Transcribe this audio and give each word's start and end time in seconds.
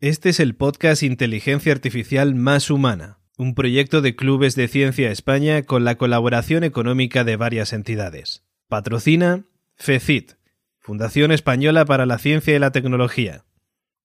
Este 0.00 0.28
es 0.28 0.38
el 0.38 0.54
podcast 0.54 1.02
Inteligencia 1.02 1.72
Artificial 1.72 2.36
Más 2.36 2.70
Humana, 2.70 3.18
un 3.36 3.56
proyecto 3.56 4.00
de 4.00 4.14
Clubes 4.14 4.54
de 4.54 4.68
Ciencia 4.68 5.10
España 5.10 5.64
con 5.64 5.82
la 5.82 5.96
colaboración 5.96 6.62
económica 6.62 7.24
de 7.24 7.34
varias 7.34 7.72
entidades. 7.72 8.44
Patrocina 8.68 9.46
FECIT, 9.74 10.34
Fundación 10.78 11.32
Española 11.32 11.84
para 11.84 12.06
la 12.06 12.18
Ciencia 12.18 12.54
y 12.54 12.60
la 12.60 12.70
Tecnología. 12.70 13.44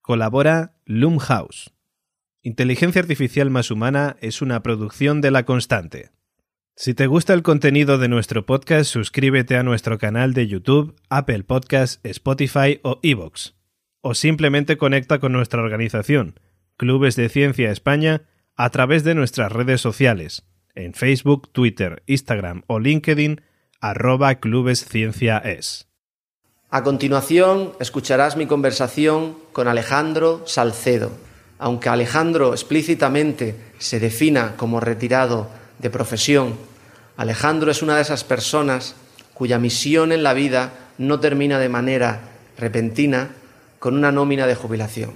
Colabora 0.02 0.79
Loomhouse. 0.86 1.76
Inteligencia 2.41 2.99
Artificial 2.99 3.51
Más 3.51 3.69
Humana 3.69 4.17
es 4.19 4.41
una 4.41 4.63
producción 4.63 5.21
de 5.21 5.29
La 5.29 5.46
Constante. 5.46 6.10
Si 6.75 6.96
te 6.96 7.05
gusta 7.05 7.35
el 7.35 7.44
contenido 7.44 7.99
de 7.99 8.07
nuestro 8.07 8.47
podcast, 8.47 8.91
suscríbete 8.91 9.57
a 9.57 9.63
nuestro 9.63 9.99
canal 9.99 10.33
de 10.33 10.47
YouTube, 10.47 10.96
Apple 11.10 11.44
Podcasts, 11.44 11.99
Spotify 12.03 12.79
o 12.81 12.99
Evox 13.03 13.53
o 14.04 14.13
simplemente 14.13 14.78
conecta 14.78 15.20
con 15.20 15.31
nuestra 15.31 15.62
organización, 15.62 16.40
Clubes 16.77 17.16
de 17.16 17.30
Ciencia 17.30 17.71
España, 17.71 18.23
a 18.55 18.70
través 18.70 19.03
de 19.05 19.16
nuestras 19.16 19.52
redes 19.52 19.79
sociales, 19.79 20.43
en 20.76 20.93
Facebook, 20.93 21.49
Twitter, 21.52 22.03
Instagram 22.05 22.63
o 22.67 22.79
LinkedIn, 22.79 23.41
arroba. 23.79 24.38
A 26.70 26.84
continuación, 26.84 27.71
escucharás 27.79 28.35
mi 28.35 28.45
conversación 28.45 29.38
con 29.53 29.70
Alejandro 29.70 30.43
Salcedo. 30.45 31.12
Aunque 31.57 31.88
Alejandro 31.88 32.51
explícitamente 32.51 33.55
se 33.77 34.01
defina 34.01 34.55
como 34.57 34.81
retirado 34.81 35.49
de 35.79 35.90
profesión, 35.90 36.57
Alejandro 37.15 37.71
es 37.71 37.81
una 37.81 37.95
de 37.95 38.01
esas 38.01 38.26
personas 38.26 38.95
cuya 39.34 39.59
misión 39.59 40.12
en 40.12 40.23
la 40.23 40.34
vida 40.34 40.73
no 40.98 41.21
termina 41.21 41.57
de 41.57 41.70
manera 41.70 42.20
repentina, 42.57 43.29
con 43.83 43.97
una 43.97 44.13
nómina 44.13 44.47
de 44.47 44.55
jubilación. 44.55 45.11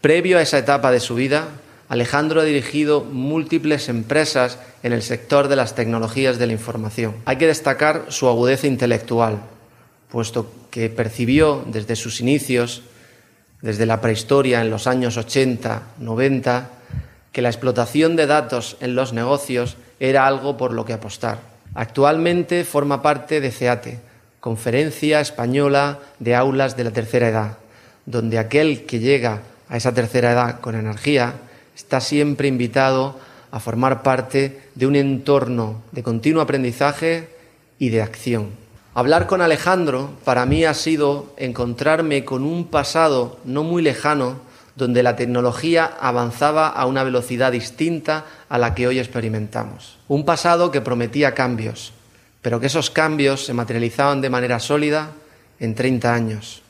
Previo 0.00 0.38
a 0.38 0.40
esa 0.40 0.56
etapa 0.56 0.90
de 0.90 1.00
su 1.00 1.16
vida, 1.16 1.48
Alejandro 1.90 2.40
ha 2.40 2.44
dirigido 2.44 3.04
múltiples 3.04 3.90
empresas 3.90 4.58
en 4.82 4.94
el 4.94 5.02
sector 5.02 5.48
de 5.48 5.56
las 5.56 5.74
tecnologías 5.74 6.38
de 6.38 6.46
la 6.46 6.54
información. 6.54 7.14
Hay 7.26 7.36
que 7.36 7.46
destacar 7.46 8.06
su 8.08 8.26
agudeza 8.26 8.68
intelectual, 8.68 9.42
puesto 10.08 10.50
que 10.70 10.88
percibió 10.88 11.62
desde 11.66 11.94
sus 11.94 12.22
inicios, 12.22 12.84
desde 13.60 13.84
la 13.84 14.00
prehistoria 14.00 14.62
en 14.62 14.70
los 14.70 14.86
años 14.86 15.18
80, 15.18 15.82
90, 15.98 16.70
que 17.32 17.42
la 17.42 17.50
explotación 17.50 18.16
de 18.16 18.24
datos 18.24 18.78
en 18.80 18.94
los 18.94 19.12
negocios 19.12 19.76
era 20.00 20.26
algo 20.26 20.56
por 20.56 20.72
lo 20.72 20.86
que 20.86 20.94
apostar. 20.94 21.40
Actualmente 21.74 22.64
forma 22.64 23.02
parte 23.02 23.42
de 23.42 23.50
CEATE, 23.50 24.00
Conferencia 24.40 25.20
Española 25.20 25.98
de 26.18 26.34
Aulas 26.34 26.78
de 26.78 26.84
la 26.84 26.90
Tercera 26.90 27.28
Edad, 27.28 27.58
donde 28.06 28.38
aquel 28.38 28.86
que 28.86 28.98
llega 28.98 29.42
a 29.68 29.76
esa 29.76 29.94
tercera 29.94 30.32
edad 30.32 30.60
con 30.60 30.74
energía 30.74 31.34
está 31.74 32.00
siempre 32.00 32.48
invitado 32.48 33.18
a 33.50 33.60
formar 33.60 34.02
parte 34.02 34.60
de 34.74 34.86
un 34.86 34.96
entorno 34.96 35.82
de 35.92 36.02
continuo 36.02 36.42
aprendizaje 36.42 37.28
y 37.78 37.90
de 37.90 38.02
acción. 38.02 38.50
Hablar 38.94 39.26
con 39.26 39.40
Alejandro 39.40 40.10
para 40.24 40.46
mí 40.46 40.64
ha 40.64 40.74
sido 40.74 41.32
encontrarme 41.36 42.24
con 42.24 42.44
un 42.44 42.66
pasado 42.66 43.38
no 43.44 43.64
muy 43.64 43.82
lejano 43.82 44.38
donde 44.76 45.02
la 45.02 45.16
tecnología 45.16 45.84
avanzaba 46.00 46.68
a 46.68 46.86
una 46.86 47.04
velocidad 47.04 47.52
distinta 47.52 48.24
a 48.48 48.58
la 48.58 48.74
que 48.74 48.88
hoy 48.88 48.98
experimentamos. 48.98 49.98
Un 50.08 50.24
pasado 50.24 50.70
que 50.70 50.80
prometía 50.80 51.34
cambios, 51.34 51.92
pero 52.42 52.58
que 52.58 52.66
esos 52.66 52.90
cambios 52.90 53.44
se 53.46 53.54
materializaban 53.54 54.20
de 54.20 54.30
manera 54.30 54.58
sólida 54.58 55.12
en 55.60 55.74
30 55.74 56.12
años. 56.12 56.63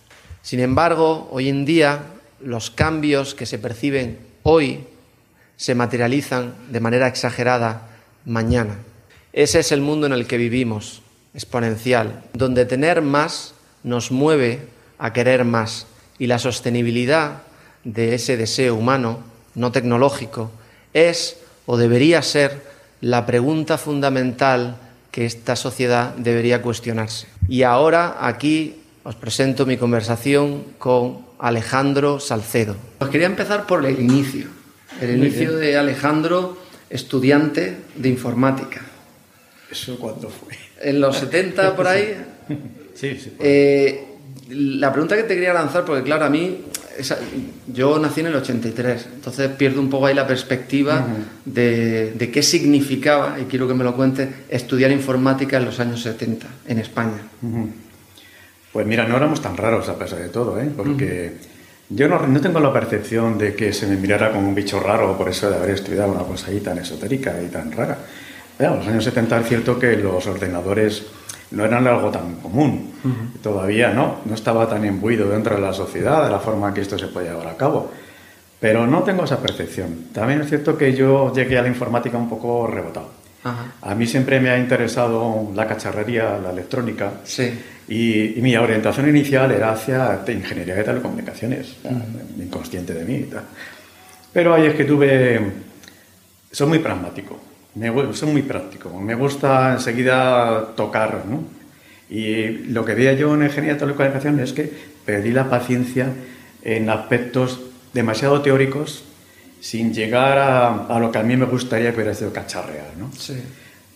Sin 0.45 0.61
embargo, 0.61 1.27
hoy 1.33 1.49
en 1.49 1.65
día 1.65 2.03
los 2.39 2.71
cambios 2.71 3.35
que 3.35 3.47
se 3.47 3.59
perciben 3.59 4.19
hoy 4.43 4.85
se 5.57 5.75
materializan 5.75 6.55
de 6.71 6.81
manera 6.81 7.09
exagerada 7.09 7.89
mañana. 8.27 8.77
Ese 9.33 9.61
es 9.61 9.73
el 9.73 9.81
mundo 9.81 10.07
en 10.07 10.13
el 10.13 10.27
que 10.27 10.37
vivimos, 10.37 11.01
exponencial, 11.33 12.25
donde 12.35 12.67
tener 12.67 13.01
más 13.01 13.55
nos 13.85 14.11
mueve 14.11 14.69
a 14.99 15.15
querer 15.15 15.47
más 15.47 15.87
y 16.19 16.27
la 16.27 16.39
sostenibilidad 16.39 17.39
de 17.85 18.15
ese 18.15 18.37
deseo 18.37 18.75
humano, 18.75 19.21
no 19.55 19.73
tecnológico, 19.73 20.51
es 20.93 21.39
o 21.65 21.79
debería 21.79 22.21
ser 22.21 22.61
la 23.01 23.25
pregunta 23.25 23.79
fundamental 23.79 24.77
que 25.11 25.25
esta 25.25 25.57
sociedad 25.57 26.15
debería 26.17 26.61
cuestionarse. 26.61 27.29
Y 27.49 27.63
ahora 27.63 28.19
aquí 28.21 28.84
os 29.05 29.15
presento 29.15 29.67
mi 29.69 29.77
conversación 29.77 30.75
con 30.79 31.29
Alejandro 31.39 32.19
Salcedo. 32.21 32.75
Os 33.01 33.09
quería 33.09 33.29
empezar 33.29 33.67
por 33.67 33.85
el 33.85 34.01
inicio, 34.01 34.49
el 35.01 35.19
inicio 35.19 35.57
de 35.57 35.77
Alejandro, 35.77 36.57
estudiante 36.89 37.77
de 37.95 38.09
informática. 38.09 38.81
¿Eso 39.71 39.99
cuándo 39.99 40.31
fue? 40.31 40.57
En 40.81 41.01
los 41.01 41.19
70 41.19 41.77
por 41.77 41.87
ahí. 41.87 42.17
sí, 42.95 43.21
sí. 43.21 43.33
Eh, 43.39 44.05
la 44.49 44.91
pregunta 44.93 45.17
que 45.17 45.25
te 45.25 45.35
quería 45.35 45.53
lanzar, 45.53 45.85
porque 45.85 46.03
claro, 46.03 46.25
a 46.25 46.31
mí, 46.31 46.65
yo 47.67 47.99
nací 47.99 48.21
en 48.21 48.27
el 48.27 48.37
83, 48.37 49.09
entonces 49.15 49.51
pierdo 49.51 49.81
un 49.81 49.91
poco 49.91 50.07
ahí 50.07 50.15
la 50.15 50.27
perspectiva 50.27 51.07
de, 51.45 52.31
qué 52.33 52.43
significaba, 52.43 53.39
y 53.41 53.45
quiero 53.45 53.67
que 53.67 53.75
me 53.75 53.85
lo 53.85 53.95
cuentes, 53.95 54.29
estudiar 54.49 54.91
informática 54.93 55.57
en 55.57 55.65
los 55.65 55.81
años 55.81 56.03
70 56.03 56.47
en 56.69 56.79
España. 56.79 57.23
Pues 58.75 58.85
mira, 58.89 59.07
no 59.07 59.17
éramos 59.17 59.41
tan 59.41 59.57
raros 59.57 59.89
a 59.89 59.97
pesar 59.97 60.19
de 60.19 60.31
todo, 60.31 60.61
¿eh? 60.61 60.69
porque 60.77 61.35
yo 61.91 62.09
no, 62.09 62.27
no, 62.27 62.41
tengo 62.41 62.59
la 62.59 62.73
percepción 62.73 63.39
de 63.39 63.55
que 63.55 63.73
se 63.73 63.87
me 63.87 63.95
mirara 63.95 64.33
como 64.33 64.49
un 64.49 64.55
bicho 64.55 64.81
raro 64.81 65.17
por 65.17 65.29
eso 65.29 65.49
de 65.49 65.59
haber 65.59 65.71
estudiado 65.71 66.11
una 66.11 66.25
cosa 66.25 66.49
ahí 66.49 66.59
tan 66.59 66.79
esotérica 66.79 67.41
y 67.41 67.47
tan 67.51 67.71
rara. 67.71 67.97
en 68.59 68.77
los 68.77 68.85
años 68.89 69.05
70 69.05 69.39
es 69.43 69.47
cierto 69.47 69.79
que 69.79 69.97
los 69.97 70.27
ordenadores 70.27 71.05
no 71.53 71.65
eran 71.65 71.87
algo 71.87 72.11
tan 72.11 72.35
común, 72.41 72.95
todavía 73.41 73.91
no, 73.91 74.23
no 74.25 74.35
estaba 74.35 74.69
tan 74.69 74.85
imbuido 74.85 75.29
dentro 75.29 75.55
de 75.55 75.63
la 75.63 75.73
sociedad 75.73 76.25
de 76.25 76.33
la 76.33 76.41
forma 76.41 76.67
en 76.67 76.75
que 76.75 76.81
esto 76.81 76.99
se 76.99 77.07
puede 77.07 77.31
llevar 77.31 77.47
a 77.47 77.57
cabo. 77.57 77.93
Pero 78.59 78.89
no 78.89 79.05
tengo 79.05 79.23
esa 79.23 79.39
percepción. 79.39 80.07
También 80.13 80.41
es 80.41 80.49
cierto 80.49 80.77
que 80.77 80.95
yo 80.95 81.33
llegué 81.33 81.59
a 81.59 81.63
la 81.63 81.69
informática 81.69 82.19
un 82.19 82.29
poco 82.29 82.67
rebotado. 82.67 83.11
A 83.83 83.95
mí 83.95 84.07
siempre 84.07 84.41
me 84.41 84.51
ha 84.51 84.59
interesado 84.59 85.49
la 85.55 85.69
cacharrería, 85.69 86.39
la 86.43 86.51
electrónica. 86.51 87.13
Sí. 87.25 87.53
Y, 87.89 88.35
mi 88.39 88.57
orientación 88.57 89.09
inicial 89.09 89.51
era 89.53 89.73
hacia 89.73 90.21
ingeniería 90.29 90.75
de 90.75 90.85
telecomunicaciones, 90.85 91.77
inconsciente 92.39 92.95
de 92.95 93.05
mí. 93.05 93.27
Pero 94.33 94.55
ahí 94.55 94.67
es 94.67 94.75
que 94.75 94.85
tuve. 94.85 95.41
Soy 96.51 96.69
muy 96.69 96.79
pragmático, 96.79 97.41
me, 97.75 97.93
soy 98.15 98.31
muy 98.31 98.43
práctico. 98.43 98.99
Me 99.01 99.15
gusta 99.15 99.73
enseguida 99.73 100.75
tocar, 100.77 101.25
¿no? 101.27 101.45
Y 102.09 102.49
lo 102.69 102.85
que 102.85 102.95
veía 102.95 103.15
yo 103.15 103.35
en 103.35 103.43
ingeniería 103.43 103.75
de 103.75 103.81
telecomunicaciones 103.81 104.51
es 104.51 104.53
que 104.53 104.73
perdí 105.05 105.33
la 105.33 105.51
paciencia 105.51 106.09
en 106.63 106.89
aspectos 106.89 107.61
demasiado 107.93 108.41
teóricos 108.41 109.05
sin 109.61 109.95
llegar 109.95 110.39
a, 110.39 110.99
lo 110.99 111.11
que 111.11 111.19
a 111.19 111.23
mí 111.23 111.37
me 111.37 111.47
gustaría 111.47 111.91
que 111.91 111.97
hubiera 111.97 112.15
sido 112.15 112.33
cacharrear. 112.33 112.97
¿no? 112.99 113.11
Sí. 113.13 113.43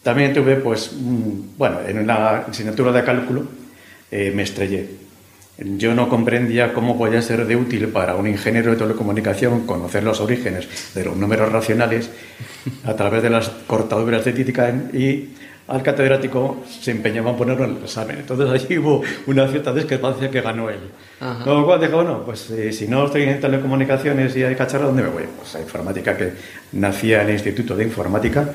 También 0.02 0.32
tuve, 0.32 0.56
pues, 0.56 0.92
bueno, 0.94 1.80
en 1.86 1.98
una 1.98 2.38
asignatura 2.38 2.92
de 2.92 3.04
cálculo 3.04 3.46
eh, 4.10 4.32
me 4.34 4.42
estrellé. 4.42 4.88
Yo 5.58 5.92
no 5.92 6.08
comprendía 6.08 6.72
cómo 6.72 6.96
podía 6.96 7.20
ser 7.20 7.44
de 7.46 7.56
útil 7.56 7.88
para 7.88 8.14
un 8.14 8.28
ingeniero 8.28 8.70
de 8.70 8.76
telecomunicación 8.76 9.66
conocer 9.66 10.04
los 10.04 10.20
orígenes 10.20 10.68
de 10.94 11.04
los 11.04 11.16
números 11.16 11.50
racionales 11.50 12.10
a 12.84 12.94
través 12.94 13.24
de 13.24 13.30
las 13.30 13.48
cortaduras 13.66 14.24
de 14.24 14.32
Titicaen 14.32 14.90
y 14.92 15.30
al 15.68 15.82
catedrático 15.82 16.62
se 16.80 16.92
empeñaba 16.92 17.30
en 17.30 17.36
ponerlo 17.36 17.64
en 17.64 17.76
el 17.76 17.82
examen. 17.82 18.18
Entonces 18.18 18.48
allí 18.48 18.78
hubo 18.78 19.02
una 19.26 19.46
cierta 19.48 19.72
discrepancia 19.72 20.30
que 20.30 20.40
ganó 20.40 20.70
él. 20.70 20.78
Con 21.44 21.60
lo 21.60 21.66
cual 21.66 21.80
dije, 21.80 21.92
bueno, 21.92 22.22
pues 22.24 22.48
eh, 22.50 22.72
si 22.72 22.88
no 22.88 23.06
estoy 23.06 23.24
en 23.24 23.40
telecomunicaciones 23.40 24.34
y 24.36 24.44
hay 24.44 24.54
cacharra, 24.54 24.86
¿dónde 24.86 25.02
me 25.02 25.10
voy? 25.10 25.24
Pues 25.36 25.54
a 25.56 25.60
informática, 25.60 26.16
que 26.16 26.32
nacía 26.72 27.22
en 27.22 27.28
el 27.28 27.34
Instituto 27.34 27.76
de 27.76 27.84
Informática 27.84 28.48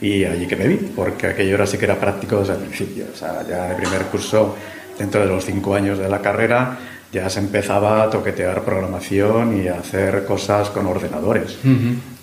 y 0.00 0.24
allí 0.24 0.46
que 0.46 0.56
me 0.56 0.68
vi, 0.68 0.76
porque 0.76 1.26
aquello 1.26 1.56
era 1.56 1.66
sí 1.66 1.76
que 1.76 1.84
era 1.84 1.96
práctico 1.96 2.38
desde 2.38 2.54
el 2.54 2.60
principio. 2.60 3.06
O 3.12 3.16
sea, 3.16 3.44
ya 3.46 3.66
en 3.66 3.70
el 3.72 3.76
primer 3.76 4.02
curso, 4.04 4.56
dentro 4.98 5.20
de 5.20 5.26
los 5.26 5.44
cinco 5.44 5.74
años 5.74 5.98
de 5.98 6.08
la 6.08 6.20
carrera, 6.20 6.78
ya 7.12 7.30
se 7.30 7.40
empezaba 7.40 8.02
a 8.02 8.10
toquetear 8.10 8.62
programación 8.62 9.62
y 9.62 9.68
a 9.68 9.78
hacer 9.78 10.24
cosas 10.26 10.68
con 10.70 10.86
ordenadores. 10.86 11.56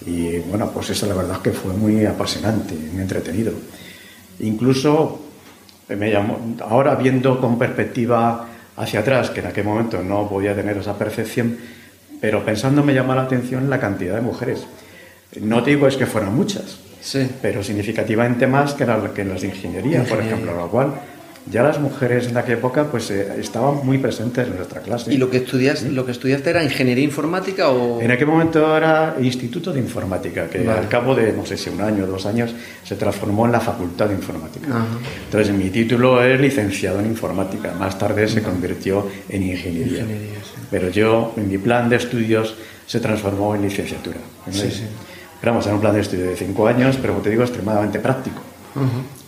Y 0.06 0.38
bueno, 0.40 0.70
pues 0.72 0.92
eso 0.92 1.08
la 1.08 1.16
verdad 1.16 1.38
es 1.38 1.42
que 1.42 1.52
fue 1.52 1.74
muy 1.74 2.06
apasionante, 2.06 2.76
muy 2.76 3.02
entretenido. 3.02 3.54
Incluso 4.40 5.22
me 5.90 6.12
llamó, 6.12 6.56
ahora 6.68 6.96
viendo 6.96 7.40
con 7.40 7.58
perspectiva 7.58 8.48
hacia 8.78 9.00
atrás, 9.00 9.30
que 9.30 9.40
en 9.40 9.48
aquel 9.48 9.64
momento 9.64 10.04
no 10.04 10.30
podía 10.30 10.54
tener 10.54 10.78
esa 10.78 10.98
percepción, 10.98 11.58
pero 12.22 12.44
pensando 12.44 12.84
me 12.84 12.94
llama 12.94 13.16
la 13.16 13.24
atención 13.24 13.70
la 13.70 13.80
cantidad 13.80 14.16
de 14.16 14.22
mujeres. 14.22 14.68
No 15.42 15.64
te 15.64 15.72
digo 15.72 15.88
es 15.88 15.98
que 15.98 16.06
fueran 16.06 16.36
muchas, 16.36 16.78
sí. 17.02 17.28
pero 17.42 17.64
significativamente 17.64 18.46
más 18.46 18.74
que, 18.74 18.86
que 19.16 19.22
en 19.22 19.30
las 19.30 19.42
de 19.42 19.48
ingeniería, 19.48 20.04
por 20.04 20.20
ejemplo, 20.20 20.56
lo 20.56 20.68
cual 20.70 20.94
ya 21.52 21.62
las 21.62 21.80
mujeres 21.80 22.28
en 22.28 22.38
aquella 22.38 22.58
época 22.58 22.86
pues 22.86 23.12
eh, 23.12 23.36
estaban 23.40 23.86
muy 23.86 23.98
presentes 23.98 24.48
en 24.48 24.56
nuestra 24.56 24.82
clase. 24.82 25.14
¿Y 25.14 25.18
lo 25.18 25.30
que, 25.30 25.38
estudias, 25.38 25.84
lo 25.84 26.06
que 26.06 26.12
estudiaste 26.12 26.50
era 26.50 26.64
ingeniería 26.64 27.04
informática 27.04 27.70
o...? 27.70 28.02
En 28.02 28.10
aquel 28.10 28.28
momento 28.28 28.76
era 28.76 29.16
Instituto 29.22 29.72
de 29.72 29.80
Informática, 29.80 30.48
que 30.48 30.68
al 30.68 30.88
cabo 30.88 31.14
de, 31.14 31.34
no 31.34 31.46
sé 31.46 31.58
si 31.58 31.70
un 31.70 31.82
año 31.82 32.06
o 32.06 32.08
dos 32.08 32.26
años, 32.26 32.54
se 32.84 32.96
transformó 32.96 33.46
en 33.46 33.52
la 33.52 33.60
Facultad 33.60 34.08
de 34.08 34.16
Informática. 34.16 34.68
Entonces 35.26 35.54
mi 35.54 35.70
título 35.70 36.24
es 36.24 36.40
licenciado 36.40 37.00
en 37.00 37.08
Informática, 37.08 37.74
más 37.78 37.98
tarde 37.98 38.28
se 38.28 38.42
convirtió 38.42 39.08
en 39.30 39.44
Ingeniería. 39.44 40.06
Pero 40.72 40.90
yo, 40.90 41.34
en 41.38 41.48
mi 41.48 41.58
plan 41.58 41.90
de 41.90 41.98
estudios, 41.98 42.56
se 42.88 43.00
transformó 43.00 43.56
en 43.56 43.62
licenciatura. 43.62 44.18
Sí, 44.50 44.70
sí. 44.72 44.84
Pero 45.40 45.54
vamos, 45.54 45.66
era 45.66 45.76
un 45.76 45.82
plan 45.82 45.94
de 45.94 46.02
estudio 46.02 46.26
de 46.26 46.36
cinco 46.36 46.68
años, 46.68 46.98
pero 47.00 47.14
como 47.14 47.24
te 47.24 47.30
digo, 47.30 47.44
extremadamente 47.44 48.00
práctico. 48.00 48.42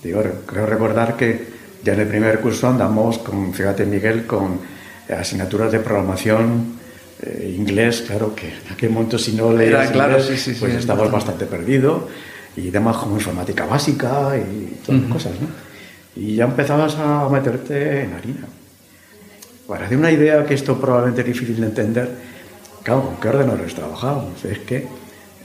Digo, 0.03 0.23
creo 0.45 0.65
recordar 0.65 1.15
que 1.15 1.56
ya 1.83 1.93
en 1.93 1.99
el 2.01 2.07
primer 2.07 2.39
curso 2.39 2.67
andamos 2.67 3.19
con, 3.19 3.53
fíjate 3.53 3.85
Miguel, 3.85 4.25
con 4.25 4.59
asignaturas 5.09 5.71
de 5.71 5.79
programación, 5.79 6.77
eh, 7.21 7.55
inglés, 7.57 8.03
claro 8.05 8.35
que 8.35 8.47
en 8.47 8.73
aquel 8.73 8.91
momento 8.91 9.17
si 9.17 9.33
no 9.33 9.51
leías 9.51 9.91
claro, 9.91 10.19
inglés, 10.19 10.39
sí, 10.39 10.53
sí, 10.53 10.59
pues 10.59 10.75
estabas 10.75 11.09
bastante 11.11 11.45
perdido, 11.45 12.07
y 12.55 12.69
demás 12.71 12.97
como 12.97 13.15
informática 13.15 13.65
básica 13.65 14.35
y 14.37 14.79
todas 14.85 15.01
las 15.01 15.11
cosas, 15.11 15.33
¿no? 15.39 15.47
Y 16.15 16.35
ya 16.35 16.45
empezabas 16.45 16.95
a 16.95 17.29
meterte 17.29 18.01
en 18.01 18.13
harina. 18.13 18.47
Para 19.67 19.87
de 19.87 19.95
una 19.95 20.11
idea 20.11 20.43
que 20.45 20.55
esto 20.55 20.79
probablemente 20.79 21.21
es 21.21 21.27
difícil 21.27 21.59
de 21.59 21.67
entender, 21.67 22.09
claro, 22.81 23.03
¿con 23.03 23.17
qué 23.17 23.29
ordenadores 23.29 23.75
trabajamos? 23.75 24.43
Es 24.43 24.59
que 24.59 24.87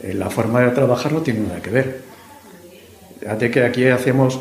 eh, 0.02 0.14
la 0.14 0.30
forma 0.30 0.60
de 0.60 0.70
trabajar 0.70 1.12
no 1.12 1.20
tiene 1.20 1.40
nada 1.40 1.60
que 1.60 1.70
ver. 1.70 2.00
Fíjate 3.20 3.50
que 3.50 3.64
aquí 3.64 3.86
hacemos 3.86 4.40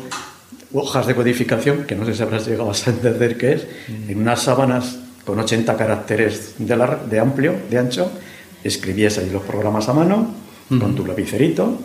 hojas 0.72 1.06
de 1.06 1.14
codificación, 1.14 1.84
que 1.84 1.94
no 1.94 2.04
sé 2.04 2.14
si 2.14 2.22
habrás 2.22 2.46
llegado 2.46 2.70
a 2.70 2.90
entender 2.90 3.36
qué 3.36 3.52
es, 3.52 3.66
en 4.08 4.18
unas 4.20 4.42
sábanas 4.42 4.98
con 5.24 5.38
80 5.38 5.76
caracteres 5.76 6.54
de, 6.58 7.20
amplio, 7.20 7.54
de 7.70 7.78
ancho, 7.78 8.10
escribías 8.64 9.18
ahí 9.18 9.30
los 9.30 9.42
programas 9.42 9.88
a 9.88 9.92
mano, 9.92 10.34
con 10.68 10.94
tu 10.94 11.04
lapicerito, 11.04 11.78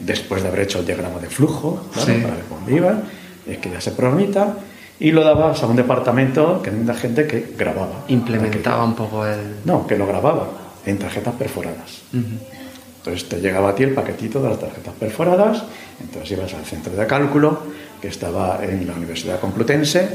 después 0.00 0.42
de 0.42 0.48
haber 0.48 0.62
hecho 0.62 0.80
el 0.80 0.86
diagrama 0.86 1.20
de 1.20 1.28
flujo, 1.28 1.88
para 1.94 2.06
ver 2.06 2.44
dónde 2.50 2.74
iba, 2.74 3.02
escribías 3.46 3.86
el 3.86 3.92
programita 3.92 4.56
y 4.98 5.12
lo 5.12 5.22
dabas 5.22 5.62
a 5.62 5.66
un 5.66 5.76
departamento 5.76 6.60
que 6.62 6.70
había 6.70 6.94
gente 6.94 7.26
que 7.26 7.54
grababa. 7.56 8.04
Implementaba 8.08 8.84
un 8.84 8.94
poco 8.94 9.26
el... 9.26 9.38
No, 9.64 9.86
que 9.86 9.96
lo 9.96 10.06
grababa 10.06 10.48
en 10.84 10.98
tarjetas 10.98 11.34
perforadas. 11.34 12.02
Entonces 12.12 13.28
te 13.28 13.40
llegaba 13.40 13.70
a 13.70 13.74
ti 13.74 13.82
el 13.82 13.92
paquetito 13.92 14.42
de 14.42 14.50
las 14.50 14.58
tarjetas 14.58 14.94
perforadas, 14.98 15.62
entonces 16.00 16.30
ibas 16.32 16.54
al 16.54 16.64
centro 16.64 16.94
de 16.94 17.06
cálculo, 17.06 17.60
que 18.04 18.10
estaba 18.10 18.60
en 18.62 18.86
la 18.86 18.92
Universidad 18.92 19.40
Complutense, 19.40 20.06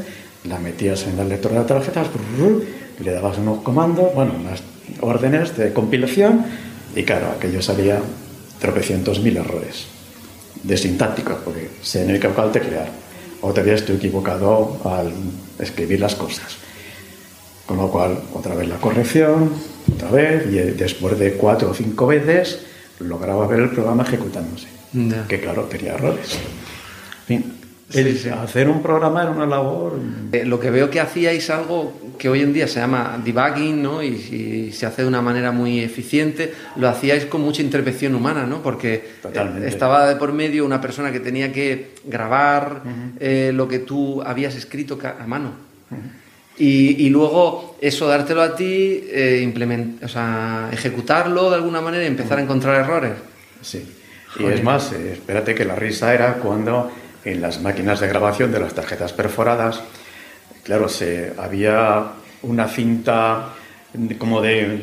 la 0.43 0.59
metías 0.59 1.07
en 1.07 1.17
el 1.17 1.27
lector 1.27 1.53
de 1.53 1.63
tarjetas, 1.63 2.05
le 2.99 3.11
dabas 3.11 3.39
unos 3.39 3.63
comandos, 3.63 4.13
bueno, 4.13 4.33
unas 4.39 4.61
órdenes 5.01 5.57
de 5.57 5.73
compilación, 5.73 6.45
y 6.95 7.01
claro, 7.01 7.33
aquello 7.35 7.63
salía 7.63 7.99
tropecientos 8.59 9.21
mil 9.21 9.37
errores 9.37 9.87
de 10.61 10.77
sintácticos, 10.77 11.37
porque 11.43 11.67
se 11.81 12.03
han 12.03 12.11
equivocado 12.11 12.49
al 12.49 12.51
teclear, 12.51 12.89
o 13.41 13.51
te 13.53 13.61
habías 13.61 13.81
equivocado 13.89 14.79
al 14.85 15.11
escribir 15.57 15.99
las 15.99 16.13
cosas. 16.13 16.57
Con 17.65 17.77
lo 17.77 17.89
cual, 17.89 18.19
otra 18.35 18.53
vez 18.53 18.69
la 18.69 18.77
corrección, 18.77 19.51
otra 19.95 20.11
vez, 20.11 20.45
y 20.45 20.57
después 20.77 21.17
de 21.17 21.33
cuatro 21.33 21.71
o 21.71 21.73
cinco 21.73 22.05
veces, 22.05 22.59
lograba 22.99 23.47
ver 23.47 23.61
el 23.61 23.71
programa 23.71 24.03
ejecutándose. 24.03 24.67
Que 25.27 25.39
claro, 25.39 25.63
tenía 25.63 25.95
errores. 25.95 26.37
Hacer 27.89 28.69
un 28.69 28.81
programa 28.81 29.23
era 29.23 29.31
una 29.31 29.45
labor. 29.45 29.99
Eh, 30.31 30.45
lo 30.45 30.59
que 30.59 30.69
veo 30.69 30.89
que 30.89 30.99
hacíais 30.99 31.49
algo 31.49 32.13
que 32.17 32.29
hoy 32.29 32.41
en 32.41 32.53
día 32.53 32.67
se 32.67 32.79
llama 32.79 33.19
debugging, 33.23 33.81
¿no? 33.81 34.03
Y, 34.03 34.71
se 34.73 34.85
hace 34.85 35.01
de 35.01 35.07
una 35.07 35.21
manera 35.21 35.51
muy 35.51 35.79
eficiente, 35.79 36.53
lo 36.75 36.87
hacíais 36.87 37.25
con 37.25 37.41
mucha 37.41 37.61
intervención 37.61 38.13
humana, 38.13 38.45
¿no? 38.45 38.61
Porque 38.61 38.93
eh, 38.93 39.63
estaba 39.65 40.07
de 40.07 40.15
por 40.15 40.33
medio 40.33 40.65
una 40.65 40.79
persona 40.79 41.11
que 41.11 41.19
tenía 41.19 41.51
que 41.51 41.91
grabar 42.05 42.83
eh, 43.19 43.51
lo 43.53 43.67
que 43.67 43.79
tú 43.79 44.21
habías 44.21 44.55
escrito 44.55 44.99
a 45.03 45.25
mano. 45.25 45.69
Y, 46.59 47.09
luego 47.09 47.77
eso 47.79 48.07
dártelo 48.07 48.41
a 48.41 48.53
ti, 48.53 49.01
eh, 49.07 49.97
o 50.03 50.07
sea, 50.09 50.69
ejecutarlo 50.73 51.49
de 51.49 51.55
alguna 51.55 51.79
manera 51.79 52.03
y 52.03 52.07
empezar 52.07 52.37
a 52.37 52.41
encontrar 52.41 52.83
errores. 52.83 53.13
Sí. 53.61 53.95
Y 54.37 54.45
es 54.45 54.61
más, 54.61 54.91
eh, 54.91 55.13
espérate 55.13 55.55
que 55.55 55.63
la 55.63 55.75
risa 55.75 56.13
era 56.13 56.33
cuando 56.33 56.91
en 57.25 57.41
las 57.41 57.61
máquinas 57.61 57.99
de 57.99 58.07
grabación 58.07 58.51
de 58.51 58.59
las 58.59 58.73
tarjetas 58.73 59.13
perforadas, 59.13 59.81
claro, 60.63 60.89
se, 60.89 61.33
había 61.37 62.11
una 62.41 62.67
cinta 62.67 63.49
como 64.17 64.41
de, 64.41 64.81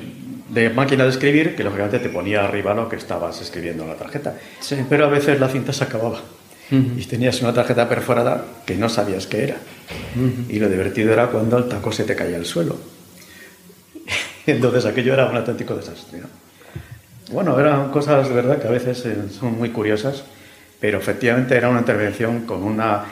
de, 0.48 0.70
máquina 0.70 1.04
de 1.04 1.10
escribir 1.10 1.54
que 1.54 1.64
lógicamente 1.64 2.00
te 2.00 2.08
ponía 2.08 2.44
arriba 2.44 2.74
lo 2.74 2.88
que 2.88 2.96
estabas 2.96 3.40
escribiendo 3.40 3.84
en 3.84 3.90
la 3.90 3.96
tarjeta. 3.96 4.34
Sí. 4.60 4.84
Pero 4.88 5.06
a 5.06 5.08
veces 5.08 5.38
la 5.40 5.48
cinta 5.48 5.72
se 5.72 5.84
acababa 5.84 6.20
y 6.70 7.04
tenías 7.04 7.40
una 7.42 7.52
tarjeta 7.52 7.88
perforada 7.88 8.44
que 8.64 8.74
no 8.74 8.88
sabías 8.88 9.26
qué 9.26 9.44
era. 9.44 9.56
Y 10.48 10.58
lo 10.58 10.68
divertido 10.68 11.12
era 11.12 11.28
cuando 11.28 11.58
el 11.58 11.68
taco 11.68 11.92
se 11.92 12.04
te 12.04 12.16
caía 12.16 12.36
al 12.36 12.44
suelo. 12.44 12.76
Entonces 14.46 14.84
aquello 14.84 15.12
era 15.12 15.26
un 15.26 15.36
auténtico 15.36 15.74
desastre. 15.74 16.20
Bueno, 17.30 17.58
eran 17.58 17.90
cosas 17.90 18.28
de 18.28 18.34
verdad 18.34 18.60
que 18.60 18.68
a 18.68 18.70
veces 18.70 19.04
eh, 19.06 19.16
son 19.30 19.58
muy 19.58 19.70
curiosas, 19.70 20.24
pero 20.80 20.98
efectivamente 20.98 21.56
era 21.56 21.68
una 21.68 21.80
intervención 21.80 22.46
con 22.46 22.62
una 22.62 23.04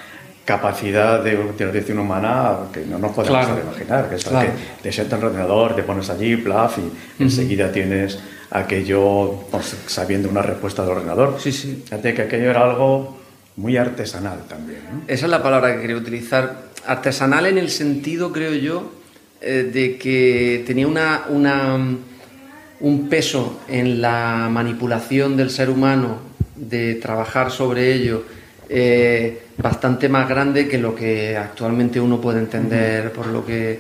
capacidad 0.45 1.25
de 1.25 1.39
utilización 1.39 1.99
humana 1.99 2.57
que 2.73 2.85
no 2.85 2.99
nos 2.99 3.13
podemos 3.13 3.47
imaginar. 3.49 4.09
Que 4.09 4.17
es 4.17 4.25
que 4.25 4.51
te 4.83 4.93
sientas 4.93 5.19
en 5.19 5.27
el 5.27 5.33
ordenador, 5.33 5.75
te 5.75 5.83
pones 5.83 6.11
allí, 6.11 6.37
plaf, 6.37 6.79
y 6.79 7.23
enseguida 7.23 7.73
tienes 7.73 8.19
aquello 8.51 9.47
pues, 9.51 9.77
sabiendo 9.87 10.29
una 10.29 10.43
respuesta 10.43 10.83
del 10.83 10.93
ordenador. 10.93 11.37
Sí, 11.41 11.53
sí. 11.53 11.83
Fíjate 11.85 12.15
que 12.15 12.23
aquello 12.23 12.51
era 12.51 12.63
algo 12.63 13.19
muy 13.57 13.77
artesanal 13.77 14.41
también. 14.49 14.81
Esa 15.07 15.27
es 15.27 15.31
la 15.31 15.43
palabra 15.43 15.75
que 15.75 15.81
quería 15.81 15.97
utilizar. 15.97 16.65
Artesanal 16.87 17.47
en 17.47 17.57
el 17.57 17.71
sentido, 17.71 18.31
creo 18.31 18.53
yo, 18.55 18.93
eh, 19.41 19.71
de 19.73 19.97
que 19.97 20.63
tenía 20.67 20.87
una, 20.87 21.25
una, 21.29 21.77
un 22.81 23.09
peso 23.09 23.61
en 23.69 24.03
la 24.03 24.49
manipulación 24.51 25.37
del 25.37 25.51
ser 25.51 25.71
humano, 25.71 26.19
de 26.69 26.95
trabajar 26.97 27.51
sobre 27.51 27.93
ello, 27.93 28.25
eh, 28.69 29.47
bastante 29.59 30.09
más 30.09 30.29
grande 30.29 30.69
que 30.69 30.79
lo 30.79 30.95
que 30.95 31.37
actualmente 31.37 32.01
uno 32.01 32.21
puede 32.21 32.41
entender 32.41 33.13
por 33.13 33.27
lo 33.27 33.45
que 33.45 33.79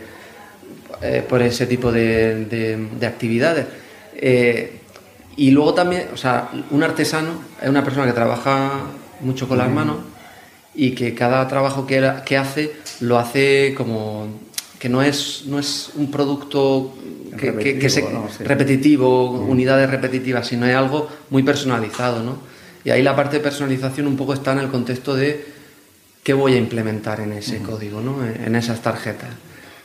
eh, 1.02 1.24
por 1.28 1.42
ese 1.42 1.66
tipo 1.66 1.90
de, 1.90 2.44
de 2.44 3.06
actividades. 3.06 3.66
y 5.36 5.50
luego 5.50 5.74
también, 5.74 6.08
o 6.12 6.16
sea, 6.16 6.50
un 6.70 6.82
artesano 6.82 7.32
es 7.60 7.68
una 7.68 7.82
persona 7.82 8.06
que 8.06 8.12
trabaja 8.12 8.82
mucho 9.20 9.48
con 9.48 9.58
las 9.58 9.70
manos 9.70 9.96
y 10.74 10.92
que 10.92 11.14
cada 11.14 11.46
trabajo 11.48 11.86
que, 11.86 12.12
que 12.24 12.36
hace 12.36 12.72
lo 13.00 13.18
hace 13.18 13.74
como 13.76 14.28
que 14.78 14.88
no 14.88 15.02
es, 15.02 15.44
no 15.46 15.58
es 15.58 15.90
un 15.94 16.10
producto 16.10 16.94
que, 17.38 17.50
repetitivo, 17.52 18.28
repetitivo 18.40 19.30
unidades 19.30 19.88
repetitivas, 19.88 20.46
sino 20.46 20.66
es 20.66 20.76
algo 20.76 21.08
muy 21.30 21.42
personalizado. 21.42 22.22
¿no? 22.22 22.36
Y 22.84 22.90
ahí 22.90 23.02
la 23.02 23.16
parte 23.16 23.38
de 23.38 23.42
personalización 23.42 24.06
un 24.06 24.16
poco 24.16 24.34
está 24.34 24.52
en 24.52 24.58
el 24.58 24.68
contexto 24.68 25.16
de 25.16 25.44
qué 26.22 26.34
voy 26.34 26.54
a 26.54 26.58
implementar 26.58 27.20
en 27.20 27.32
ese 27.32 27.58
código, 27.58 28.00
¿no? 28.00 28.24
en 28.24 28.54
esas 28.54 28.80
tarjetas. 28.82 29.30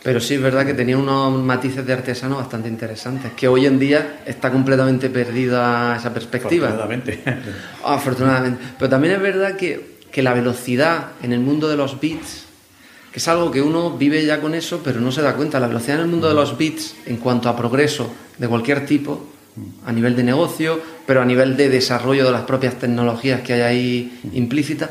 Pero 0.01 0.21
sí 0.21 0.35
es 0.35 0.41
verdad 0.41 0.65
que 0.65 0.73
tenía 0.73 0.97
unos 0.97 1.41
matices 1.43 1.85
de 1.85 1.91
artesano 1.91 2.37
bastante 2.37 2.69
interesantes, 2.69 3.33
que 3.33 3.49
hoy 3.49 3.65
en 3.65 3.79
día 3.79 4.21
está 4.25 4.49
completamente 4.49 5.09
perdida 5.09 5.97
esa 5.97 6.13
perspectiva. 6.13 6.67
Afortunadamente. 6.67 7.23
Afortunadamente. 7.83 8.63
Pero 8.77 8.89
también 8.89 9.15
es 9.15 9.21
verdad 9.21 9.57
que, 9.57 9.99
que 10.09 10.23
la 10.23 10.33
velocidad 10.33 11.09
en 11.21 11.33
el 11.33 11.41
mundo 11.41 11.67
de 11.67 11.75
los 11.75 11.99
bits, 11.99 12.45
que 13.11 13.19
es 13.19 13.27
algo 13.27 13.51
que 13.51 13.61
uno 13.61 13.97
vive 13.97 14.25
ya 14.25 14.39
con 14.39 14.55
eso, 14.55 14.79
pero 14.83 15.01
no 15.01 15.11
se 15.11 15.21
da 15.21 15.35
cuenta, 15.35 15.59
la 15.59 15.67
velocidad 15.67 15.97
en 15.97 16.03
el 16.03 16.07
mundo 16.07 16.29
de 16.29 16.35
los 16.35 16.57
bits 16.57 16.95
en 17.05 17.17
cuanto 17.17 17.49
a 17.49 17.57
progreso 17.57 18.09
de 18.37 18.47
cualquier 18.47 18.85
tipo, 18.85 19.27
a 19.85 19.91
nivel 19.91 20.15
de 20.15 20.23
negocio, 20.23 20.79
pero 21.05 21.21
a 21.21 21.25
nivel 21.25 21.57
de 21.57 21.69
desarrollo 21.69 22.25
de 22.25 22.31
las 22.31 22.43
propias 22.43 22.75
tecnologías 22.75 23.41
que 23.41 23.53
hay 23.53 23.61
ahí 23.61 24.19
implícitas, 24.33 24.89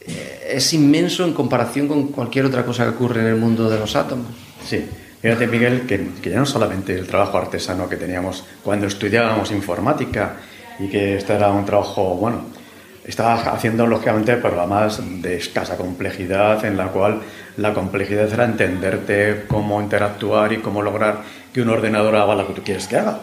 eh, 0.00 0.54
es 0.54 0.72
inmenso 0.72 1.24
en 1.24 1.32
comparación 1.32 1.86
con 1.86 2.08
cualquier 2.08 2.46
otra 2.46 2.64
cosa 2.64 2.84
que 2.84 2.90
ocurre 2.90 3.20
en 3.20 3.26
el 3.26 3.36
mundo 3.36 3.68
de 3.68 3.78
los 3.78 3.94
átomos. 3.96 4.28
Sí, 4.64 4.84
fíjate 5.20 5.46
Miguel, 5.46 5.82
que, 5.86 6.30
ya 6.30 6.38
no 6.38 6.46
solamente 6.46 6.98
el 6.98 7.06
trabajo 7.06 7.38
artesano 7.38 7.88
que 7.88 7.96
teníamos 7.96 8.44
cuando 8.62 8.86
estudiábamos 8.86 9.50
informática 9.52 10.36
y 10.78 10.88
que 10.88 11.16
este 11.16 11.34
era 11.34 11.50
un 11.50 11.64
trabajo, 11.64 12.14
bueno, 12.16 12.44
estaba 13.04 13.34
haciendo 13.34 13.86
lógicamente 13.86 14.36
programas 14.36 15.00
de 15.22 15.36
escasa 15.36 15.76
complejidad 15.76 16.64
en 16.64 16.76
la 16.76 16.88
cual 16.88 17.20
la 17.56 17.74
complejidad 17.74 18.32
era 18.32 18.44
entenderte 18.44 19.44
cómo 19.48 19.80
interactuar 19.80 20.52
y 20.52 20.58
cómo 20.58 20.82
lograr 20.82 21.22
que 21.52 21.62
un 21.62 21.68
ordenador 21.68 22.14
haga 22.16 22.34
lo 22.34 22.46
que 22.46 22.54
tú 22.54 22.62
quieres 22.62 22.86
que 22.86 22.96
haga. 22.96 23.20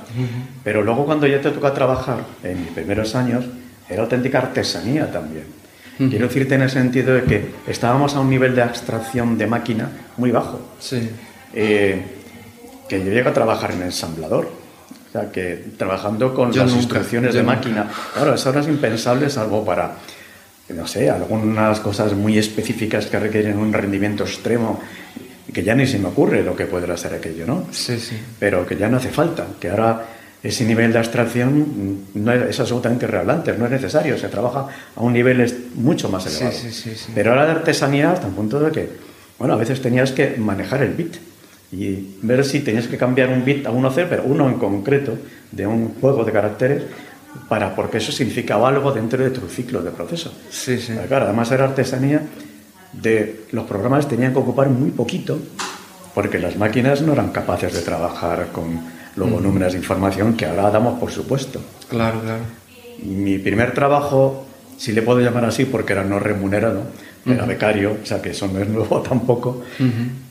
Pero 0.63 0.83
luego 0.83 1.05
cuando 1.05 1.27
ya 1.27 1.41
te 1.41 1.51
toca 1.51 1.73
trabajar 1.73 2.25
en 2.43 2.61
mis 2.61 2.71
primeros 2.71 3.15
años, 3.15 3.45
era 3.89 4.01
auténtica 4.03 4.39
artesanía 4.39 5.11
también 5.11 5.57
Quiero 5.97 6.27
decirte 6.27 6.53
en 6.53 6.61
el 6.61 6.69
sentido 6.69 7.15
de 7.15 7.23
que 7.23 7.51
estábamos 7.67 8.13
a 8.13 8.19
un 8.19 8.29
nivel 8.29 8.55
de 8.55 8.61
abstracción 8.61 9.35
de 9.37 9.47
máquina 9.47 9.89
muy 10.17 10.29
bajo. 10.29 10.61
Sí. 10.79 11.09
Eh, 11.53 12.03
que 12.87 13.03
yo 13.03 13.11
llego 13.11 13.29
a 13.29 13.33
trabajar 13.33 13.71
en 13.71 13.81
ensamblador. 13.81 14.45
O 14.45 15.11
sea, 15.11 15.31
que 15.31 15.65
trabajando 15.75 16.35
con 16.35 16.55
las 16.55 16.71
instrucciones 16.71 17.33
de 17.33 17.41
máquina. 17.41 17.89
Claro, 18.13 18.35
eso 18.35 18.49
ahora 18.49 18.61
es 18.61 18.67
impensable, 18.67 19.29
salvo 19.29 19.65
para, 19.65 19.95
no 20.69 20.85
sé, 20.85 21.09
algunas 21.09 21.79
cosas 21.79 22.13
muy 22.13 22.37
específicas 22.37 23.07
que 23.07 23.19
requieren 23.19 23.57
un 23.57 23.73
rendimiento 23.73 24.23
extremo 24.23 24.79
que 25.53 25.63
ya 25.63 25.75
ni 25.75 25.87
se 25.87 25.99
me 25.99 26.07
ocurre 26.07 26.43
lo 26.43 26.55
que 26.55 26.65
podrá 26.65 26.97
ser 26.97 27.13
aquello, 27.13 27.45
¿no? 27.45 27.67
Sí, 27.71 27.99
sí. 27.99 28.17
Pero 28.39 28.65
que 28.65 28.75
ya 28.75 28.89
no 28.89 28.97
hace 28.97 29.09
falta, 29.09 29.47
que 29.59 29.69
ahora 29.69 30.05
ese 30.43 30.65
nivel 30.65 30.93
de 30.93 30.99
abstracción 30.99 32.05
no 32.13 32.31
es, 32.31 32.59
absolutamente 32.59 33.05
irrelevante, 33.05 33.53
no 33.57 33.65
es 33.65 33.71
necesario, 33.71 34.17
se 34.17 34.27
trabaja 34.27 34.67
a 34.95 35.01
un 35.01 35.13
nivel 35.13 35.69
mucho 35.75 36.09
más 36.09 36.25
elevado. 36.27 36.51
Sí, 36.51 36.71
sí, 36.71 36.93
sí, 36.95 37.11
Pero 37.15 37.31
ahora 37.31 37.45
de 37.45 37.51
artesanía 37.51 38.11
hasta 38.11 38.27
un 38.27 38.33
punto 38.33 38.59
de 38.59 38.71
que, 38.71 38.89
bueno, 39.39 39.53
a 39.53 39.57
veces 39.57 39.81
tenías 39.81 40.11
que 40.11 40.35
manejar 40.37 40.83
el 40.83 40.93
bit 40.93 41.15
y 41.71 42.15
ver 42.21 42.45
si 42.45 42.61
tenías 42.61 42.87
que 42.87 42.97
cambiar 42.97 43.29
un 43.29 43.43
bit 43.43 43.65
a 43.65 43.71
uno 43.71 43.91
C, 43.91 44.05
pero 44.05 44.23
uno 44.23 44.47
en 44.47 44.55
concreto 44.55 45.17
de 45.51 45.67
un 45.67 45.95
juego 45.99 46.23
de 46.23 46.31
caracteres 46.31 46.83
para 47.49 47.75
porque 47.75 47.97
eso 47.97 48.11
significaba 48.11 48.69
algo 48.69 48.91
dentro 48.91 49.23
de 49.23 49.31
tu 49.31 49.47
ciclo 49.47 49.81
de 49.81 49.91
proceso. 49.91 50.33
Sí, 50.49 50.77
sí. 50.79 50.93
claro, 51.07 51.25
además 51.25 51.51
era 51.51 51.65
artesanía 51.65 52.21
de 52.93 53.45
los 53.51 53.65
programas 53.65 54.07
tenían 54.07 54.33
que 54.33 54.39
ocupar 54.39 54.69
muy 54.69 54.91
poquito 54.91 55.37
porque 56.13 56.39
las 56.39 56.57
máquinas 56.57 57.01
no 57.01 57.13
eran 57.13 57.29
capaces 57.29 57.73
de 57.73 57.81
trabajar 57.81 58.47
con 58.51 58.79
los 59.15 59.29
volúmenes 59.29 59.73
de 59.73 59.79
información 59.79 60.35
que 60.35 60.45
ahora 60.45 60.71
damos 60.71 60.99
por 60.99 61.11
supuesto. 61.11 61.61
Claro, 61.89 62.21
claro. 62.21 62.43
Mi 63.03 63.37
primer 63.37 63.73
trabajo, 63.73 64.45
si 64.77 64.93
le 64.93 65.01
puedo 65.01 65.19
llamar 65.19 65.45
así 65.45 65.65
porque 65.65 65.93
era 65.93 66.03
no 66.03 66.19
remunerado, 66.19 66.83
era 67.25 67.45
becario, 67.45 67.97
o 68.01 68.05
sea 68.05 68.21
que 68.21 68.29
eso 68.31 68.47
no 68.47 68.59
es 68.59 68.67
nuevo 68.67 69.01
tampoco. 69.07 69.63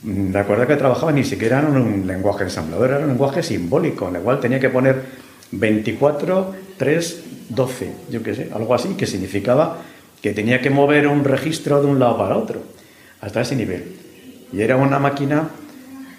De 0.03 0.39
acuerdo 0.39 0.67
que 0.67 0.75
trabajaba 0.75 1.11
ni 1.11 1.23
siquiera 1.23 1.59
en 1.59 1.67
un 1.67 2.07
lenguaje 2.07 2.43
ensamblador, 2.45 2.89
era 2.89 2.99
un 2.99 3.07
lenguaje 3.07 3.43
simbólico, 3.43 4.09
en 4.09 4.17
el 4.17 4.21
cual 4.23 4.39
tenía 4.39 4.59
que 4.59 4.69
poner 4.69 5.03
24, 5.51 6.55
3, 6.77 7.23
12, 7.49 7.91
yo 8.11 8.23
qué 8.23 8.35
sé, 8.35 8.49
algo 8.53 8.73
así, 8.73 8.89
que 8.95 9.05
significaba 9.05 9.77
que 10.21 10.33
tenía 10.33 10.61
que 10.61 10.69
mover 10.69 11.07
un 11.07 11.23
registro 11.23 11.81
de 11.81 11.87
un 11.87 11.99
lado 11.99 12.17
para 12.17 12.37
otro, 12.37 12.63
hasta 13.21 13.41
ese 13.41 13.55
nivel. 13.55 13.95
Y 14.51 14.61
era 14.61 14.77
una 14.77 14.99
máquina 14.99 15.49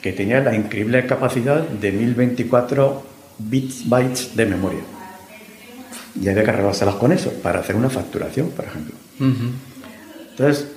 que 0.03 0.13
tenía 0.13 0.41
la 0.41 0.55
increíble 0.55 1.07
capacidad 1.07 1.61
de 1.61 1.93
1024 1.93 3.03
bits, 3.39 3.89
bytes 3.89 4.37
de 4.37 4.47
memoria. 4.47 4.81
Y 6.21 6.29
había 6.29 6.45
que 6.45 6.51
arreglárselas 6.51 6.97
con 6.97 7.13
eso, 7.13 7.33
para 7.43 7.61
hacer 7.61 7.77
una 7.77 7.91
facturación, 7.91 8.51
por 8.51 8.65
ejemplo. 8.65 8.95
Entonces, 10.31 10.69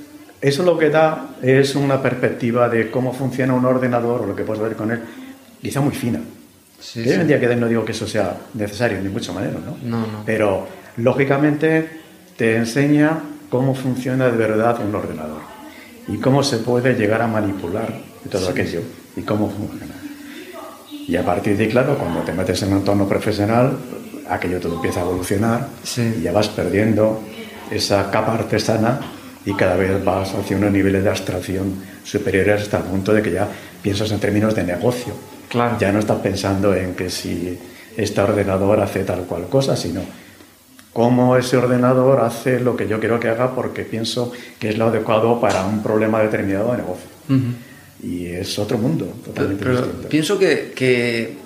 eso 0.42 0.64
lo 0.64 0.78
que 0.78 0.90
da 0.90 1.36
es 1.42 1.76
una 1.76 2.02
perspectiva 2.02 2.68
de 2.70 2.90
cómo 2.90 3.14
funciona 3.14 3.54
un 3.54 3.66
ordenador 3.66 4.22
o 4.22 4.26
lo 4.26 4.36
que 4.36 4.44
puedes 4.44 4.62
ver 4.62 4.76
con 4.76 4.92
él, 4.92 5.00
quizá 5.62 5.82
muy 5.82 5.94
fina. 5.94 6.20
Sí, 6.80 7.02
hoy 7.02 7.12
en 7.12 7.28
día 7.28 7.40
que 7.40 7.56
no 7.56 7.68
digo 7.68 7.86
que 7.86 7.92
eso 7.92 8.08
sea 8.08 8.38
necesario, 8.56 9.00
ni 9.02 9.10
mucho 9.10 9.34
menos, 9.36 9.62
¿no? 9.64 9.78
No, 9.84 10.00
no. 10.08 10.24
Pero, 10.26 10.68
lógicamente, 10.98 12.01
te 12.42 12.56
enseña 12.56 13.20
cómo 13.52 13.76
funciona 13.76 14.26
de 14.26 14.36
verdad 14.36 14.80
un 14.84 14.96
ordenador 14.96 15.42
y 16.08 16.18
cómo 16.18 16.42
se 16.42 16.58
puede 16.58 16.96
llegar 16.96 17.22
a 17.22 17.28
manipular 17.28 17.94
todo 18.32 18.50
aquello 18.50 18.82
y 19.16 19.22
cómo 19.22 19.48
funciona. 19.48 19.94
Y 21.08 21.16
a 21.18 21.24
partir 21.24 21.56
de 21.56 21.66
ahí, 21.66 21.70
claro, 21.70 22.00
cuando 22.00 22.22
te 22.22 22.34
metes 22.34 22.64
en 22.64 22.72
un 22.72 22.80
entorno 22.80 23.08
profesional, 23.08 23.78
aquello 24.28 24.60
todo 24.60 24.78
empieza 24.78 25.02
a 25.02 25.04
evolucionar 25.04 25.68
y 25.96 26.24
ya 26.24 26.32
vas 26.32 26.48
perdiendo 26.48 27.22
esa 27.70 28.10
capa 28.10 28.34
artesana 28.34 29.00
y 29.46 29.54
cada 29.54 29.76
vez 29.76 30.04
vas 30.04 30.34
hacia 30.34 30.58
unos 30.58 30.72
niveles 30.72 31.04
de 31.04 31.12
abstracción 31.12 31.76
superiores 32.04 32.64
hasta 32.64 32.78
el 32.78 32.86
punto 32.86 33.14
de 33.14 33.22
que 33.22 33.34
ya 33.34 33.48
piensas 33.84 34.12
en 34.12 34.20
términos 34.20 34.56
de 34.56 34.64
negocio. 34.64 35.14
Claro. 35.48 35.78
Ya 35.80 35.92
no 35.92 36.00
estás 36.00 36.18
pensando 36.22 36.74
en 36.74 36.96
que 36.96 37.12
si 37.12 37.60
este 37.96 38.20
ordenador 38.20 38.80
hace 38.80 39.04
tal 39.04 39.26
cual 39.26 39.48
cosa, 39.48 39.78
sino 39.78 40.02
cómo 40.94 41.38
ese 41.38 41.58
ordenador 41.58 42.22
hace 42.22 42.60
lo 42.60 42.76
que 42.76 42.88
yo 42.88 43.00
quiero 43.00 43.20
que 43.20 43.30
haga 43.30 43.56
porque 43.56 43.84
pienso 43.84 44.32
que 44.60 44.70
es 44.70 44.78
lo 44.78 44.88
adecuado 44.88 45.40
para 45.40 45.66
un 45.66 45.82
problema 45.82 46.22
determinado 46.22 46.72
de 46.72 46.78
negocio. 46.78 47.10
Y 48.04 48.26
es 48.26 48.58
otro 48.60 48.78
mundo 48.78 49.06
totalmente 49.24 49.64
pero, 49.64 49.78
distinto. 49.78 50.10
Pienso 50.10 50.38
que, 50.40 50.74
que 50.76 51.38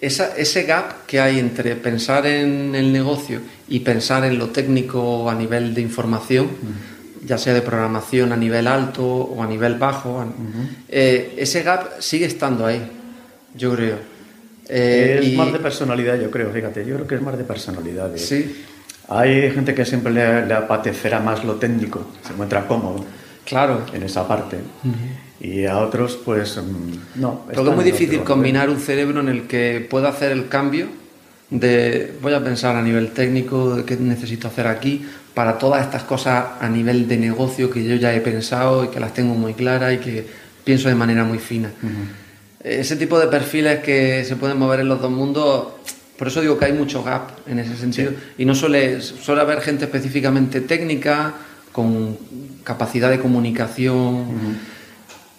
esa, 0.00 0.36
ese 0.36 0.62
gap 0.62 1.06
que 1.06 1.20
hay 1.20 1.38
entre 1.38 1.76
pensar 1.76 2.26
en 2.26 2.74
el 2.74 2.92
negocio 2.92 3.40
y 3.68 3.80
pensar 3.80 4.24
en 4.24 4.38
lo 4.38 4.48
técnico 4.50 5.28
a 5.28 5.34
nivel 5.34 5.74
de 5.74 5.80
información, 5.80 6.48
ya 7.24 7.38
sea 7.38 7.52
de 7.52 7.62
programación 7.62 8.32
a 8.32 8.36
nivel 8.36 8.68
alto 8.68 9.04
o 9.04 9.42
a 9.42 9.46
nivel 9.46 9.74
bajo, 9.74 10.24
eh, 10.88 11.34
ese 11.36 11.62
gap 11.62 12.00
sigue 12.00 12.26
estando 12.26 12.64
ahí, 12.66 12.82
yo 13.56 13.74
creo. 13.74 14.15
Eh, 14.68 15.20
es 15.22 15.34
más 15.34 15.52
de 15.52 15.58
personalidad, 15.58 16.18
yo 16.20 16.30
creo, 16.30 16.50
fíjate, 16.50 16.84
yo 16.84 16.96
creo 16.96 17.06
que 17.06 17.14
es 17.16 17.22
más 17.22 17.38
de 17.38 17.44
personalidad. 17.44 18.10
Sí. 18.16 18.64
Hay 19.08 19.50
gente 19.52 19.74
que 19.74 19.84
siempre 19.84 20.12
le, 20.12 20.52
apatecerá 20.52 21.20
más 21.20 21.44
lo 21.44 21.54
técnico, 21.54 22.06
se 22.26 22.32
encuentra 22.32 22.66
cómodo. 22.66 23.04
Claro. 23.44 23.82
En 23.92 24.02
esa 24.02 24.26
parte. 24.26 24.58
Y 25.38 25.66
a 25.66 25.78
otros, 25.78 26.18
pues, 26.24 26.56
mm, 26.56 27.20
no. 27.20 27.44
Pero 27.48 27.68
es 27.68 27.76
muy 27.76 27.84
difícil 27.84 28.24
combinar 28.24 28.68
un 28.68 28.80
cerebro 28.80 29.20
en 29.20 29.28
el 29.28 29.42
que 29.46 29.86
pueda 29.88 30.08
hacer 30.08 30.32
el 30.32 30.48
cambio 30.48 30.88
de, 31.50 32.14
voy 32.20 32.34
a 32.34 32.42
pensar 32.42 32.74
a 32.74 32.82
nivel 32.82 33.12
técnico, 33.12 33.76
de 33.76 33.84
qué 33.84 33.96
necesito 33.96 34.48
hacer 34.48 34.66
aquí, 34.66 35.06
para 35.34 35.58
todas 35.58 35.82
estas 35.82 36.02
cosas 36.02 36.44
a 36.60 36.68
nivel 36.68 37.06
de 37.06 37.18
negocio 37.18 37.70
que 37.70 37.84
yo 37.84 37.94
ya 37.94 38.12
he 38.14 38.20
pensado 38.20 38.84
y 38.84 38.88
que 38.88 38.98
las 38.98 39.14
tengo 39.14 39.34
muy 39.34 39.54
claras 39.54 39.94
y 39.94 39.98
que 39.98 40.26
pienso 40.64 40.88
de 40.88 40.96
manera 40.96 41.22
muy 41.22 41.38
fina 41.38 41.70
ese 42.66 42.96
tipo 42.96 43.18
de 43.18 43.28
perfiles 43.28 43.80
que 43.80 44.24
se 44.24 44.34
pueden 44.34 44.58
mover 44.58 44.80
en 44.80 44.88
los 44.88 45.00
dos 45.00 45.10
mundos, 45.10 45.68
por 46.18 46.28
eso 46.28 46.40
digo 46.40 46.58
que 46.58 46.64
hay 46.64 46.72
mucho 46.72 47.04
gap 47.04 47.30
en 47.46 47.60
ese 47.60 47.76
sentido. 47.76 48.12
Y 48.36 48.44
no 48.44 48.54
suele, 48.54 49.00
suele 49.00 49.40
haber 49.40 49.60
gente 49.60 49.84
específicamente 49.84 50.60
técnica, 50.60 51.34
con 51.70 52.18
capacidad 52.64 53.10
de 53.10 53.20
comunicación. 53.20 54.26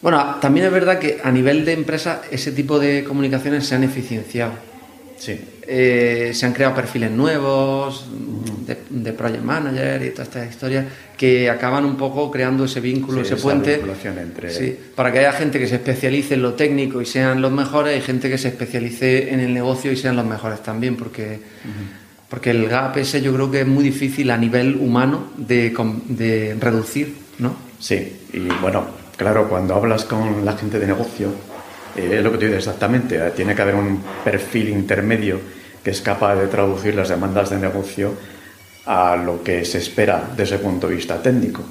Bueno, 0.02 0.38
también 0.40 0.68
es 0.68 0.72
verdad 0.72 1.00
que 1.00 1.20
a 1.24 1.32
nivel 1.32 1.66
de 1.66 1.74
empresa 1.74 2.22
ese 2.32 2.52
tipo 2.52 2.80
de 2.80 3.04
comunicaciones 3.04 3.66
se 3.66 3.76
han 3.76 3.84
eficienciado. 3.84 4.54
Sí. 5.18 5.40
Eh, 5.70 6.32
se 6.34 6.46
han 6.46 6.54
creado 6.54 6.74
perfiles 6.74 7.12
nuevos 7.12 8.08
de, 8.90 9.14
project 9.14 9.44
manager 9.44 10.02
y 10.04 10.12
todas 10.12 10.28
estas 10.28 10.50
historias 10.50 10.86
que 11.18 11.50
acaban 11.50 11.84
un 11.84 11.98
poco 11.98 12.32
creando 12.32 12.66
ese 12.66 12.80
vínculo, 12.80 13.22
ese 13.22 13.36
puente. 13.36 13.82
Entre... 14.06 14.50
Sí, 14.50 14.78
para 14.96 15.12
que 15.12 15.20
haya 15.20 15.34
gente 15.34 15.60
que 15.60 15.68
se 15.68 15.76
especialice 15.76 16.36
en 16.36 16.42
lo 16.42 16.54
técnico 16.54 17.02
y 17.02 17.06
sean 17.06 17.42
los 17.42 17.52
mejores 17.52 17.98
y 17.98 18.02
gente 18.02 18.30
que 18.30 18.38
se 18.38 18.50
especialice 18.50 19.34
en 19.34 19.40
el 19.40 19.54
negocio 19.54 19.92
y 19.92 19.98
sean 19.98 20.16
los 20.16 20.26
mejores 20.26 20.62
también, 20.62 20.96
porque, 20.96 21.40
porque 22.30 22.52
el 22.52 22.68
gap 22.70 22.96
ese 22.98 23.22
yo 23.22 23.34
creo 23.34 23.52
que 23.52 23.62
es 23.62 23.68
muy 23.68 23.84
difícil 23.84 24.32
a 24.32 24.38
nivel 24.38 24.76
humano 24.76 25.32
de, 25.38 25.74
de 26.08 26.56
reducir, 26.60 27.16
¿no? 27.40 27.56
Sí, 27.80 28.22
y 28.34 28.40
bueno, 28.62 28.86
claro, 29.18 29.50
cuando 29.50 29.76
hablas 29.76 30.06
con 30.06 30.46
la 30.46 30.56
gente 30.56 30.80
de 30.80 30.88
negocio, 30.88 31.30
eh, 31.98 32.18
es 32.18 32.24
lo 32.24 32.32
que 32.32 32.38
te 32.38 32.46
digo 32.46 32.58
exactamente, 32.58 33.16
eh, 33.16 33.32
tiene 33.36 33.56
que 33.56 33.62
haber 33.62 33.76
un 33.76 34.02
perfil 34.24 34.70
intermedio 34.70 35.40
que 35.84 35.92
es 35.92 36.02
capaz 36.02 36.36
de 36.36 36.48
traducir 36.48 36.96
las 36.96 37.10
demandas 37.10 37.50
de 37.50 37.58
negocio 37.58 38.14
a 38.86 39.16
lo 39.16 39.44
que 39.44 39.66
se 39.66 39.80
espera 39.80 40.24
desde 40.36 40.56
ese 40.56 40.64
punto 40.64 40.88
de 40.88 40.96
vista 40.96 41.22
técnico. 41.22 41.64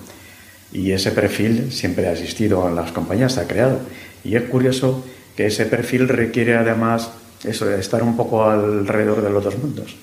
Y 0.73 0.92
ese 0.92 1.12
perfil 1.12 1.73
siempre 1.73 2.06
ha 2.06 2.12
existido 2.12 2.68
en 2.68 2.75
las 2.75 2.92
compañías, 2.92 3.35
se 3.35 3.40
ha 3.40 3.47
creado. 3.47 3.80
Y 4.25 4.37
es 4.37 4.42
curioso 4.45 5.04
que 5.37 5.47
ese 5.47 5.66
perfil 5.66 6.09
requiere 6.09 6.56
además 6.56 7.11
eso, 7.45 7.71
estar 7.71 8.02
un 8.02 8.16
poco 8.16 8.45
alrededor 8.49 9.23
de 9.23 9.30
los 9.30 9.45
dos 9.45 9.59
mundos. 9.59 9.97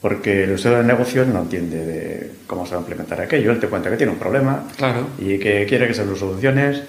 Porque 0.00 0.44
el 0.44 0.52
usuario 0.52 0.80
de 0.80 0.84
negocio 0.84 1.24
no 1.24 1.42
entiende 1.42 1.84
de 1.86 2.30
cómo 2.46 2.66
se 2.66 2.72
va 2.72 2.78
a 2.78 2.80
implementar 2.80 3.20
aquello. 3.20 3.50
Él 3.50 3.58
te 3.58 3.68
cuenta 3.68 3.90
que 3.90 3.96
tiene 3.96 4.12
un 4.12 4.18
problema 4.18 4.64
claro. 4.76 5.08
y 5.18 5.38
que 5.38 5.66
quiere 5.66 5.88
que 5.88 5.94
se 5.94 6.04
lo 6.04 6.14
soluciones 6.14 6.82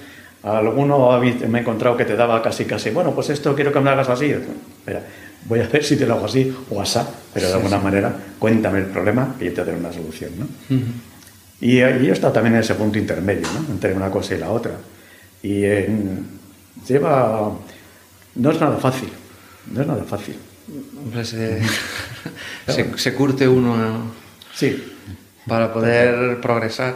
Alguno 0.44 1.20
me 1.20 1.58
he 1.58 1.62
encontrado 1.62 1.98
que 1.98 2.06
te 2.06 2.16
daba 2.16 2.42
casi, 2.42 2.66
casi, 2.66 2.92
bueno, 2.92 3.14
pues 3.14 3.30
esto 3.30 3.56
quiero 3.56 3.74
que 3.74 3.80
me 3.80 3.90
hagas 3.90 4.10
así. 4.10 4.32
Espera, 4.32 5.02
voy 5.46 5.60
a 5.60 5.68
ver 5.68 5.84
si 5.84 5.98
te 5.98 6.06
lo 6.06 6.16
hago 6.16 6.26
así 6.26 6.56
o 6.70 6.82
asá, 6.82 7.08
pero 7.34 7.48
de 7.48 7.54
alguna 7.54 7.80
manera 7.80 8.14
cuéntame 8.40 8.80
el 8.80 8.86
problema 8.86 9.36
y 9.40 9.46
yo 9.46 9.54
te 9.54 9.66
daré 9.66 9.78
una 9.78 9.92
solución. 9.92 10.32
¿no? 10.38 10.48
y, 11.60 11.82
y, 11.82 12.06
yo 12.06 12.14
está 12.14 12.32
también 12.32 12.56
en 12.56 12.62
ese 12.62 12.76
punto 12.76 12.98
intermedio, 12.98 13.48
¿no? 13.54 13.74
entre 13.74 13.94
una 13.94 14.10
cosa 14.10 14.36
y 14.36 14.38
la 14.38 14.52
otra. 14.52 14.74
Y 15.44 15.62
lleva. 16.88 17.52
No 18.36 18.52
es 18.52 18.62
nada 18.62 18.78
fácil, 18.78 19.10
no 19.72 19.82
es 19.82 19.88
nada 19.88 20.04
fácil. 20.04 20.36
se, 21.24 22.98
se, 22.98 23.14
curte 23.14 23.48
uno 23.48 24.12
sí. 24.54 24.96
para 25.48 25.72
poder 25.74 26.42
progresar. 26.42 26.96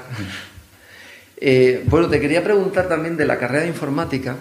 Eh, 1.43 1.83
bueno, 1.87 2.07
te 2.07 2.19
quería 2.19 2.43
preguntar 2.43 2.87
también 2.87 3.17
de 3.17 3.25
la 3.25 3.37
carrera 3.39 3.63
de 3.63 3.69
informática. 3.69 4.35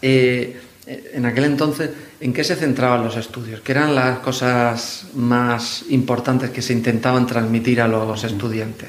Eh, 0.00 0.58
en 0.86 1.26
aquel 1.26 1.44
entonces, 1.44 1.90
¿en 2.20 2.32
qué 2.32 2.42
se 2.42 2.56
centraban 2.56 3.04
los 3.04 3.16
estudios? 3.16 3.60
¿Qué 3.60 3.72
eran 3.72 3.94
las 3.94 4.20
cosas 4.20 5.08
más 5.14 5.84
importantes 5.90 6.50
que 6.50 6.62
se 6.62 6.72
intentaban 6.72 7.26
transmitir 7.26 7.82
a 7.82 7.88
los 7.88 8.24
estudiantes? 8.24 8.88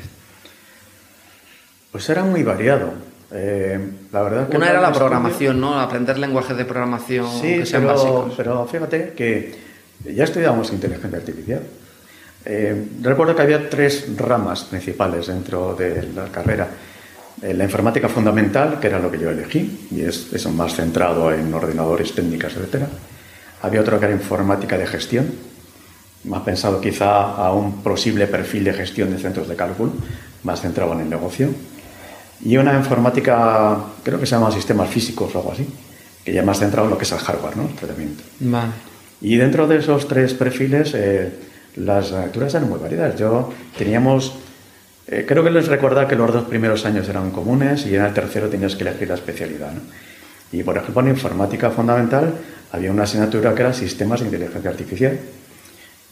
Pues 1.91 2.07
era 2.09 2.23
muy 2.23 2.43
variado. 2.43 2.93
Eh, 3.31 3.77
la 4.13 4.21
verdad 4.21 4.47
Una 4.55 4.69
era 4.69 4.79
la 4.79 4.93
programación, 4.93 5.59
¿no? 5.59 5.77
Aprender 5.79 6.17
lenguajes 6.17 6.55
de 6.55 6.63
programación 6.63 7.29
sí, 7.41 7.57
que 7.57 7.65
sean 7.65 7.81
pero, 7.81 7.93
básicos. 7.93 8.33
pero 8.37 8.65
fíjate 8.67 9.13
que 9.17 9.55
ya 10.05 10.23
estudiábamos 10.23 10.71
inteligencia 10.71 11.19
artificial. 11.19 11.61
Eh, 12.45 12.85
recuerdo 13.01 13.35
que 13.35 13.41
había 13.41 13.69
tres 13.69 14.05
ramas 14.15 14.63
principales 14.63 15.27
dentro 15.27 15.75
de 15.75 16.03
la 16.15 16.25
carrera. 16.25 16.69
Eh, 17.41 17.53
la 17.53 17.63
informática 17.63 18.09
fundamental, 18.09 18.79
que 18.79 18.87
era 18.87 18.99
lo 18.99 19.11
que 19.11 19.19
yo 19.19 19.29
elegí, 19.29 19.87
y 19.91 20.01
es 20.01 20.33
eso 20.33 20.51
más 20.51 20.75
centrado 20.75 21.31
en 21.31 21.53
ordenadores, 21.53 22.13
técnicas, 22.13 22.53
etc. 22.55 22.85
Había 23.61 23.81
otro 23.81 23.99
que 23.99 24.05
era 24.05 24.13
informática 24.13 24.77
de 24.77 24.87
gestión, 24.87 25.27
más 26.23 26.41
pensado 26.41 26.81
quizá 26.81 27.35
a 27.35 27.53
un 27.53 27.83
posible 27.83 28.27
perfil 28.27 28.63
de 28.63 28.73
gestión 28.73 29.11
de 29.11 29.19
centros 29.19 29.47
de 29.47 29.55
cálculo, 29.55 29.91
más 30.43 30.61
centrado 30.61 30.93
en 30.93 31.01
el 31.01 31.09
negocio. 31.09 31.49
Y 32.43 32.57
una 32.57 32.75
informática, 32.75 33.77
creo 34.03 34.19
que 34.19 34.25
se 34.25 34.35
llama 34.35 34.51
sistemas 34.51 34.89
físicos 34.89 35.33
o 35.33 35.39
algo 35.39 35.51
así, 35.51 35.67
que 36.23 36.33
ya 36.33 36.43
más 36.43 36.59
centrado 36.59 36.87
en 36.87 36.91
lo 36.91 36.97
que 36.97 37.05
es 37.05 37.11
el 37.11 37.19
hardware, 37.19 37.57
¿no? 37.57 37.63
El 37.63 37.75
tratamiento. 37.75 38.23
Vale. 38.39 38.71
Y 39.21 39.37
dentro 39.37 39.67
de 39.67 39.77
esos 39.77 40.07
tres 40.07 40.33
perfiles, 40.33 40.93
eh, 40.93 41.31
las 41.77 42.11
lecturas 42.11 42.53
eran 42.53 42.69
muy 42.69 42.79
variadas. 42.79 43.15
Yo 43.17 43.51
teníamos, 43.77 44.33
eh, 45.07 45.25
creo 45.27 45.43
que 45.43 45.49
les 45.51 45.67
recordaba 45.67 46.07
que 46.07 46.15
los 46.15 46.31
dos 46.33 46.43
primeros 46.45 46.85
años 46.85 47.07
eran 47.07 47.31
comunes 47.31 47.85
y 47.85 47.95
en 47.95 48.03
el 48.03 48.13
tercero 48.13 48.49
tenías 48.49 48.75
que 48.75 48.83
elegir 48.83 49.07
la 49.07 49.15
especialidad. 49.15 49.71
¿no? 49.73 49.81
Y 50.51 50.63
por 50.63 50.77
ejemplo, 50.77 51.01
en 51.01 51.09
informática 51.09 51.69
fundamental 51.71 52.33
había 52.71 52.91
una 52.91 53.03
asignatura 53.03 53.53
que 53.55 53.61
era 53.61 53.73
sistemas 53.73 54.19
de 54.19 54.25
inteligencia 54.27 54.69
artificial. 54.69 55.17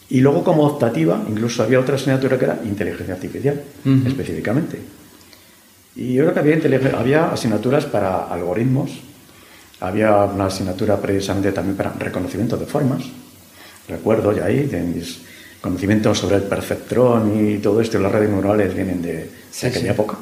Y 0.09 0.21
luego 0.21 0.43
como 0.43 0.63
optativa, 0.65 1.23
incluso 1.27 1.63
había 1.63 1.79
otra 1.79 1.95
asignatura 1.95 2.37
que 2.37 2.45
era 2.45 2.59
inteligencia 2.63 3.15
artificial, 3.15 3.61
Ujú. 3.83 4.07
específicamente. 4.07 4.79
Y 5.95 6.13
yo 6.13 6.23
creo 6.23 6.33
que 6.33 6.39
había, 6.41 6.99
había 6.99 7.31
asignaturas 7.31 7.85
para 7.85 8.25
algoritmos, 8.25 8.91
había 9.79 10.15
una 10.25 10.45
asignatura 10.45 10.97
precisamente 11.01 11.51
también 11.51 11.75
para 11.75 11.93
reconocimiento 11.93 12.55
de 12.57 12.65
formas. 12.65 13.03
Recuerdo 13.87 14.31
ya 14.31 14.45
ahí 14.45 14.63
de 14.67 14.81
mis 14.81 15.21
conocimientos 15.61 16.19
sobre 16.19 16.37
el 16.37 16.43
perceptrón 16.43 17.45
y 17.47 17.57
todo 17.57 17.81
esto, 17.81 17.97
y 17.97 18.01
las 18.03 18.11
redes 18.11 18.29
neurales 18.29 18.73
vienen 18.73 19.01
de, 19.01 19.29
Sí, 19.51 19.61
de 19.63 19.67
aquella 19.69 19.85
sí. 19.85 19.91
época. 19.91 20.17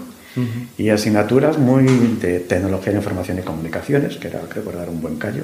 Y 0.80 0.90
asignaturas 0.90 1.60
muy 1.60 1.86
de 2.20 2.40
tecnología 2.40 2.92
de 2.92 2.98
información 2.98 3.38
y 3.38 3.42
comunicaciones, 3.44 4.18
que 4.18 4.30
era, 4.30 4.40
creo 4.50 4.64
que 4.64 4.70
era 4.72 4.90
un 4.90 5.00
buen 5.00 5.18
callo. 5.18 5.44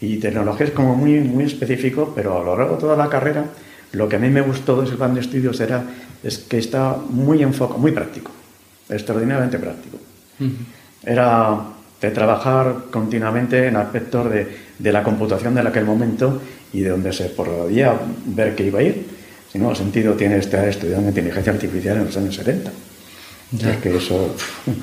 Y 0.00 0.16
tecnologías 0.16 0.70
como 0.70 0.96
muy, 0.96 1.20
muy 1.20 1.44
específico, 1.44 2.12
pero 2.14 2.40
a 2.40 2.44
lo 2.44 2.56
largo 2.56 2.74
de 2.74 2.80
toda 2.80 2.96
la 2.96 3.08
carrera, 3.08 3.44
lo 3.92 4.08
que 4.08 4.16
a 4.16 4.18
mí 4.18 4.30
me 4.30 4.40
gustó 4.40 4.80
de 4.80 4.86
ese 4.88 4.96
plan 4.96 5.14
de 5.14 5.20
estudios 5.20 5.60
era 5.60 5.84
es 6.24 6.38
que 6.38 6.58
está 6.58 6.96
muy 7.08 7.40
enfocado, 7.42 7.78
muy 7.78 7.92
práctico, 7.92 8.32
extraordinariamente 8.88 9.58
práctico. 9.58 9.98
Era 11.04 11.60
de 12.00 12.10
trabajar 12.10 12.86
continuamente 12.90 13.66
en 13.66 13.76
aspectos 13.76 14.30
de, 14.30 14.56
de 14.78 14.92
la 14.92 15.02
computación 15.02 15.54
de 15.54 15.60
aquel 15.60 15.84
momento 15.84 16.40
y 16.72 16.80
de 16.80 16.90
donde 16.90 17.12
se 17.12 17.24
podía 17.26 17.94
ver 18.26 18.54
que 18.54 18.66
iba 18.66 18.80
a 18.80 18.82
ir. 18.82 19.06
Si 19.52 19.58
no, 19.58 19.74
sentido 19.74 20.14
tiene 20.14 20.36
estar 20.38 20.68
estudiando 20.68 21.08
inteligencia 21.08 21.52
artificial 21.52 21.96
en 21.96 22.04
los 22.04 22.16
años 22.16 22.34
70. 22.34 22.70
Ya. 23.52 23.70
Es 23.72 23.76
que 23.78 23.96
eso 23.96 24.34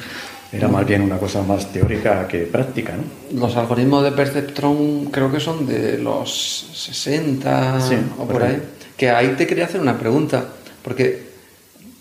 era 0.51 0.67
más 0.67 0.85
bien 0.87 1.01
una 1.03 1.17
cosa 1.17 1.43
más 1.43 1.71
teórica 1.71 2.27
que 2.27 2.39
práctica, 2.39 2.93
¿no? 2.95 3.39
Los 3.39 3.55
algoritmos 3.57 4.03
de 4.03 4.11
Perceptron 4.11 5.05
creo 5.11 5.31
que 5.31 5.39
son 5.39 5.67
de 5.67 5.97
los 5.99 6.67
60 6.73 7.81
Sí, 7.81 7.95
o 8.17 8.25
por 8.25 8.33
por 8.33 8.43
ahí. 8.43 8.53
ahí. 8.53 8.61
Que 8.97 9.09
ahí 9.09 9.35
te 9.37 9.45
quería 9.45 9.65
hacer 9.65 9.81
una 9.81 9.99
pregunta, 9.99 10.45
porque 10.81 11.25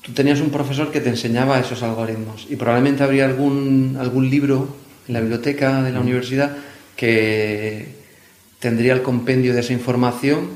tú 0.00 0.12
tenías 0.12 0.40
un 0.40 0.50
profesor 0.50 0.90
que 0.92 1.00
te 1.00 1.08
enseñaba 1.10 1.58
esos 1.58 1.82
algoritmos 1.82 2.46
y 2.48 2.56
probablemente 2.56 3.02
habría 3.02 3.24
algún, 3.24 3.96
algún 3.98 4.30
libro 4.30 4.68
en 5.08 5.14
la 5.14 5.20
biblioteca 5.20 5.82
de 5.82 5.92
la 5.92 6.00
universidad 6.00 6.52
que 6.96 7.93
tendría 8.64 8.94
el 8.94 9.02
compendio 9.02 9.52
de 9.52 9.61
esa 9.61 9.75
información 9.75 10.49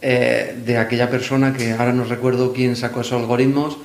eh, 0.00 0.56
de 0.64 0.78
aquella 0.78 1.10
persona 1.10 1.52
que 1.52 1.72
ahora 1.72 1.92
no 1.92 2.04
recuerdo 2.04 2.54
quién 2.54 2.74
sacó 2.74 3.02
esos 3.02 3.20
algoritmos, 3.20 3.76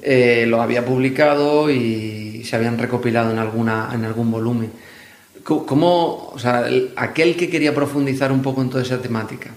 eh, 0.00 0.46
lo 0.48 0.62
había 0.62 0.82
publicado 0.86 1.68
y 1.70 2.42
se 2.44 2.56
habían 2.56 2.78
recopilado 2.78 3.30
en, 3.32 3.38
alguna, 3.38 3.90
en 3.92 4.04
algún 4.06 4.30
volumen. 4.30 4.70
¿Cómo, 5.44 6.30
o 6.34 6.38
sea, 6.38 6.66
el- 6.68 6.92
aquel 6.96 7.36
que 7.36 7.50
quería 7.50 7.74
profundizar 7.74 8.32
un 8.32 8.40
poco 8.40 8.62
en 8.62 8.70
toda 8.70 8.82
esa 8.82 9.02
temática, 9.02 9.50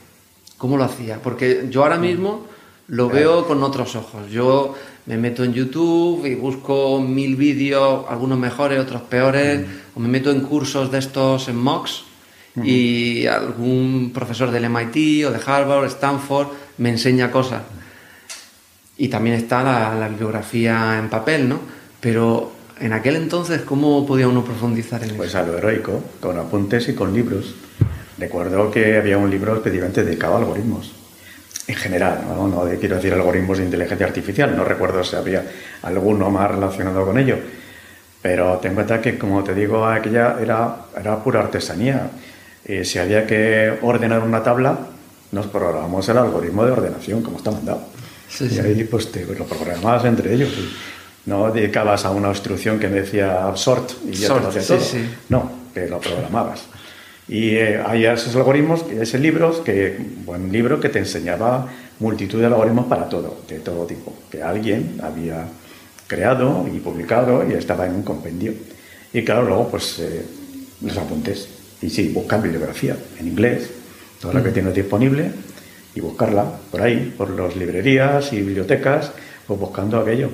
cómo 0.57 0.75
lo 0.75 0.83
hacía? 0.83 1.21
Porque 1.23 1.67
yo 1.69 1.83
ahora 1.83 1.97
mismo 1.97 2.45
lo 2.89 3.07
veo 3.07 3.47
con 3.47 3.63
otros 3.63 3.95
ojos. 3.95 4.29
Yo 4.29 4.75
me 5.05 5.15
meto 5.17 5.45
en 5.45 5.53
YouTube 5.53 6.25
y 6.25 6.35
busco 6.35 6.99
mil 6.99 7.37
vídeos, 7.37 8.03
algunos 8.09 8.37
mejores, 8.37 8.79
otros 8.79 9.01
peores, 9.03 9.61
o 9.95 9.99
me 10.01 10.09
meto 10.09 10.29
en 10.31 10.41
cursos 10.41 10.91
de 10.91 10.99
estos 10.99 11.47
en 11.47 11.55
MOOCs 11.55 12.03
y 12.63 13.25
algún 13.27 14.11
profesor 14.13 14.51
del 14.51 14.65
MIT 14.69 15.25
o 15.25 15.31
de 15.31 15.39
Harvard, 15.45 15.85
Stanford, 15.85 16.47
me 16.77 16.89
enseña 16.89 17.31
cosas. 17.31 17.61
Y 18.97 19.07
también 19.07 19.35
está 19.35 19.63
la, 19.63 19.95
la 19.95 20.07
bibliografía 20.09 20.97
en 20.99 21.09
papel, 21.09 21.47
¿no? 21.49 21.59
Pero 21.99 22.51
en 22.79 22.93
aquel 22.93 23.15
entonces, 23.15 23.61
¿cómo 23.61 24.05
podía 24.05 24.27
uno 24.27 24.43
profundizar 24.43 25.03
en 25.03 25.15
Pues 25.15 25.29
eso? 25.29 25.39
a 25.39 25.43
lo 25.43 25.57
heroico, 25.57 26.03
con 26.19 26.37
apuntes 26.37 26.87
y 26.89 26.93
con 26.93 27.13
libros. 27.13 27.55
Recuerdo 28.17 28.69
que 28.69 28.97
había 28.97 29.17
un 29.17 29.29
libro 29.31 29.55
específicamente 29.55 30.03
dedicado 30.03 30.35
a 30.35 30.39
algoritmos. 30.39 30.91
En 31.67 31.75
general, 31.75 32.21
no, 32.27 32.47
no 32.47 32.65
de- 32.65 32.77
quiero 32.77 32.97
decir 32.97 33.13
algoritmos 33.13 33.57
de 33.59 33.63
inteligencia 33.65 34.05
artificial, 34.05 34.55
no 34.57 34.63
recuerdo 34.63 35.03
si 35.03 35.15
había 35.15 35.43
alguno 35.83 36.29
más 36.29 36.51
relacionado 36.51 37.05
con 37.05 37.17
ello. 37.17 37.37
Pero 38.21 38.57
ten 38.57 38.71
en 38.71 38.75
cuenta 38.75 39.01
que, 39.01 39.17
como 39.17 39.43
te 39.43 39.55
digo, 39.55 39.87
aquella 39.87 40.37
era, 40.39 40.75
era 40.99 41.23
pura 41.23 41.39
artesanía. 41.39 42.09
Eh, 42.65 42.85
si 42.85 42.99
había 42.99 43.25
que 43.25 43.77
ordenar 43.81 44.23
una 44.23 44.43
tabla, 44.43 44.77
nos 45.31 45.47
programamos 45.47 46.07
el 46.09 46.17
algoritmo 46.17 46.65
de 46.65 46.71
ordenación, 46.71 47.21
como 47.21 47.37
está 47.37 47.51
mandado. 47.51 47.81
Sí, 48.29 48.45
y 48.45 48.49
sí. 48.49 48.59
ahí 48.59 48.83
pues 48.83 49.11
te 49.11 49.25
lo 49.25 49.45
programabas 49.45 50.05
entre 50.05 50.33
ellos. 50.33 50.49
y 50.49 50.69
no 51.29 51.51
dedicabas 51.51 52.05
a 52.05 52.11
una 52.11 52.29
instrucción 52.29 52.79
que 52.79 52.87
me 52.87 53.01
decía 53.01 53.51
sort 53.55 53.91
y 54.07 54.13
ya 54.13 54.19
te 54.21 54.27
Sort, 54.27 54.43
lo 54.43 54.49
hacía 54.49 54.63
todo. 54.63 54.79
sí. 54.79 55.09
No, 55.29 55.51
que 55.73 55.87
lo 55.87 55.99
programabas. 55.99 56.63
Y 57.27 57.55
eh, 57.55 57.81
hay 57.85 58.05
esos 58.05 58.35
algoritmos, 58.35 58.85
ese 58.91 59.19
libro, 59.19 59.63
que, 59.63 59.97
buen 60.25 60.51
libro 60.51 60.79
que 60.79 60.89
te 60.89 60.99
enseñaba 60.99 61.67
multitud 61.99 62.39
de 62.39 62.47
algoritmos 62.47 62.87
para 62.87 63.07
todo, 63.07 63.41
de 63.47 63.59
todo 63.59 63.85
tipo, 63.85 64.13
que 64.29 64.41
alguien 64.41 64.99
había 65.01 65.45
creado 66.07 66.65
y 66.67 66.79
publicado 66.79 67.47
y 67.47 67.53
estaba 67.53 67.85
en 67.85 67.95
un 67.95 68.03
compendio. 68.03 68.53
Y 69.13 69.23
claro, 69.23 69.43
luego 69.43 69.69
pues 69.69 69.99
eh, 69.99 70.25
los 70.81 70.97
apuntes. 70.97 71.47
Y 71.81 71.89
sí, 71.89 72.09
buscar 72.09 72.41
bibliografía 72.41 72.95
en 73.19 73.27
inglés, 73.27 73.69
toda 74.21 74.33
la 74.35 74.43
que 74.43 74.51
tienes 74.51 74.75
disponible, 74.75 75.31
y 75.95 75.99
buscarla 75.99 76.45
por 76.71 76.81
ahí, 76.81 77.13
por 77.17 77.29
las 77.31 77.55
librerías 77.55 78.31
y 78.33 78.37
bibliotecas, 78.41 79.11
pues 79.47 79.59
buscando 79.59 79.99
aquello. 79.99 80.29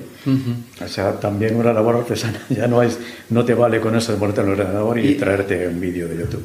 O 0.84 0.86
sea, 0.88 1.18
también 1.18 1.56
una 1.56 1.72
labor 1.72 1.96
artesana. 1.96 2.40
Ya 2.50 2.68
no 2.68 2.82
es, 2.82 2.98
no 3.30 3.44
te 3.44 3.54
vale 3.54 3.80
con 3.80 3.96
eso 3.96 4.12
de 4.12 4.18
ponerte 4.18 4.42
en 4.42 4.46
el 4.48 4.52
ordenador 4.60 4.98
y, 4.98 5.08
Y- 5.08 5.14
traerte 5.14 5.66
un 5.66 5.80
vídeo 5.80 6.06
de 6.06 6.18
YouTube. 6.18 6.44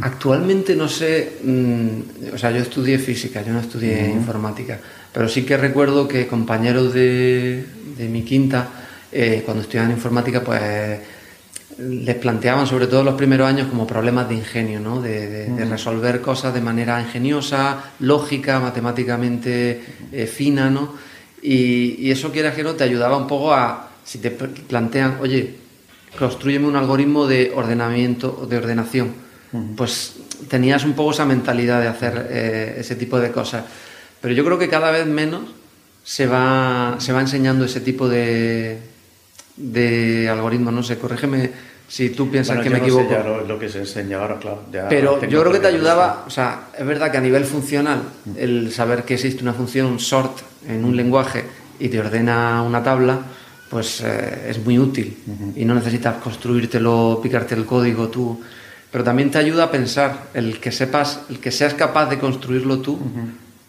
Actualmente 0.00 0.76
no 0.76 0.88
sé, 0.88 1.32
mm, 1.42 2.34
o 2.34 2.38
sea, 2.38 2.50
yo 2.52 2.58
estudié 2.62 2.98
física, 2.98 3.42
yo 3.42 3.52
no 3.52 3.60
estudié 3.60 4.08
informática, 4.10 4.78
pero 5.12 5.28
sí 5.28 5.42
que 5.42 5.56
recuerdo 5.56 6.06
que 6.08 6.26
compañeros 6.28 6.94
de, 6.94 7.64
de 7.98 8.08
mi 8.08 8.22
quinta, 8.22 8.68
eh, 9.12 9.42
cuando 9.44 9.62
estudiaban 9.62 9.90
informática, 9.90 10.42
pues 10.42 10.60
les 11.78 12.14
planteaban, 12.16 12.66
sobre 12.66 12.86
todo 12.86 13.02
los 13.02 13.14
primeros 13.14 13.48
años, 13.48 13.68
como 13.68 13.86
problemas 13.86 14.28
de 14.28 14.34
ingenio, 14.36 14.80
¿no? 14.80 15.00
de, 15.02 15.26
de- 15.28 15.46
de 15.50 15.64
resolver 15.64 16.20
cosas 16.20 16.54
de 16.54 16.60
manera 16.60 17.00
ingeniosa, 17.00 17.90
lógica, 18.00 18.60
matemáticamente 18.60 19.82
eh, 20.12 20.26
fina, 20.26 20.70
¿no? 20.70 20.94
Y, 21.42 21.96
y 21.98 22.10
eso, 22.10 22.30
quieras 22.32 22.54
que 22.54 22.62
no, 22.62 22.74
te 22.74 22.84
ayudaba 22.84 23.16
un 23.16 23.26
poco 23.26 23.52
a, 23.52 23.90
si 24.04 24.18
te 24.18 24.30
plantean, 24.30 25.18
oye, 25.20 25.56
construyeme 26.18 26.66
un 26.66 26.76
algoritmo 26.76 27.26
de 27.26 27.52
ordenamiento, 27.54 28.46
de 28.48 28.56
ordenación, 28.56 29.12
pues 29.76 30.14
tenías 30.48 30.84
un 30.84 30.94
poco 30.94 31.10
esa 31.12 31.24
mentalidad 31.26 31.80
de 31.80 31.88
hacer 31.88 32.26
eh, 32.30 32.76
ese 32.78 32.96
tipo 32.96 33.18
de 33.20 33.30
cosas. 33.30 33.64
Pero 34.20 34.32
yo 34.34 34.44
creo 34.44 34.58
que 34.58 34.68
cada 34.68 34.90
vez 34.90 35.06
menos 35.06 35.42
se 36.02 36.26
va, 36.26 36.96
se 36.98 37.12
va 37.12 37.20
enseñando 37.20 37.64
ese 37.64 37.80
tipo 37.80 38.08
de, 38.08 38.78
de 39.56 40.28
algoritmos. 40.28 40.72
No 40.72 40.82
sé, 40.82 40.98
corrígeme 40.98 41.50
si 41.88 42.10
tú 42.10 42.30
piensas 42.30 42.56
Bueno, 42.56 42.62
que 42.62 42.70
yo 42.70 42.74
me 42.74 42.78
no 42.80 42.84
sé 42.94 43.02
equivoco. 43.02 43.22
ya 43.22 43.28
lo, 43.28 43.44
lo 43.46 43.58
que 43.58 43.68
se 43.68 43.78
enseña 43.80 44.18
ahora, 44.18 44.38
claro. 44.38 44.62
ya 44.72 44.88
Pero 44.88 45.20
yo 45.26 45.40
creo 45.40 45.52
que 45.52 45.58
te 45.60 45.66
ayudaba, 45.68 46.24
o 46.26 46.30
sea, 46.30 46.68
es 46.76 46.86
verdad 46.86 47.10
que 47.10 47.18
a 47.18 47.20
nivel 47.20 47.44
funcional, 47.44 48.02
el 48.36 48.72
saber 48.72 49.04
que 49.04 49.14
existe 49.14 49.42
una 49.42 49.52
función, 49.52 49.86
un 49.86 50.00
sort, 50.00 50.38
en 50.66 50.84
un 50.84 50.96
lenguaje 50.96 51.44
y 51.78 51.88
te 51.88 52.00
ordena 52.00 52.62
una 52.62 52.82
tabla, 52.82 53.20
pues 53.68 54.00
eh, 54.02 54.46
es 54.48 54.64
muy 54.64 54.78
útil 54.78 55.16
y 55.56 55.64
no 55.64 55.74
necesitas 55.74 56.16
construírtelo, 56.16 57.20
picarte 57.22 57.54
el 57.54 57.66
código 57.66 58.08
tú. 58.08 58.40
Pero 58.90 59.02
también 59.04 59.30
te 59.30 59.38
ayuda 59.38 59.64
a 59.64 59.70
pensar, 59.70 60.28
el 60.34 60.60
que 60.60 60.70
sepas, 60.70 61.22
el 61.28 61.40
que 61.40 61.50
seas 61.50 61.74
capaz 61.74 62.08
de 62.08 62.18
construirlo 62.18 62.78
tú, 62.78 62.98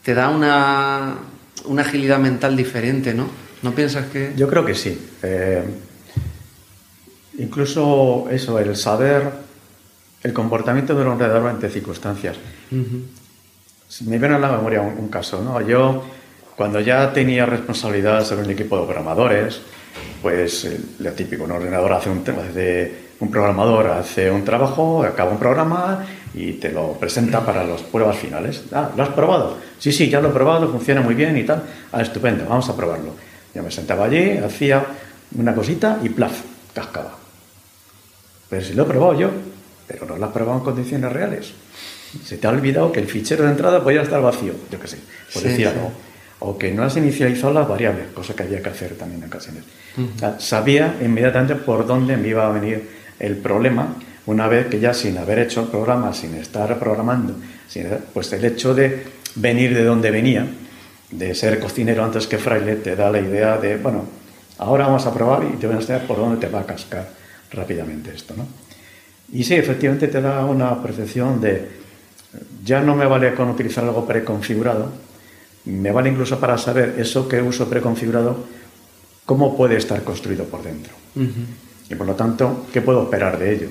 te 0.03 0.13
da 0.13 0.29
una, 0.29 1.15
una 1.65 1.81
agilidad 1.81 2.19
mental 2.19 2.55
diferente, 2.55 3.13
¿no? 3.13 3.27
¿No 3.65 3.73
piensas 3.73 4.05
que...? 4.05 4.33
Yo 4.37 4.47
creo 4.47 4.63
que 4.63 4.75
sí. 4.75 4.95
Eh, 5.23 5.63
incluso 7.39 8.27
eso, 8.29 8.59
el 8.59 8.75
saber 8.75 9.23
el 10.21 10.33
comportamiento 10.33 10.93
de 10.93 11.01
un 11.01 11.07
ordenador 11.07 11.47
ante 11.47 11.67
circunstancias. 11.69 12.37
Me 12.71 14.19
viene 14.19 14.35
a 14.35 14.39
la 14.39 14.51
memoria 14.51 14.81
un, 14.81 15.07
caso, 15.07 15.41
¿no? 15.41 15.59
Yo, 15.61 16.03
cuando 16.55 16.79
ya 16.79 17.11
tenía 17.11 17.47
responsabilidad 17.47 18.23
sobre 18.23 18.43
un 18.43 18.51
equipo 18.51 18.79
de 18.79 18.85
programadores, 18.85 19.61
pues 20.21 20.67
lo 20.99 21.11
típico, 21.13 21.45
un 21.45 21.51
ordenador 21.51 21.93
hace 21.93 22.11
un, 22.11 22.23
un 23.19 23.31
programador 23.31 23.87
hace 23.87 24.29
un 24.29 24.45
trabajo, 24.45 25.03
acaba 25.03 25.31
un 25.31 25.39
programa 25.39 26.05
y 26.35 26.53
te 26.53 26.71
lo 26.71 26.93
presenta 26.93 27.43
para 27.43 27.63
las 27.63 27.81
pruebas 27.81 28.17
finales. 28.17 28.63
Ah, 28.71 28.91
¿lo 28.95 29.01
has 29.01 29.09
probado? 29.09 29.57
Sí, 29.79 29.91
sí, 29.91 30.07
ya 30.07 30.21
lo 30.21 30.29
he 30.29 30.33
probado, 30.33 30.69
funciona 30.69 31.01
muy 31.01 31.15
bien 31.15 31.35
y 31.35 31.43
tal. 31.43 31.63
Ah, 31.91 32.03
estupendo, 32.03 32.45
vamos 32.47 32.69
a 32.69 32.75
probarlo. 32.75 33.34
Yo 33.55 33.63
me 33.63 33.71
sentaba 33.71 34.05
allí, 34.05 34.37
hacía 34.37 34.85
una 35.37 35.55
cosita 35.55 35.99
y 36.03 36.09
plaf, 36.09 36.41
cascaba. 36.73 37.17
Pero 38.49 38.63
si 38.63 38.73
lo 38.73 38.83
he 38.83 38.85
probado 38.85 39.17
yo, 39.17 39.31
pero 39.87 40.05
no 40.05 40.17
lo 40.17 40.25
has 40.25 40.31
probado 40.31 40.59
en 40.59 40.65
condiciones 40.65 41.11
reales. 41.11 41.53
Se 42.23 42.37
te 42.37 42.47
ha 42.47 42.49
olvidado 42.49 42.91
que 42.91 42.99
el 42.99 43.07
fichero 43.07 43.45
de 43.45 43.51
entrada 43.51 43.83
podía 43.83 44.01
estar 44.01 44.21
vacío, 44.21 44.53
yo 44.69 44.79
qué 44.79 44.87
sé, 44.87 44.97
por 45.33 45.43
decir 45.43 45.67
algo. 45.67 45.91
O 46.39 46.57
que 46.57 46.71
no 46.71 46.83
has 46.83 46.95
inicializado 46.97 47.53
las 47.53 47.67
variables, 47.67 48.07
cosa 48.13 48.35
que 48.35 48.43
había 48.43 48.61
que 48.61 48.69
hacer 48.69 48.95
también 48.95 49.23
en 49.23 49.27
ocasiones. 49.27 49.63
sabía 50.37 50.97
inmediatamente 51.01 51.55
por 51.55 51.87
dónde 51.87 52.17
me 52.17 52.27
iba 52.27 52.45
a 52.45 52.51
venir 52.51 52.89
el 53.19 53.37
problema 53.37 53.95
una 54.25 54.47
vez 54.47 54.67
que 54.67 54.79
ya 54.79 54.93
sin 54.93 55.17
haber 55.17 55.39
hecho 55.39 55.61
el 55.61 55.67
programa, 55.67 56.13
sin 56.13 56.35
estar 56.35 56.77
programando, 56.79 57.35
pues 58.13 58.33
el 58.33 58.43
hecho 58.43 58.73
de 58.73 59.03
venir 59.35 59.73
de 59.73 59.83
donde 59.83 60.11
venía, 60.11 60.47
de 61.11 61.35
ser 61.35 61.59
cocinero 61.59 62.03
antes 62.03 62.27
que 62.27 62.37
fraile, 62.37 62.77
te 62.77 62.95
da 62.95 63.11
la 63.11 63.19
idea 63.19 63.57
de, 63.57 63.77
bueno, 63.77 64.05
ahora 64.57 64.87
vamos 64.87 65.05
a 65.05 65.13
probar 65.13 65.43
y 65.43 65.57
te 65.57 65.67
voy 65.67 65.75
a 65.75 65.79
enseñar 65.79 66.07
por 66.07 66.17
dónde 66.17 66.37
te 66.37 66.51
va 66.51 66.61
a 66.61 66.65
cascar 66.65 67.09
rápidamente 67.51 68.13
esto, 68.13 68.33
¿no? 68.35 68.47
Y 69.31 69.43
sí, 69.43 69.55
efectivamente 69.55 70.07
te 70.07 70.21
da 70.21 70.45
una 70.45 70.81
percepción 70.81 71.41
de, 71.41 71.69
ya 72.63 72.81
no 72.81 72.95
me 72.95 73.05
vale 73.05 73.33
con 73.33 73.49
utilizar 73.49 73.83
algo 73.83 74.05
preconfigurado, 74.05 74.91
me 75.65 75.91
vale 75.91 76.09
incluso 76.09 76.39
para 76.39 76.57
saber 76.57 76.95
eso 76.99 77.27
que 77.27 77.41
uso 77.41 77.67
preconfigurado, 77.67 78.45
cómo 79.25 79.57
puede 79.57 79.77
estar 79.77 80.03
construido 80.03 80.45
por 80.45 80.63
dentro. 80.63 80.93
Y 81.89 81.95
por 81.95 82.05
lo 82.05 82.13
tanto, 82.13 82.67
¿qué 82.71 82.81
puedo 82.81 83.03
esperar 83.03 83.39
de 83.39 83.53
ello? 83.53 83.67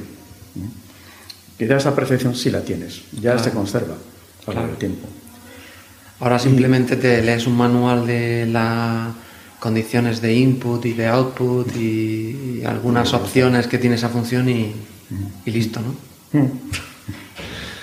Quizás 1.56 1.82
esa 1.82 1.94
percepción 1.94 2.34
sí 2.34 2.50
la 2.50 2.62
tienes, 2.62 3.02
ya 3.20 3.38
se 3.38 3.50
conserva 3.50 3.94
a 4.46 4.52
lo 4.52 4.74
tiempo. 4.74 5.06
Ahora 6.20 6.38
simplemente 6.38 6.96
te 6.96 7.22
lees 7.22 7.46
un 7.46 7.56
manual 7.56 8.06
de 8.06 8.46
las 8.46 9.08
condiciones 9.58 10.20
de 10.20 10.34
input 10.34 10.84
y 10.86 10.92
de 10.92 11.06
output 11.08 11.74
y, 11.76 12.62
algunas 12.64 13.12
opciones 13.12 13.66
que 13.66 13.78
tiene 13.78 13.96
esa 13.96 14.08
función 14.08 14.48
y, 14.48 14.74
listo, 15.46 15.80
¿no? 15.80 15.94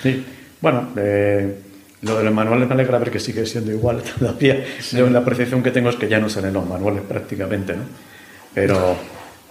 Sí. 0.02 0.24
Bueno, 0.60 0.88
eh, 0.96 1.58
lo 2.02 2.18
de 2.18 2.24
los 2.24 2.34
manuales 2.34 2.68
me 2.68 2.74
alegra 2.74 2.98
ver 2.98 3.10
que 3.10 3.20
sigue 3.20 3.46
siendo 3.46 3.70
igual 3.70 4.02
todavía. 4.18 4.64
La 4.92 5.24
percepción 5.24 5.62
que 5.62 5.70
tengo 5.70 5.90
es 5.90 5.96
que 5.96 6.08
ya 6.08 6.18
no 6.18 6.28
salen 6.28 6.52
los 6.52 6.66
manuales 6.68 7.02
prácticamente, 7.02 7.74
¿no? 7.74 7.82
Pero, 8.54 8.96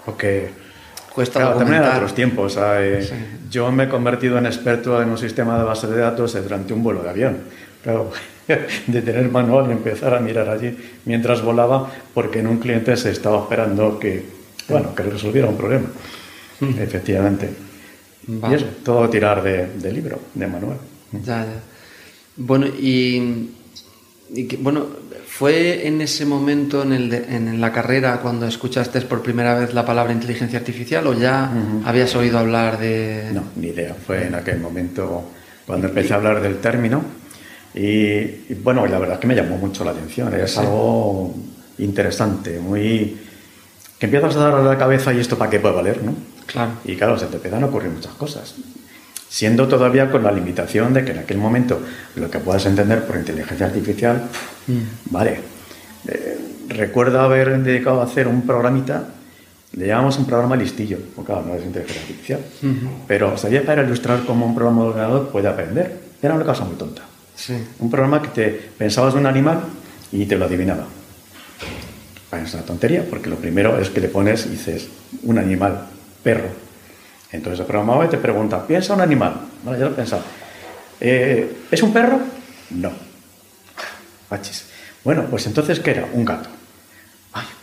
porque 0.06 0.50
Cuesta 1.14 1.42
claro, 1.42 1.58
también 1.58 1.84
otros 1.84 2.16
tiempos. 2.16 2.58
Yo 3.50 3.72
me 3.72 3.84
he 3.84 3.90
convertido 3.90 4.38
en 4.38 4.46
experto 4.46 5.02
en 5.02 5.10
un 5.10 5.18
sistema 5.18 5.58
de 5.58 5.66
base 5.66 5.88
de 5.88 5.98
datos 6.00 6.42
durante 6.42 6.74
un 6.74 6.84
vuelo 6.84 7.04
de 7.04 7.10
avión. 7.10 7.38
Claro, 7.84 8.12
de 8.88 9.02
tener 9.02 9.30
manual 9.30 9.70
y 9.70 9.72
empezar 9.72 10.14
a 10.14 10.20
mirar 10.20 10.50
allí 10.50 10.76
mientras 11.06 11.42
volaba, 11.42 11.92
porque 12.14 12.40
en 12.40 12.48
un 12.48 12.60
cliente 12.60 12.96
se 12.98 13.12
estaba 13.12 13.42
esperando 13.42 13.98
que, 14.00 14.24
bueno, 14.70 14.94
que 14.96 15.04
resolviera 15.04 15.48
un 15.48 15.58
problema. 15.58 15.88
Efectivamente. 16.62 17.50
Y 18.28 18.54
es 18.54 18.84
todo 18.84 19.10
tirar 19.10 19.42
de, 19.42 19.92
libro, 19.92 20.20
de 20.34 20.48
manual. 20.48 20.78
Ya, 21.12 21.44
ya. 21.44 21.60
Bueno, 22.38 22.68
y, 22.68 23.50
y 24.34 24.56
bueno, 24.58 24.86
¿Fue 25.32 25.88
en 25.88 26.02
ese 26.02 26.26
momento 26.26 26.84
en, 26.84 26.92
el 26.92 27.14
en, 27.14 27.62
la 27.62 27.72
carrera 27.72 28.20
cuando 28.22 28.46
escuchaste 28.46 29.00
por 29.02 29.24
primera 29.24 29.56
vez 29.56 29.74
la 29.74 29.86
palabra 29.86 30.12
inteligencia 30.12 30.60
artificial 30.60 31.08
o 31.08 31.14
ya 31.14 31.50
habías 31.86 32.14
oído 32.16 32.38
hablar 32.38 32.78
de...? 32.78 33.32
No, 33.34 33.46
ni 33.56 33.70
idea. 33.70 33.96
Fue 33.96 34.28
en 34.28 34.36
aquel 34.36 34.60
momento 34.60 35.32
cuando 35.66 35.88
empecé 35.88 36.14
a 36.14 36.18
hablar 36.18 36.42
del 36.42 36.58
término 36.58 37.02
y, 37.74 38.54
bueno, 38.56 38.86
la 38.86 39.00
verdad 39.00 39.16
es 39.16 39.22
que 39.22 39.28
me 39.28 39.36
llamó 39.36 39.58
mucho 39.58 39.84
la 39.84 39.92
atención. 39.92 40.34
Es 40.34 40.58
algo 40.58 41.34
interesante, 41.78 42.60
muy... 42.60 43.18
que 43.98 44.06
empiezas 44.06 44.36
a 44.36 44.40
dar 44.40 44.56
a 44.56 44.64
la 44.64 44.78
cabeza 44.78 45.14
y 45.14 45.20
esto 45.20 45.38
para 45.38 45.50
qué 45.50 45.60
puede 45.60 45.76
valer, 45.76 46.04
¿no? 46.04 46.16
Claro. 46.46 46.72
Y 46.86 46.96
claro, 46.96 47.18
se 47.18 47.28
te 47.28 47.38
empiezan 47.38 47.64
a 47.64 47.68
ocurrir 47.68 47.90
muchas 47.92 48.14
cosas 48.14 48.56
siendo 49.32 49.66
todavía 49.70 50.12
con 50.12 50.24
la 50.24 50.32
limitación 50.32 50.94
de 50.94 51.06
que 51.06 51.12
en 51.12 51.20
aquel 51.20 51.38
momento 51.38 51.80
lo 52.18 52.30
que 52.30 52.40
puedas 52.40 52.66
entender 52.66 53.06
por 53.06 53.16
inteligencia 53.16 53.66
artificial, 53.66 54.24
mm. 54.68 54.80
vale. 55.06 55.40
Eh, 56.10 56.38
recuerdo 56.68 57.22
haber 57.22 57.58
dedicado 57.64 58.02
a 58.02 58.04
hacer 58.04 58.28
un 58.28 58.42
programita, 58.42 59.06
le 59.72 59.88
llamamos 59.88 60.18
un 60.18 60.26
programa 60.26 60.58
listillo, 60.58 60.98
porque 61.16 61.32
claro, 61.32 61.48
no 61.48 61.56
es 61.56 61.64
inteligencia 61.64 62.02
artificial, 62.02 62.40
pero 63.08 63.38
sabía 63.38 63.66
para 63.66 63.84
ilustrar 63.84 64.26
cómo 64.28 64.46
un 64.46 64.54
programa 64.54 64.84
de 64.84 64.90
ordenador 64.90 65.30
puede 65.30 65.48
aprender. 65.48 66.02
Era 66.22 66.34
una 66.34 66.44
cosa 66.44 66.66
muy 66.66 66.76
tonta. 66.76 67.04
Un 67.80 67.90
programa 67.90 68.22
que 68.22 68.28
te 68.30 68.50
pensabas 68.78 69.14
de 69.14 69.20
un 69.20 69.26
animal 69.26 69.62
y 70.12 70.26
te 70.26 70.38
lo 70.38 70.46
adivinaba. 70.46 70.86
Es 72.32 72.54
una 72.54 72.64
tontería, 72.64 73.06
porque 73.10 73.30
lo 73.30 73.36
primero 73.36 73.80
es 73.80 73.90
que 73.90 74.00
le 74.00 74.08
pones 74.08 74.46
y 74.46 74.50
dices 74.50 74.88
un 75.24 75.38
animal, 75.38 75.88
perro, 76.24 76.50
entonces 77.32 77.62
el 77.62 77.66
programador 77.66 78.10
te 78.10 78.18
pregunta, 78.18 78.66
piensa 78.66 78.94
un 78.94 79.02
animal. 79.02 79.36
Vale, 79.64 79.80
ya 79.80 79.86
lo 79.86 79.92
he 79.92 79.96
pensado. 79.96 80.24
Eh, 81.00 81.58
¿Es 81.72 81.82
un 81.82 81.94
perro? 81.94 82.20
No. 82.72 82.92
Pachis. 84.28 84.66
Bueno, 85.04 85.26
pues 85.30 85.48
entonces, 85.48 85.80
¿qué 85.80 85.92
era? 85.92 86.08
Un 86.14 86.26
gato. 86.26 86.50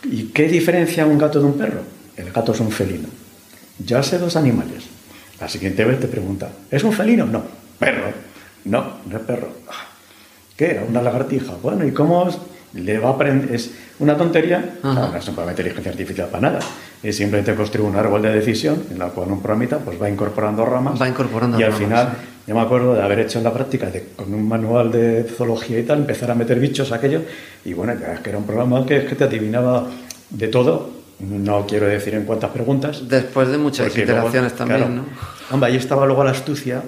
¿Y 0.03 0.25
qué 0.25 0.47
diferencia 0.47 1.05
un 1.05 1.17
gato 1.17 1.39
de 1.39 1.45
un 1.45 1.57
perro? 1.57 1.81
El 2.15 2.31
gato 2.31 2.51
es 2.51 2.59
un 2.59 2.71
felino. 2.71 3.07
Ya 3.85 4.01
sé 4.01 4.17
dos 4.17 4.35
animales. 4.35 4.85
La 5.39 5.47
siguiente 5.47 5.85
vez 5.85 5.99
te 5.99 6.07
pregunta, 6.07 6.49
¿es 6.69 6.83
un 6.83 6.91
felino? 6.91 7.25
No. 7.25 7.43
¿Perro? 7.77 8.11
No, 8.65 8.83
no 9.05 9.17
es 9.17 9.23
perro. 9.23 9.49
¿Qué 10.55 10.71
era? 10.71 10.83
Una 10.83 11.01
lagartija. 11.01 11.53
Bueno, 11.61 11.85
¿y 11.85 11.91
cómo 11.91 12.29
le 12.73 12.99
va 12.99 13.09
a 13.09 13.13
aprender? 13.13 13.53
¿Es 13.55 13.71
una 13.99 14.17
tontería? 14.17 14.77
No, 14.83 14.93
no 14.93 15.15
es 15.15 15.27
un 15.27 15.49
inteligencia 15.49 15.91
artificial 15.91 16.27
para 16.27 16.51
nada 16.51 16.59
y 17.01 17.13
simplemente 17.13 17.55
construir 17.55 17.87
un 17.87 17.95
árbol 17.95 18.21
de 18.21 18.33
decisión 18.33 18.83
en 18.91 18.99
la 18.99 19.07
cual 19.07 19.31
un 19.31 19.41
programita 19.41 19.77
pues 19.77 20.01
va 20.01 20.09
incorporando 20.09 20.65
ramas. 20.65 21.01
Va 21.01 21.07
incorporando 21.07 21.59
Y 21.59 21.63
al 21.63 21.73
final, 21.73 22.09
yo 22.45 22.55
me 22.55 22.61
acuerdo 22.61 22.93
de 22.93 23.01
haber 23.01 23.19
hecho 23.19 23.37
en 23.37 23.45
la 23.45 23.53
práctica 23.53 23.89
de, 23.89 24.09
con 24.15 24.33
un 24.33 24.47
manual 24.47 24.91
de 24.91 25.23
zoología 25.23 25.79
y 25.79 25.83
tal, 25.83 25.99
empezar 25.99 26.29
a 26.31 26.35
meter 26.35 26.59
bichos 26.59 26.91
aquello. 26.91 27.21
Y 27.63 27.73
bueno, 27.73 27.93
es 27.93 28.19
que 28.19 28.29
era 28.29 28.37
un 28.37 28.45
programa 28.45 28.85
que, 28.85 29.05
que 29.05 29.15
te 29.15 29.23
adivinaba 29.23 29.87
de 30.29 30.47
todo. 30.49 30.99
No 31.19 31.65
quiero 31.65 31.85
decir 31.85 32.15
en 32.15 32.23
cuántas 32.23 32.51
preguntas. 32.51 33.07
Después 33.07 33.49
de 33.49 33.57
muchas 33.57 33.95
iteraciones 33.95 34.53
también, 34.53 34.95
¿no? 34.95 35.03
Hombre, 35.51 35.69
ahí 35.69 35.77
estaba 35.77 36.05
luego 36.05 36.23
la 36.23 36.31
astucia, 36.31 36.81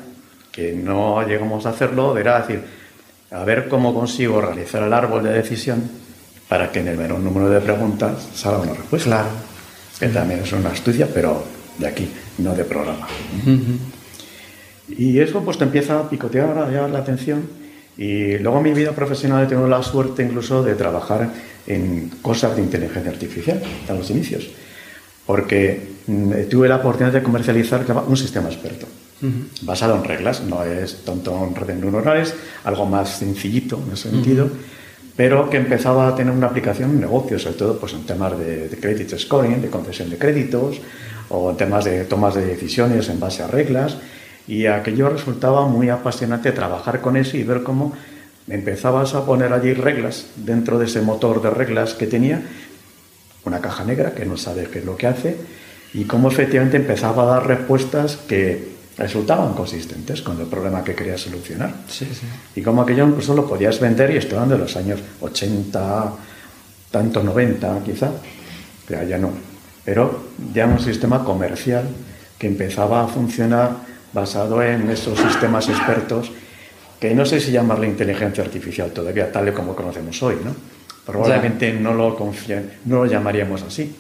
que 0.51 0.73
no 0.73 1.25
llegamos 1.27 1.65
a 1.65 1.69
hacerlo, 1.69 2.17
era 2.17 2.41
decir, 2.41 2.61
a 3.31 3.43
ver 3.43 3.67
cómo 3.67 3.93
consigo 3.93 4.41
realizar 4.41 4.83
el 4.83 4.93
árbol 4.93 5.23
de 5.23 5.31
decisión 5.31 5.89
para 6.49 6.71
que 6.71 6.79
en 6.79 6.89
el 6.89 6.97
menor 6.97 7.19
número 7.19 7.49
de 7.49 7.61
preguntas 7.61 8.29
salga 8.33 8.59
una 8.59 8.73
respuesta. 8.73 9.09
Claro 9.09 9.51
que 10.01 10.07
también 10.07 10.39
es 10.39 10.51
una 10.51 10.71
astucia, 10.71 11.07
pero 11.13 11.43
de 11.77 11.87
aquí, 11.87 12.09
no 12.39 12.55
de 12.55 12.65
programa. 12.65 13.07
Y 14.89 15.19
eso 15.19 15.43
pues 15.45 15.59
te 15.59 15.63
empieza 15.63 15.99
a 15.99 16.09
picotear, 16.09 16.57
a 16.57 16.69
llamar 16.71 16.89
la 16.89 16.99
atención. 16.99 17.47
Y 17.97 18.39
luego 18.39 18.57
en 18.57 18.63
mi 18.63 18.73
vida 18.73 18.93
profesional 18.93 19.43
he 19.43 19.47
tenido 19.47 19.67
la 19.67 19.83
suerte 19.83 20.23
incluso 20.23 20.63
de 20.63 20.73
trabajar 20.73 21.29
en 21.67 22.09
cosas 22.23 22.55
de 22.55 22.63
inteligencia 22.63 23.11
artificial, 23.11 23.61
a 23.87 23.93
los 23.93 24.09
inicios, 24.09 24.49
porque 25.27 25.79
mm, 26.07 26.49
tuve 26.49 26.67
la 26.67 26.77
oportunidad 26.77 27.13
de 27.13 27.21
comercializar 27.21 27.85
un 28.07 28.17
sistema 28.17 28.49
experto, 28.49 28.87
basado 29.61 29.95
en 29.95 30.03
reglas, 30.03 30.41
no 30.41 30.63
es 30.63 31.03
tanto 31.05 31.45
en 31.45 31.55
redes 31.55 31.77
neuronales, 31.77 32.35
algo 32.63 32.85
más 32.85 33.17
sencillito 33.17 33.81
en 33.85 33.93
ese 33.93 34.09
sentido 34.09 34.49
pero 35.15 35.49
que 35.49 35.57
empezaba 35.57 36.07
a 36.07 36.15
tener 36.15 36.33
una 36.33 36.47
aplicación 36.47 36.91
en 36.91 37.01
negocios, 37.01 37.43
sobre 37.43 37.57
todo 37.57 37.77
pues, 37.79 37.93
en 37.93 38.05
temas 38.05 38.37
de, 38.39 38.69
de 38.69 38.77
credit 38.77 39.17
scoring, 39.17 39.61
de 39.61 39.69
concesión 39.69 40.09
de 40.09 40.17
créditos, 40.17 40.81
o 41.29 41.51
en 41.51 41.57
temas 41.57 41.85
de 41.85 42.05
tomas 42.05 42.35
de 42.35 42.45
decisiones 42.45 43.09
en 43.09 43.19
base 43.19 43.43
a 43.43 43.47
reglas, 43.47 43.97
y 44.47 44.65
aquello 44.65 45.09
resultaba 45.09 45.67
muy 45.67 45.89
apasionante 45.89 46.51
trabajar 46.51 47.01
con 47.01 47.17
eso 47.17 47.37
y 47.37 47.43
ver 47.43 47.63
cómo 47.63 47.93
empezabas 48.47 49.13
a 49.13 49.25
poner 49.25 49.53
allí 49.53 49.73
reglas 49.73 50.27
dentro 50.37 50.79
de 50.79 50.85
ese 50.85 51.01
motor 51.01 51.41
de 51.41 51.51
reglas 51.51 51.93
que 51.93 52.07
tenía, 52.07 52.41
una 53.45 53.59
caja 53.59 53.83
negra 53.83 54.13
que 54.13 54.25
no 54.25 54.37
sabe 54.37 54.67
qué 54.71 54.79
es 54.79 54.85
lo 54.85 54.97
que 54.97 55.07
hace, 55.07 55.37
y 55.93 56.05
cómo 56.05 56.29
efectivamente 56.29 56.77
empezaba 56.77 57.23
a 57.23 57.25
dar 57.27 57.47
respuestas 57.47 58.15
que 58.15 58.80
resultaban 58.97 59.53
consistentes 59.53 60.21
con 60.21 60.39
el 60.39 60.47
problema 60.47 60.83
que 60.83 60.95
querías 60.95 61.21
solucionar. 61.21 61.73
Sí, 61.87 62.05
sí. 62.05 62.27
Y 62.55 62.61
como 62.61 62.81
aquello 62.81 63.07
incluso 63.07 63.33
lo 63.33 63.47
podías 63.47 63.79
vender, 63.79 64.11
y 64.11 64.17
esto 64.17 64.43
de 64.45 64.57
los 64.57 64.75
años 64.75 64.99
80, 65.21 66.13
tanto 66.91 67.23
90 67.23 67.83
quizá, 67.83 68.11
que 68.87 69.07
ya 69.07 69.17
no, 69.17 69.31
pero 69.85 70.27
ya 70.53 70.65
un 70.65 70.79
sistema 70.79 71.23
comercial 71.23 71.87
que 72.37 72.47
empezaba 72.47 73.03
a 73.03 73.07
funcionar 73.07 73.77
basado 74.13 74.61
en 74.61 74.89
esos 74.89 75.17
sistemas 75.17 75.69
expertos 75.69 76.31
que 76.99 77.15
no 77.15 77.25
sé 77.25 77.39
si 77.39 77.51
llamarle 77.51 77.87
inteligencia 77.87 78.43
artificial 78.43 78.91
todavía, 78.91 79.31
tal 79.31 79.47
y 79.47 79.51
como 79.51 79.75
conocemos 79.75 80.21
hoy, 80.21 80.35
¿no? 80.43 80.55
Probablemente 81.05 81.73
no 81.73 81.93
lo, 81.93 82.15
no 82.85 82.95
lo 82.97 83.05
llamaríamos 83.07 83.63
así. 83.63 83.95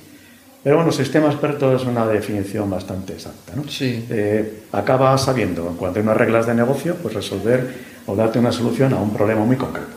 Pero 0.63 0.75
bueno, 0.75 0.91
sistema 0.91 1.27
experto 1.27 1.75
es 1.75 1.83
una 1.85 2.05
definición 2.05 2.69
bastante 2.69 3.13
exacta. 3.13 3.53
¿no? 3.55 3.63
Sí. 3.67 4.05
Eh, 4.09 4.63
acaba 4.71 5.17
sabiendo, 5.17 5.67
en 5.67 5.75
cuanto 5.75 5.99
a 5.99 6.03
unas 6.03 6.17
reglas 6.17 6.45
de 6.45 6.53
negocio, 6.53 6.95
pues 7.01 7.15
resolver 7.15 7.91
o 8.05 8.15
darte 8.15 8.37
una 8.37 8.51
solución 8.51 8.93
a 8.93 8.97
un 8.97 9.11
problema 9.11 9.43
muy 9.43 9.55
concreto. 9.55 9.89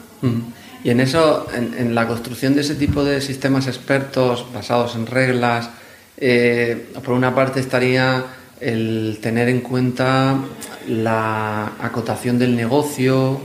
Y 0.82 0.88
en 0.88 1.00
eso, 1.00 1.46
en, 1.54 1.94
la 1.94 2.08
construcción 2.08 2.54
de 2.54 2.62
ese 2.62 2.76
tipo 2.76 3.04
de 3.04 3.20
sistemas 3.20 3.66
expertos 3.66 4.46
basados 4.54 4.94
en 4.94 5.06
reglas, 5.06 5.68
eh, 6.16 6.88
por 7.04 7.12
una 7.12 7.34
parte 7.34 7.60
estaría 7.60 8.24
el 8.60 9.18
tener 9.20 9.50
en 9.50 9.60
cuenta 9.60 10.38
la 10.88 11.72
acotación 11.78 12.38
del 12.38 12.56
negocio 12.56 13.38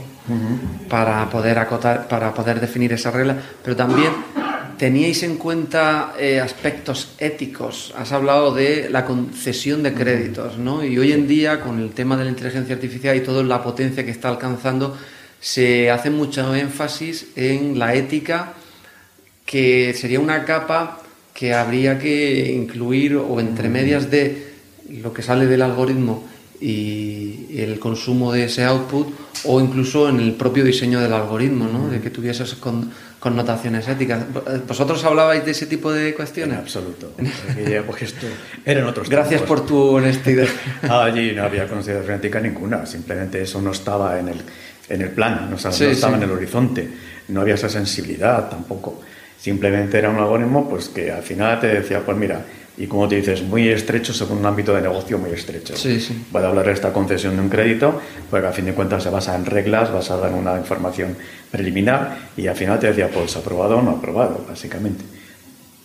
para 0.88 1.28
poder 1.28 1.58
acotar, 1.58 2.08
para 2.08 2.32
poder 2.32 2.60
definir 2.60 2.92
esa 2.92 3.10
regla, 3.10 3.36
pero 3.62 3.76
también 3.76 4.12
teníais 4.80 5.22
en 5.24 5.36
cuenta 5.36 6.14
eh, 6.18 6.40
aspectos 6.40 7.12
éticos. 7.18 7.92
Has 7.98 8.12
hablado 8.12 8.54
de 8.54 8.88
la 8.88 9.04
concesión 9.04 9.82
de 9.82 9.92
créditos, 9.92 10.56
¿no? 10.56 10.82
Y 10.82 10.96
hoy 10.96 11.12
en 11.12 11.28
día, 11.28 11.60
con 11.60 11.78
el 11.78 11.90
tema 11.90 12.16
de 12.16 12.24
la 12.24 12.30
inteligencia 12.30 12.76
artificial 12.76 13.14
y 13.14 13.20
toda 13.20 13.42
la 13.42 13.62
potencia 13.62 14.06
que 14.06 14.10
está 14.10 14.30
alcanzando, 14.30 14.96
se 15.38 15.90
hace 15.90 16.08
mucho 16.08 16.54
énfasis 16.54 17.26
en 17.36 17.78
la 17.78 17.94
ética, 17.94 18.54
que 19.44 19.92
sería 19.92 20.18
una 20.18 20.46
capa 20.46 21.02
que 21.34 21.52
habría 21.52 21.98
que 21.98 22.50
incluir 22.50 23.16
o 23.16 23.38
entre 23.38 23.68
medias 23.68 24.10
de 24.10 24.50
lo 24.88 25.12
que 25.12 25.20
sale 25.20 25.44
del 25.44 25.60
algoritmo 25.60 26.26
y 26.60 27.58
el 27.58 27.78
consumo 27.78 28.32
de 28.32 28.44
ese 28.44 28.64
output 28.64 29.08
o 29.44 29.60
incluso 29.60 30.08
en 30.08 30.20
el 30.20 30.34
propio 30.34 30.64
diseño 30.64 31.00
del 31.00 31.12
algoritmo, 31.12 31.66
¿no? 31.66 31.88
de 31.88 32.00
que 32.00 32.10
tuviese 32.10 32.44
con, 32.58 32.90
connotaciones 33.18 33.88
éticas. 33.88 34.24
¿Vosotros 34.66 35.02
hablabais 35.04 35.44
de 35.44 35.52
ese 35.52 35.66
tipo 35.66 35.92
de 35.92 36.14
cuestiones? 36.14 36.54
En 36.54 36.60
absoluto. 36.60 37.12
Pues 37.86 38.14
eran 38.64 38.86
otros 38.86 39.08
Gracias 39.08 39.42
por 39.42 39.66
tu 39.66 39.96
honestidad. 39.96 40.46
Allí 40.82 41.32
no 41.32 41.44
había 41.44 41.66
consideración 41.66 42.16
ética 42.16 42.40
ninguna, 42.40 42.86
simplemente 42.86 43.42
eso 43.42 43.60
no 43.60 43.72
estaba 43.72 44.18
en 44.18 44.28
el, 44.28 44.40
en 44.88 45.02
el 45.02 45.10
plan, 45.10 45.50
no, 45.50 45.56
estaba 45.56 46.16
en 46.16 46.22
el 46.22 46.30
horizonte, 46.30 46.88
no 47.28 47.40
había 47.40 47.54
esa 47.54 47.68
sensibilidad 47.68 48.48
tampoco. 48.48 49.00
Simplemente 49.38 49.98
era 49.98 50.10
un 50.10 50.16
algoritmo 50.16 50.68
pues, 50.68 50.88
que 50.88 51.10
al 51.10 51.22
final 51.22 51.58
te 51.60 51.68
decía, 51.68 52.00
pues 52.00 52.16
mira, 52.16 52.44
y 52.80 52.86
como 52.86 53.06
te 53.06 53.16
dices, 53.16 53.42
muy 53.42 53.68
estrecho 53.68 54.14
según 54.14 54.38
un 54.38 54.46
ámbito 54.46 54.74
de 54.74 54.80
negocio 54.80 55.18
muy 55.18 55.32
estrecho. 55.32 55.76
Sí, 55.76 56.00
sí. 56.00 56.24
Puede 56.32 56.46
hablar 56.46 56.64
de 56.64 56.72
esta 56.72 56.94
concesión 56.94 57.36
de 57.36 57.42
un 57.42 57.50
crédito, 57.50 58.00
porque 58.30 58.46
a 58.46 58.52
fin 58.52 58.64
de 58.64 58.72
cuentas 58.72 59.02
se 59.02 59.10
basa 59.10 59.36
en 59.36 59.44
reglas, 59.44 59.92
basada 59.92 60.28
en 60.28 60.34
una 60.34 60.56
información 60.56 61.14
preliminar, 61.50 62.30
y 62.38 62.46
al 62.46 62.56
final 62.56 62.78
te 62.78 62.86
decía, 62.86 63.10
pues 63.12 63.36
aprobado 63.36 63.76
o 63.76 63.82
no 63.82 63.90
aprobado, 63.90 64.46
básicamente. 64.48 65.04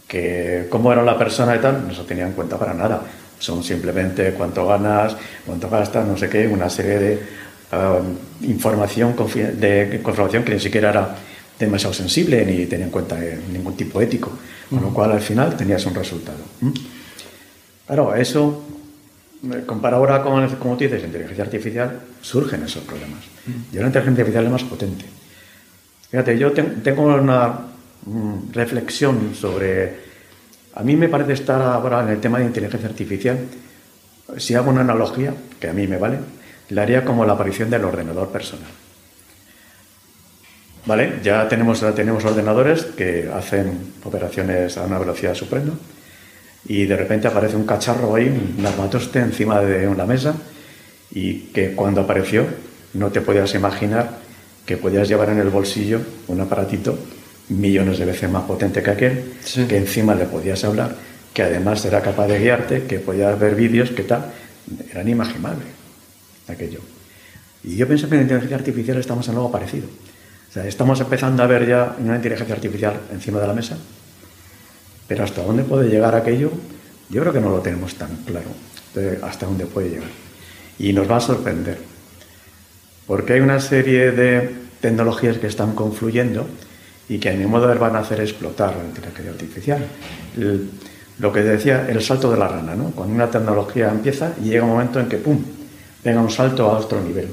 Que 0.08 0.67
cómo 0.69 0.93
era 0.93 1.03
la 1.03 1.17
persona 1.17 1.58
y 1.58 1.60
tal, 1.60 1.86
no 1.86 1.93
se 1.93 2.03
tenía 2.03 2.27
en 2.27 2.31
cuenta 2.31 2.58
para 2.58 2.73
nada. 2.73 3.01
Son 3.39 3.62
simplemente 3.62 4.31
cuánto 4.31 4.65
ganas, 4.65 5.17
cuánto 5.45 5.69
gastas, 5.69 6.08
no 6.08 6.15
sé 6.15 6.29
qué, 6.29 6.47
una 6.47 6.69
serie 6.69 6.99
de 6.99 7.19
um, 7.73 8.47
información, 8.49 9.13
de 9.60 9.89
información 9.95 10.43
que 10.45 10.53
ni 10.53 10.62
siquiera 10.62 10.91
era 10.91 11.15
demasiado 11.59 11.93
sensible 11.93 12.45
ni 12.45 12.65
tenía 12.65 12.85
en 12.85 12.91
cuenta 12.91 13.17
ningún 13.51 13.75
tipo 13.75 14.01
ético. 14.01 14.31
Con 14.69 14.81
lo 14.81 14.93
cual 14.93 15.11
al 15.11 15.21
final 15.21 15.55
tenías 15.55 15.85
un 15.85 15.93
resultado. 15.93 16.39
Claro, 17.85 18.15
eso, 18.15 18.63
eh, 19.43 19.63
compara 19.65 19.97
ahora 19.97 20.23
con, 20.23 20.47
como 20.55 20.75
tú 20.75 20.85
dices, 20.85 21.01
la 21.01 21.07
inteligencia 21.07 21.43
artificial, 21.43 22.01
surgen 22.21 22.63
esos 22.63 22.83
problemas. 22.83 23.23
Y 23.71 23.75
la 23.77 23.85
inteligencia 23.85 24.23
artificial 24.23 24.45
es 24.45 24.51
más 24.51 24.63
potente. 24.63 25.05
Fíjate, 26.09 26.37
yo 26.37 26.51
tengo 26.51 27.03
una 27.03 27.59
mm, 28.05 28.51
reflexión 28.53 29.35
sobre... 29.35 30.05
A 30.73 30.83
mí 30.83 30.95
me 30.95 31.09
parece 31.09 31.33
estar 31.33 31.61
ahora 31.61 32.01
en 32.01 32.09
el 32.09 32.19
tema 32.19 32.39
de 32.39 32.45
inteligencia 32.45 32.89
artificial, 32.89 33.37
si 34.37 34.55
hago 34.55 34.71
una 34.71 34.81
analogía, 34.81 35.33
que 35.59 35.69
a 35.69 35.73
mí 35.73 35.87
me 35.87 35.97
vale, 35.97 36.17
la 36.69 36.81
haría 36.81 37.05
como 37.05 37.23
la 37.25 37.33
aparición 37.33 37.69
del 37.69 37.85
ordenador 37.85 38.29
personal. 38.29 38.69
¿Vale? 40.86 41.19
Ya 41.24 41.48
tenemos, 41.48 41.84
tenemos 41.95 42.24
ordenadores 42.26 42.86
que 42.86 43.30
hacen 43.34 43.93
operaciones 44.04 44.78
a 44.78 44.84
una 44.84 45.00
velocidad 45.00 45.34
suprema 45.34 45.74
y 46.67 46.86
de 46.86 46.95
repente 46.95 47.28
aparece 47.28 47.56
un 47.56 47.65
cacharro 47.65 48.13
ahí, 48.13 48.28
un 48.28 48.65
armatoste 48.65 49.19
encima 49.19 49.62
de 49.62 49.88
una 49.88 50.06
mesa 50.06 50.36
y 51.12 51.48
que 51.54 51.74
cuando 51.74 52.02
apareció 52.02 52.45
no 52.93 53.10
te 53.10 53.21
podías 53.21 53.56
imaginar 53.56 54.19
que 54.65 54.78
podías 54.78 55.08
llevar 55.08 55.30
en 55.30 55.39
el 55.39 55.50
bolsillo 55.50 56.02
un 56.28 56.41
aparatito 56.41 56.98
millones 57.50 57.98
de 57.98 58.06
veces 58.06 58.30
más 58.30 58.43
potente 58.43 58.84
que 58.84 58.89
aquel, 58.91 59.34
que 59.67 59.78
encima 59.78 60.13
le 60.13 60.26
podías 60.26 60.63
hablar, 60.63 60.95
que 61.34 61.43
además 61.43 61.84
era 61.86 62.02
capaz 62.02 62.28
de 62.28 62.39
guiarte, 62.39 62.84
que 62.84 63.00
podías 63.00 63.38
ver 63.39 63.56
vídeos, 63.56 63.89
que 63.91 64.04
tal, 64.04 64.32
era 64.91 65.02
inimaginable 65.02 65.65
aquello. 66.48 66.80
Y 67.63 67.76
yo 67.76 67.88
pienso 67.88 68.08
que 68.08 68.15
en 68.15 68.21
la 68.21 68.24
inteligencia 68.24 68.58
artificial 68.58 68.98
estamos 68.98 69.28
en 69.28 69.36
algo 69.36 69.52
parecido 69.52 69.88
estamos 70.63 70.99
empezando 71.01 71.43
a 71.43 71.47
ver 71.47 71.67
ya 71.67 71.95
una 71.99 72.15
inteligencia 72.15 72.55
artificial 72.55 72.93
encima 73.11 73.39
de 73.39 73.47
la 73.47 73.53
mesa, 73.53 73.77
pero 75.07 75.23
hasta 75.23 75.43
dónde 75.43 75.63
puede 75.63 75.89
llegar 75.89 76.15
aquello, 76.15 76.51
yo 77.09 77.21
creo 77.21 77.33
que 77.33 77.41
no 77.41 77.49
lo 77.49 77.59
tenemos 77.59 77.95
tan 77.95 78.15
claro, 78.25 78.47
hasta 79.23 79.45
dónde 79.45 79.65
puede 79.65 79.89
llegar. 79.89 80.09
Y 80.79 80.93
nos 80.93 81.09
va 81.09 81.17
a 81.17 81.21
sorprender, 81.21 81.77
porque 83.05 83.33
hay 83.33 83.41
una 83.41 83.59
serie 83.59 84.11
de 84.11 84.49
tecnologías 84.81 85.37
que 85.37 85.47
están 85.47 85.73
confluyendo 85.73 86.47
y 87.07 87.19
que 87.19 87.29
a 87.29 87.33
mi 87.33 87.45
modo 87.45 87.63
de 87.63 87.73
ver 87.73 87.79
van 87.79 87.95
a 87.95 87.99
hacer 87.99 88.19
explotar 88.21 88.75
la 88.75 88.85
inteligencia 88.85 89.31
artificial. 89.31 89.85
lo 91.19 91.31
que 91.31 91.41
decía, 91.41 91.87
el 91.87 92.01
salto 92.01 92.31
de 92.31 92.37
la 92.37 92.47
rana, 92.47 92.75
¿no? 92.75 92.91
Cuando 92.91 93.13
una 93.15 93.29
tecnología 93.29 93.89
empieza 93.89 94.33
y 94.43 94.49
llega 94.49 94.63
un 94.63 94.71
momento 94.71 94.99
en 94.99 95.07
que, 95.07 95.17
¡pum!, 95.17 95.41
venga 96.03 96.19
un 96.19 96.29
salto 96.29 96.69
a 96.69 96.77
otro 96.77 97.01
nivel, 97.01 97.29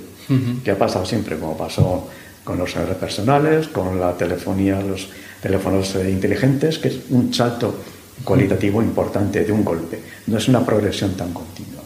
que 0.64 0.70
ha 0.70 0.78
pasado 0.78 1.04
siempre, 1.04 1.36
como 1.36 1.56
pasó 1.56 2.08
con 2.44 2.58
los 2.58 2.72
personales, 2.72 3.68
con 3.68 3.98
la 4.00 4.16
telefonía, 4.16 4.80
los 4.80 5.08
teléfonos 5.40 5.94
eh, 5.96 6.10
inteligentes, 6.10 6.78
que 6.78 6.88
es 6.88 7.00
un 7.10 7.32
salto 7.32 7.74
cualitativo 8.24 8.82
importante 8.82 9.44
de 9.44 9.52
un 9.52 9.64
golpe. 9.64 10.00
No 10.26 10.38
es 10.38 10.48
una 10.48 10.64
progresión 10.64 11.14
tan 11.14 11.32
continua. 11.32 11.82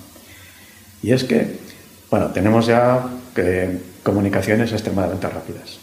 Y 1.02 1.12
es 1.12 1.24
que, 1.24 1.58
bueno, 2.10 2.28
tenemos 2.28 2.66
ya 2.66 3.06
comunicaciones 4.02 4.72
extremadamente 4.72 5.28
rápidas. 5.28 5.78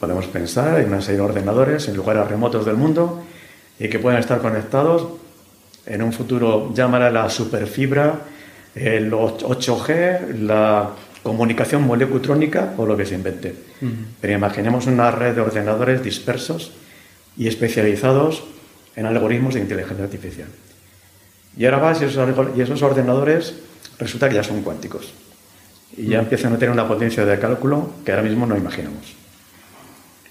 Podemos 0.00 0.26
pensar 0.26 0.80
en 0.80 0.88
una 0.88 1.00
serie 1.00 1.18
de 1.18 1.26
ordenadores 1.26 1.88
en 1.88 1.96
lugares 1.96 2.28
remotos 2.28 2.64
del 2.66 2.76
mundo 2.76 3.22
y 3.78 3.88
que 3.88 3.98
pueden 3.98 4.18
estar 4.18 4.40
conectados 4.40 5.06
en 5.86 6.02
un 6.02 6.12
futuro, 6.12 6.72
llamará 6.74 7.10
la 7.10 7.30
superfibra, 7.30 8.20
el 8.74 9.10
8G, 9.10 10.34
la 10.40 10.90
comunicación 11.28 11.84
molecutrónica 11.84 12.72
o 12.78 12.86
lo 12.86 12.96
que 12.96 13.04
se 13.04 13.14
invente. 13.14 13.54
Pero 14.20 14.32
imaginemos 14.32 14.86
una 14.86 15.10
red 15.10 15.34
de 15.34 15.42
ordenadores 15.42 16.02
dispersos 16.02 16.72
y 17.36 17.48
especializados 17.48 18.44
en 18.96 19.04
algoritmos 19.04 19.52
de 19.52 19.60
inteligencia 19.60 20.04
artificial. 20.04 20.48
Y 21.54 21.66
ahora 21.66 21.78
vas 21.78 22.00
y 22.00 22.04
esos, 22.06 22.82
ordenadores 22.82 23.54
resulta 23.98 24.28
que 24.28 24.36
ya 24.36 24.42
son 24.42 24.62
cuánticos. 24.62 25.12
Y 25.98 26.08
ya 26.08 26.20
empiezan 26.20 26.54
a 26.54 26.58
tener 26.58 26.72
una 26.72 26.88
potencia 26.88 27.26
de 27.26 27.38
cálculo 27.38 27.90
que 28.04 28.12
ahora 28.12 28.22
mismo 28.22 28.46
no 28.46 28.56
imaginamos. 28.56 29.14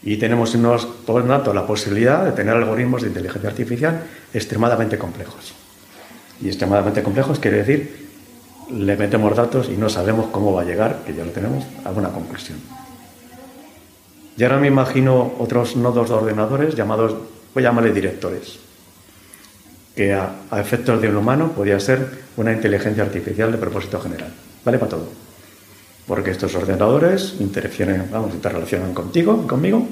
Y 0.02 0.18
tenemos, 0.18 0.56
unos, 0.56 0.86
por 0.86 1.28
tanto, 1.28 1.54
la 1.54 1.68
posibilidad 1.68 2.26
de 2.26 2.32
tener 2.32 2.56
algoritmos 2.56 3.04
de 3.04 3.10
inteligencia 3.10 3.52
artificial 3.52 4.02
extremadamente 4.34 4.98
complejos. 4.98 5.54
Y 6.42 6.48
extremadamente 6.48 7.04
complejos 7.04 7.40
quiere 7.40 7.58
decir 7.58 8.07
le 8.72 8.98
metemos 8.98 9.36
datos 9.36 9.70
y 9.70 9.78
no 9.78 9.90
sabemos 9.90 10.28
cómo 10.32 10.54
va 10.54 10.62
a 10.62 10.66
llegar, 10.66 11.04
que 11.06 11.14
ya 11.14 11.24
lo 11.24 11.32
tenemos, 11.32 11.66
a 11.84 11.92
una 11.92 12.10
conclusión. 12.10 12.58
Y 14.38 14.44
ahora 14.44 14.58
me 14.58 14.68
imagino 14.68 15.34
otros 15.40 15.76
nodos 15.76 16.10
de 16.10 16.16
ordenadores 16.16 16.76
llamados, 16.76 17.16
voy 17.54 17.64
a 17.64 17.70
llamarle 17.70 17.92
directores, 17.92 18.60
que 19.96 20.14
a, 20.14 20.32
efectos 20.60 21.02
de 21.02 21.10
un 21.10 21.18
humano 21.18 21.52
podría 21.54 21.80
ser 21.80 22.08
una 22.38 22.54
inteligencia 22.54 23.04
artificial 23.04 23.52
de 23.52 23.58
propósito 23.58 24.00
general. 24.00 24.32
Vale 24.64 24.78
para 24.78 24.92
todo. 24.92 25.10
Porque 26.06 26.32
estos 26.32 26.54
ordenadores 26.56 27.36
interfieren, 27.40 28.08
vamos, 28.12 28.34
interrelacionan 28.34 28.94
contigo, 28.94 29.48
conmigo, 29.48 29.88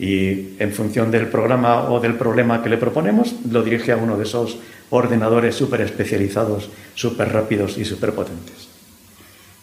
y 0.00 0.56
en 0.58 0.72
función 0.72 1.10
del 1.10 1.28
programa 1.28 1.90
o 1.90 2.00
del 2.00 2.14
problema 2.14 2.62
que 2.62 2.70
le 2.70 2.78
proponemos, 2.78 3.34
lo 3.50 3.62
dirige 3.62 3.92
a 3.92 3.98
uno 3.98 4.16
de 4.16 4.24
esos 4.24 4.56
ordenadores 4.88 5.54
súper 5.54 5.82
especializados, 5.82 6.70
súper 6.94 7.30
rápidos 7.30 7.76
y 7.76 7.84
súper 7.84 8.14
potentes. 8.14 8.68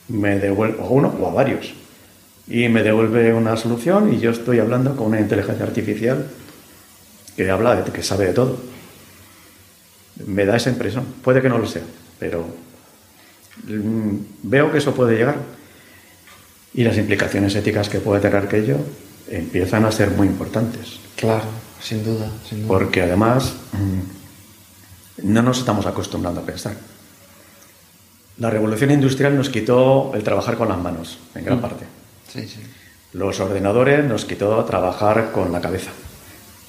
Me 0.10 0.38
devuelve, 0.38 0.78
o 0.80 0.90
uno 0.90 1.08
o 1.20 1.28
a 1.28 1.34
varios. 1.34 1.74
Y 2.48 2.70
me 2.70 2.84
devuelve 2.84 3.34
una 3.34 3.58
solución 3.58 4.14
y 4.14 4.20
yo 4.20 4.30
estoy 4.30 4.60
hablando 4.60 4.96
con 4.96 5.08
una 5.08 5.20
inteligencia 5.20 5.66
artificial 5.66 6.28
que 7.36 7.50
habla 7.50 7.76
de 7.76 7.92
que 7.92 8.04
sabe 8.04 8.28
de 8.28 8.34
todo. 8.34 8.60
Me 10.28 10.46
da 10.46 10.56
esa 10.56 10.70
impresión. 10.70 11.04
Puede 11.24 11.42
que 11.42 11.50
no 11.50 11.58
lo 11.58 11.66
sea, 11.66 11.84
pero 12.20 12.46
mm, 13.66 14.16
veo 14.44 14.72
que 14.72 14.78
eso 14.78 14.94
puede 14.94 15.18
llegar. 15.18 15.38
Y 16.76 16.84
las 16.84 16.96
implicaciones 16.96 17.56
éticas 17.56 17.90
que 17.90 18.00
puede 18.00 18.22
tener 18.22 18.38
aquello 18.38 18.78
empiezan 19.30 19.86
a 19.86 19.92
ser 19.92 20.12
muy 20.12 20.28
importantes. 20.28 21.00
Claro, 21.16 21.46
sin 21.82 22.04
duda. 22.04 22.30
Sin 22.48 22.60
duda. 22.60 22.68
Porque 22.68 23.02
además 23.02 23.54
mm, 23.74 25.30
no 25.32 25.42
nos 25.42 25.60
estamos 25.60 25.86
acostumbrando 25.86 26.42
a 26.42 26.46
pensar. 26.46 26.74
La 28.38 28.50
revolución 28.50 28.92
industrial 28.92 29.36
nos 29.36 29.50
quitó 29.50 30.12
el 30.14 30.24
trabajar 30.24 30.58
con 30.58 30.70
las 30.70 30.78
manos, 30.78 31.18
en 31.36 31.44
gran 31.46 31.58
Mm. 31.58 31.62
parte. 31.62 31.86
Sí, 32.32 32.48
sí. 32.48 32.60
Los 33.14 33.40
ordenadores 33.40 34.06
nos 34.06 34.26
quitó 34.26 34.64
trabajar 34.66 35.32
con 35.32 35.52
la 35.52 35.60
cabeza, 35.62 35.90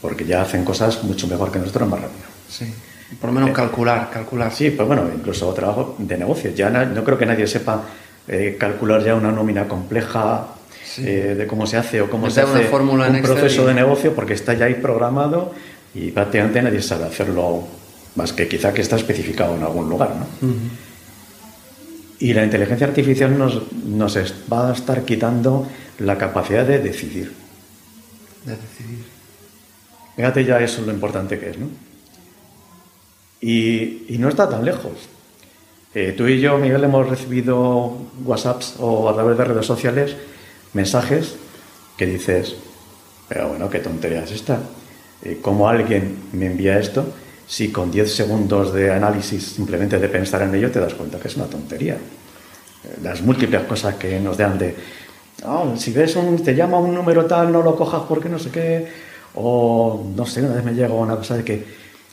porque 0.00 0.24
ya 0.24 0.40
hacen 0.42 0.64
cosas 0.64 1.02
mucho 1.04 1.26
mejor 1.26 1.50
que 1.52 1.58
nosotros, 1.58 1.88
más 1.88 2.00
rápido. 2.00 2.24
sí. 2.48 2.72
Por 3.18 3.30
lo 3.30 3.40
menos 3.40 3.56
calcular, 3.56 4.10
calcular. 4.10 4.52
Sí, 4.52 4.68
pues 4.70 4.86
bueno, 4.86 5.08
incluso 5.14 5.50
trabajo 5.54 5.96
de 5.96 6.18
negocio. 6.18 6.50
Ya 6.54 6.68
no 6.68 7.02
creo 7.04 7.16
que 7.16 7.24
nadie 7.24 7.46
sepa 7.46 7.82
eh, 8.26 8.58
calcular 8.60 9.02
ya 9.02 9.14
una 9.14 9.32
nómina 9.32 9.66
compleja 9.66 10.46
Sí. 10.98 11.04
eh, 11.06 11.34
de 11.36 11.46
cómo 11.46 11.66
se 11.66 11.76
hace 11.76 12.00
o 12.00 12.10
cómo 12.10 12.28
se 12.30 12.44
una 12.44 12.52
hace 12.52 12.64
fórmula 12.64 13.06
en 13.06 13.16
un 13.16 13.22
proceso 13.22 13.66
de 13.66 13.74
negocio, 13.74 14.14
porque 14.14 14.34
está 14.34 14.54
ya 14.54 14.66
ahí 14.66 14.74
programado 14.74 15.54
y 15.94 16.10
prácticamente 16.10 16.60
nadie 16.60 16.82
sabe 16.82 17.04
hacerlo 17.04 17.64
más 18.16 18.32
que 18.32 18.48
quizá 18.48 18.72
que 18.74 18.82
está 18.82 18.96
especificado 18.96 19.54
en 19.56 19.62
algún 19.62 19.88
lugar, 19.88 20.14
¿no? 20.16 20.48
Ujú. 20.48 20.58
Y 22.20 22.32
la 22.32 22.44
inteligencia 22.44 22.86
artificial 22.86 23.38
nos, 23.38 23.72
nos 23.84 24.16
va 24.52 24.70
a 24.70 24.72
estar 24.72 25.04
quitando 25.04 25.68
la 26.00 26.18
capacidad 26.18 26.66
de 26.66 26.80
decidir. 26.80 27.32
De 28.44 28.52
decidir. 28.52 29.04
Fíjate 30.16 30.44
ya 30.44 30.58
eso 30.58 30.82
lo 30.82 30.92
importante 30.92 31.38
que 31.38 31.50
es, 31.50 31.58
¿no? 31.58 31.68
Y, 33.40 34.06
y 34.08 34.16
no 34.18 34.28
está 34.28 34.48
tan 34.48 34.64
lejos. 34.64 35.08
Eh, 35.94 36.12
tú 36.16 36.26
y 36.26 36.40
yo, 36.40 36.58
Miguel, 36.58 36.84
hemos 36.84 37.08
recibido 37.08 37.96
WhatsApps 38.24 38.74
o 38.80 39.08
a 39.08 39.14
través 39.14 39.38
de 39.38 39.44
redes 39.44 39.66
sociales 39.66 40.16
mensajes 40.72 41.34
que 41.96 42.06
dices, 42.06 42.56
pero 43.28 43.48
bueno, 43.48 43.68
qué 43.70 43.78
tontería 43.80 44.22
es 44.24 44.32
esta. 44.32 44.58
Eh, 45.22 45.38
¿Cómo 45.42 45.68
alguien 45.68 46.16
me 46.32 46.46
envía 46.46 46.78
esto 46.78 47.04
si 47.46 47.70
con 47.72 47.90
10 47.90 48.14
segundos 48.14 48.72
de 48.72 48.92
análisis 48.92 49.42
simplemente 49.44 49.98
de 49.98 50.08
pensar 50.08 50.42
en 50.42 50.54
ello 50.54 50.70
te 50.70 50.80
das 50.80 50.94
cuenta 50.94 51.18
que 51.18 51.28
es 51.28 51.36
una 51.36 51.46
tontería? 51.46 51.94
Eh, 51.94 52.96
Las 53.02 53.22
múltiples 53.22 53.62
cosas 53.62 53.96
que 53.96 54.20
nos 54.20 54.36
dan 54.36 54.58
de, 54.58 54.74
"Ah, 55.44 55.64
si 55.76 55.92
ves 55.92 56.14
un, 56.16 56.42
te 56.42 56.54
llama 56.54 56.78
un 56.78 56.94
número 56.94 57.24
tal, 57.26 57.50
no 57.52 57.62
lo 57.62 57.74
cojas 57.74 58.02
porque 58.08 58.28
no 58.28 58.38
sé 58.38 58.50
qué, 58.50 58.86
o 59.34 60.04
no 60.16 60.24
sé, 60.26 60.42
una 60.42 60.54
vez 60.54 60.64
me 60.64 60.72
llegó 60.74 61.00
una 61.00 61.16
cosa 61.16 61.36
de 61.36 61.44
que 61.44 61.64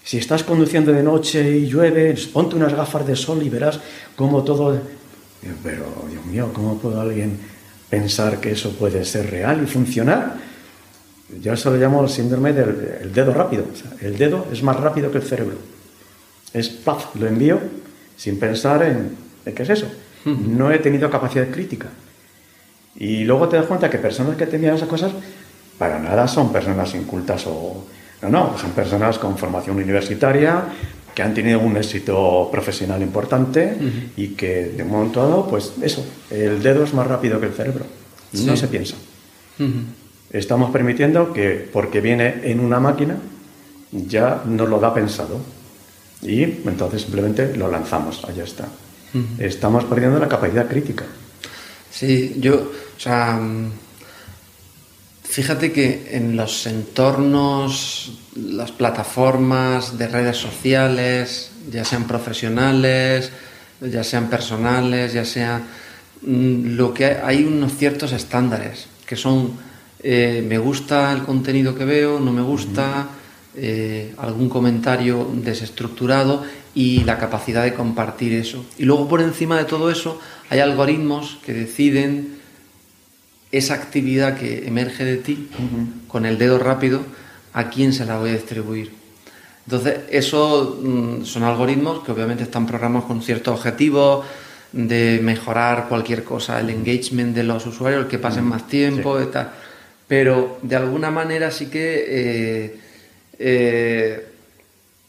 si 0.03 0.17
estás 0.17 0.43
conduciendo 0.43 0.91
de 0.91 1.01
noche 1.03 1.49
y 1.57 1.65
llueve, 1.67 2.15
ponte 2.33 2.55
unas 2.55 2.73
gafas 2.73 3.05
de 3.07 3.15
sol 3.15 3.41
y 3.43 3.49
verás 3.49 3.79
cómo 4.15 4.43
todo... 4.43 4.73
Digo, 5.41 5.55
Pero, 5.63 5.85
Dios 6.09 6.25
mío, 6.25 6.49
¿cómo 6.53 6.77
puede 6.77 6.99
alguien 6.99 7.39
pensar 7.95 8.39
que 8.41 8.51
eso 8.51 8.71
puede 8.75 9.05
ser 9.05 9.29
real 9.29 9.63
y 9.63 9.67
funcionar? 9.67 10.35
Yo 11.41 11.53
eso 11.53 11.71
lo 11.71 11.77
llamo 11.77 12.03
el 12.03 12.09
síndrome 12.09 12.53
del 12.53 12.99
el 13.01 13.13
dedo 13.13 13.33
rápido. 13.33 13.65
O 13.71 13.75
sea, 13.75 13.91
el 14.01 14.17
dedo 14.17 14.47
es 14.51 14.61
más 14.63 14.77
rápido 14.77 15.11
que 15.11 15.17
el 15.17 15.23
cerebro. 15.23 15.57
Es 16.53 16.69
paf, 16.69 17.15
lo 17.15 17.27
envío 17.27 17.59
sin 18.17 18.37
pensar 18.37 18.83
en, 18.83 19.15
en 19.45 19.55
qué 19.55 19.63
es 19.63 19.69
eso. 19.69 19.87
No 20.25 20.71
he 20.71 20.79
tenido 20.79 21.09
capacidad 21.09 21.47
crítica. 21.49 21.87
Y 22.95 23.23
luego 23.23 23.47
te 23.47 23.57
das 23.57 23.65
cuenta 23.65 23.89
que 23.89 23.97
personas 23.97 24.35
que 24.37 24.47
tenían 24.47 24.75
esas 24.75 24.89
cosas, 24.89 25.11
para 25.77 25.99
nada 25.99 26.27
son 26.27 26.51
personas 26.51 26.93
incultas 26.95 27.45
o... 27.47 27.85
No, 28.21 28.29
no, 28.29 28.57
son 28.57 28.71
personas 28.71 29.19
con 29.19 29.37
formación 29.37 29.75
universitaria, 29.75 30.63
que 31.15 31.23
han 31.23 31.33
tenido 31.33 31.59
un 31.61 31.77
éxito 31.77 32.49
profesional 32.51 33.01
importante 33.01 33.77
y 34.17 34.29
que 34.29 34.65
de 34.65 34.83
un 34.83 34.89
momento 34.89 35.21
dado, 35.21 35.47
pues 35.47 35.71
eso, 35.81 36.05
el 36.29 36.61
dedo 36.61 36.83
es 36.83 36.93
más 36.93 37.07
rápido 37.07 37.39
que 37.39 37.47
el 37.47 37.53
cerebro. 37.53 37.85
No 38.33 38.57
se 38.57 38.67
piensa. 38.67 38.95
Estamos 40.29 40.71
permitiendo 40.71 41.31
que, 41.31 41.69
porque 41.71 42.01
viene 42.01 42.41
en 42.43 42.59
una 42.59 42.81
máquina, 42.81 43.17
ya 43.91 44.43
nos 44.45 44.67
lo 44.67 44.79
da 44.79 44.93
pensado. 44.93 45.39
Y 46.21 46.43
entonces 46.43 47.03
simplemente 47.03 47.55
lo 47.55 47.71
lanzamos, 47.71 48.23
allá 48.25 48.43
está. 48.43 48.67
Estamos 49.39 49.85
perdiendo 49.85 50.19
la 50.19 50.27
capacidad 50.27 50.67
crítica. 50.67 51.05
Sí, 51.89 52.35
yo, 52.39 52.55
o 52.55 52.99
sea, 52.99 53.39
fíjate 55.35 55.73
que 55.73 56.11
en 56.11 56.37
los 56.37 56.65
entornos, 56.65 58.19
las 58.35 58.71
plataformas 58.71 59.97
de 59.97 60.07
redes 60.07 60.37
sociales, 60.37 61.51
ya 61.69 61.83
sean 61.83 62.05
profesionales, 62.05 63.31
ya 63.81 64.05
sean 64.05 64.29
personales, 64.29 65.11
ya 65.11 65.25
sean 65.25 65.65
mm, 66.21 66.77
lo 66.77 66.93
que 66.93 67.03
hay, 67.03 67.17
hay 67.21 67.43
unos 67.43 67.75
ciertos 67.75 68.13
estándares 68.13 68.87
que 69.05 69.17
son 69.17 69.57
eh, 70.01 70.41
me 70.47 70.57
gusta 70.57 71.11
el 71.11 71.23
contenido 71.23 71.75
que 71.75 71.83
veo, 71.83 72.17
no 72.17 72.31
me 72.31 72.41
gusta, 72.41 73.09
eh, 73.55 74.13
algún 74.17 74.47
comentario 74.47 75.29
desestructurado 75.33 76.45
y 76.73 77.03
la 77.03 77.17
capacidad 77.17 77.65
de 77.65 77.73
compartir 77.73 78.31
eso. 78.31 78.65
Y 78.77 78.85
luego 78.85 79.09
por 79.09 79.19
encima 79.19 79.57
de 79.57 79.65
todo 79.65 79.91
eso 79.91 80.17
hay 80.49 80.59
algoritmos 80.59 81.39
que 81.45 81.53
deciden 81.53 82.34
esa 83.57 83.75
actividad 83.75 84.37
que 84.37 84.67
emerge 84.67 85.05
de 85.05 85.17
ti 85.17 85.49
con 86.07 86.25
el 86.25 86.37
dedo 86.37 86.59
rápido 86.59 87.01
a 87.53 87.69
quién 87.69 87.93
se 87.93 88.05
la 88.05 88.17
voy 88.17 88.31
a 88.31 88.33
distribuir. 88.33 88.91
Entonces, 89.65 89.99
eso 90.09 90.79
mm, 90.81 91.23
son 91.23 91.43
algoritmos 91.43 92.03
que 92.03 92.11
obviamente 92.11 92.43
están 92.43 92.67
programados 92.67 93.05
con 93.05 93.21
ciertos 93.21 93.55
objetivos 93.55 94.25
de 94.71 95.19
mejorar 95.23 95.87
cualquier 95.87 96.23
cosa, 96.23 96.59
el 96.59 96.69
engagement 96.69 97.33
de 97.33 97.43
los 97.43 97.65
usuarios, 97.65 98.03
el 98.03 98.07
que 98.09 98.19
pasen 98.19 98.43
más 98.43 98.67
tiempo 98.67 99.21
y 99.21 99.27
tal. 99.27 99.51
Pero 100.07 100.59
de 100.61 100.75
alguna 100.75 101.09
manera 101.09 101.49
sí 101.49 101.67
que 101.67 102.05
eh, 102.07 102.79
eh, 103.39 104.27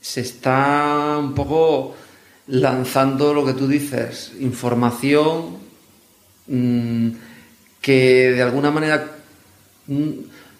se 0.01 0.21
está 0.21 1.17
un 1.19 1.35
poco 1.35 1.97
lanzando 2.47 3.35
lo 3.35 3.45
que 3.45 3.55
tú 3.55 3.67
dices, 3.67 4.33
información 4.39 5.59
mm, 6.47 7.09
que 7.87 8.33
de 8.33 8.43
alguna 8.43 8.73
manera 8.73 9.13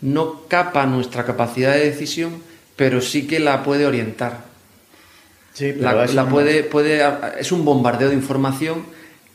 no 0.01 0.43
capa 0.49 0.87
nuestra 0.87 1.25
capacidad 1.25 1.73
de 1.75 1.91
decisión, 1.91 2.35
pero 2.77 3.01
sí 3.01 3.27
que 3.27 3.41
la 3.41 3.63
puede 3.65 3.85
orientar. 3.87 4.45
Sí, 5.53 5.73
La, 5.73 5.93
la 6.15 6.29
puede, 6.29 6.63
puede, 6.63 7.03
es 7.41 7.51
un 7.51 7.65
bombardeo 7.65 8.11
de 8.11 8.15
información 8.15 8.85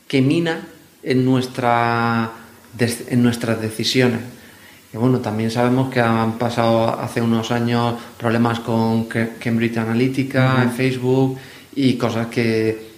que 0.08 0.22
mina 0.22 0.68
en, 1.02 1.24
nuestra, 1.24 2.30
en 2.78 3.22
nuestras 3.22 3.60
decisiones. 3.60 4.20
Y 4.94 4.96
bueno, 4.96 5.18
también 5.20 5.50
sabemos 5.50 5.92
que 5.92 6.00
han 6.00 6.38
pasado 6.38 6.98
hace 7.00 7.20
unos 7.20 7.50
años 7.50 7.96
problemas 8.18 8.60
con 8.60 9.04
Ca- 9.04 9.30
Cambridge 9.38 9.76
Analytica, 9.78 10.62
en 10.62 10.70
Facebook 10.72 11.38
y 11.74 11.94
cosas 11.94 12.28
que 12.28 12.90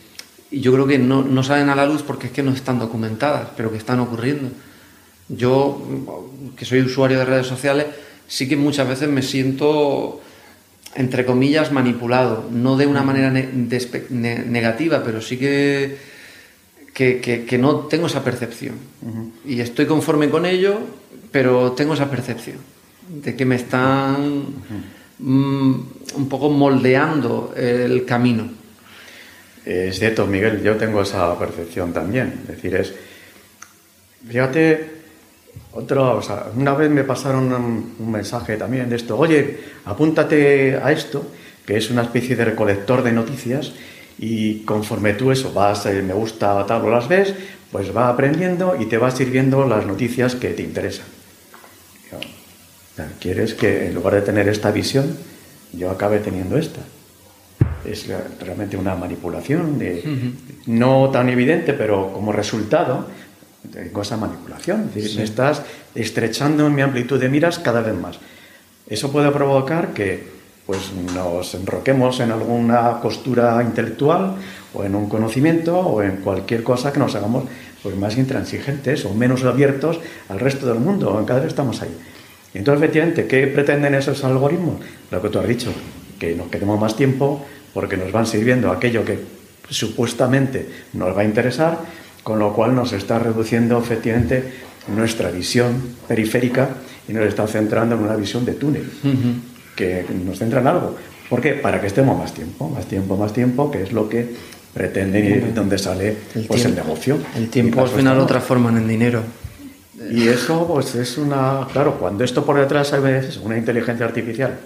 yo 0.51 0.73
creo 0.73 0.87
que 0.87 0.99
no, 0.99 1.23
no 1.23 1.43
salen 1.43 1.69
a 1.69 1.75
la 1.75 1.87
luz 1.87 2.03
porque 2.03 2.27
es 2.29 2.33
que 2.33 2.43
no 2.43 2.53
están 2.53 2.79
documentadas, 2.79 3.49
pero 3.57 3.71
que 3.73 3.79
están 3.79 4.01
ocurriendo. 4.01 4.51
Yo, 5.29 5.83
que 6.57 6.65
soy 6.65 6.81
usuario 6.83 7.19
de 7.19 7.25
redes 7.25 7.47
sociales, 7.47 7.87
sí 8.29 8.49
que 8.49 8.57
muchas 8.57 8.89
veces 8.89 9.09
me 9.09 9.23
siento 9.23 10.21
entre 10.97 11.27
comillas, 11.27 11.73
manipulado. 11.73 12.49
No 12.53 12.77
de 12.77 12.87
una 12.87 13.03
manera 13.03 13.29
ne- 13.31 13.49
despe- 13.53 14.09
ne- 14.11 14.45
negativa, 14.45 15.03
pero 15.05 15.21
sí 15.21 15.37
que, 15.39 15.97
que, 16.95 17.21
que- 17.21 17.45
que 17.45 17.59
no 17.59 17.77
tengo 17.89 18.07
esa 18.07 18.23
percepción. 18.23 18.77
Y 19.45 19.61
estoy 19.61 19.87
conforme 19.87 20.31
con 20.31 20.47
ello, 20.47 20.79
pero 21.33 21.73
tengo 21.73 21.95
esa 21.95 22.09
percepción 22.09 22.59
de 23.09 23.35
que 23.35 23.45
me 23.45 23.57
están 23.57 24.45
mm, 25.19 25.75
un 26.15 26.29
poco 26.29 26.49
moldeando 26.51 27.53
el 27.57 28.05
camino. 28.05 28.49
Es 29.65 29.99
cierto, 29.99 30.27
Miguel, 30.29 30.63
yo 30.63 30.77
tengo 30.77 31.03
esa 31.03 31.37
percepción 31.39 31.93
también. 31.93 32.43
Es 32.43 32.49
decir, 32.57 32.77
es. 32.77 32.95
Fíjate, 34.29 34.94
otro, 35.73 36.17
o 36.17 36.23
sea, 36.23 36.47
una 36.55 36.75
vez 36.75 36.91
me 36.91 37.05
pasaron 37.05 37.53
un, 37.53 37.95
un 37.99 38.11
mensaje 38.11 38.57
también 38.57 38.89
de 38.89 38.97
esto. 38.97 39.19
Oye, 39.19 39.59
apúntate 39.85 40.77
a 40.77 40.93
esto, 40.93 41.27
que 41.67 41.77
es 41.77 41.91
una 41.91 42.03
especie 42.03 42.37
de 42.37 42.45
recolector 42.45 43.03
de 43.03 43.13
noticias, 43.13 43.73
y 44.19 44.61
conforme 44.61 45.15
tú 45.15 45.33
eso 45.33 45.53
vas, 45.53 45.87
eh, 45.87 46.03
me 46.03 46.15
gusta 46.15 46.65
tal 46.67 46.83
o 46.83 46.91
las 46.91 47.09
ves, 47.09 47.35
pues 47.73 47.95
va 47.95 48.09
aprendiendo 48.09 48.77
y 48.79 48.87
te 48.87 48.99
va 48.99 49.11
sirviendo 49.11 49.67
las 49.67 49.87
noticias 49.87 50.35
que 50.37 50.51
te 50.51 50.63
interesan. 50.63 51.07
¿Quieres 53.19 53.55
que 53.55 53.89
en 53.89 53.95
lugar 53.95 54.15
de 54.15 54.23
tener 54.23 54.49
esta 54.49 54.71
visión, 54.71 55.17
yo 55.73 55.91
acabe 55.91 56.21
teniendo 56.21 56.57
esta? 56.57 56.81
es 57.85 58.09
realmente 58.41 58.77
una 58.77 58.95
manipulación, 58.95 59.79
de, 59.79 60.33
no 60.67 61.11
tan 61.11 61.29
evidente, 61.29 61.75
pero 61.75 62.13
como 62.13 62.33
resultado 62.33 63.09
tengo 63.73 64.03
esa 64.03 64.17
manipulación. 64.17 64.89
Es 64.89 64.95
decir, 64.95 65.19
Me 65.19 65.25
estás 65.25 65.63
estrechando 65.95 66.69
mi 66.71 66.83
amplitud 66.83 67.21
de 67.21 67.29
miras 67.29 67.59
cada 67.59 67.81
vez 67.81 67.95
más. 67.95 68.19
Eso 68.87 69.11
puede 69.11 69.31
provocar 69.31 69.93
que 69.95 70.35
pues 70.67 70.93
nos 71.15 71.55
enroquemos 71.55 72.21
en 72.21 72.33
alguna 72.33 73.01
costura 73.01 73.63
intelectual 73.63 74.37
o 74.73 74.85
en 74.85 74.95
un 74.95 75.09
conocimiento 75.09 75.79
o 75.79 76.03
en 76.03 76.17
cualquier 76.17 76.63
cosa 76.63 76.93
que 76.93 76.99
nos 76.99 77.15
hagamos 77.15 77.45
pues 77.83 77.97
más 77.97 78.17
intransigentes 78.17 79.05
o 79.05 79.13
menos 79.13 79.45
abiertos 79.45 80.01
al 80.29 80.41
resto 80.41 80.67
del 80.67 80.79
mundo. 80.79 81.19
En 81.19 81.27
cada 81.27 81.41
vez 81.41 81.49
estamos 81.49 81.83
ahí. 81.83 81.95
entonces, 82.55 82.83
efectivamente, 82.83 83.27
¿qué 83.27 83.47
pretenden 83.47 83.95
esos 83.95 84.25
algoritmos? 84.25 84.81
Lo 85.11 85.21
que 85.21 85.29
tú 85.29 85.39
has 85.39 85.47
dicho, 85.47 85.71
que 86.19 86.35
nos 86.35 86.49
quedemos 86.49 86.81
más 86.81 86.97
tiempo 86.97 87.45
porque 87.75 87.97
nos 87.97 88.11
van 88.11 88.27
sirviendo 88.27 88.71
aquello 88.71 89.05
que 89.05 89.19
supuestamente 89.69 90.69
nos 90.95 91.17
va 91.17 91.23
a 91.23 91.25
interesar, 91.25 91.79
con 92.25 92.41
lo 92.41 92.53
cual 92.53 92.75
nos 92.75 92.93
está 92.93 93.21
reduciendo 93.21 93.79
efectivamente 93.79 94.53
nuestra 94.89 95.31
visión 95.31 95.81
periférica 96.09 96.71
y 97.07 97.13
nos 97.13 97.25
está 97.27 97.47
centrando 97.47 97.95
en 97.95 98.03
una 98.03 98.17
visión 98.17 98.45
de 98.45 98.55
túnel, 98.55 98.91
que 99.77 100.05
nos 100.25 100.39
centra 100.39 100.61
en 100.61 100.67
algo. 100.67 100.97
¿Por 101.29 101.41
qué? 101.41 101.53
Para 101.53 101.81
que 101.81 101.87
estemos 101.87 102.19
más 102.19 102.35
tiempo, 102.35 102.69
más 102.69 102.87
tiempo, 102.87 103.17
más 103.17 103.33
tiempo, 103.33 103.71
que 103.71 103.83
es 103.83 103.93
lo 103.93 104.09
que 104.09 104.35
pretenden 104.73 105.25
y 105.25 105.53
donde 105.53 105.79
sale 105.79 106.17
el, 106.35 106.47
pues, 106.47 106.65
el 106.65 106.75
negocio. 106.75 107.19
El 107.37 107.49
tiempo 107.49 107.83
al 107.83 107.89
final 107.89 108.19
lo 108.19 108.27
transforman 108.27 108.77
en 108.77 108.89
dinero. 108.89 109.23
Y 110.11 110.29
eso 110.29 110.67
pues 110.67 110.95
es 110.97 111.17
una... 111.17 111.67
Claro, 111.73 111.99
cuando 111.99 112.25
esto 112.25 112.45
por 112.45 112.59
detrás 112.59 112.93
hay 112.93 113.01
veces 113.01 113.37
una 113.39 113.57
inteligencia 113.57 114.05
artificial, 114.05 114.59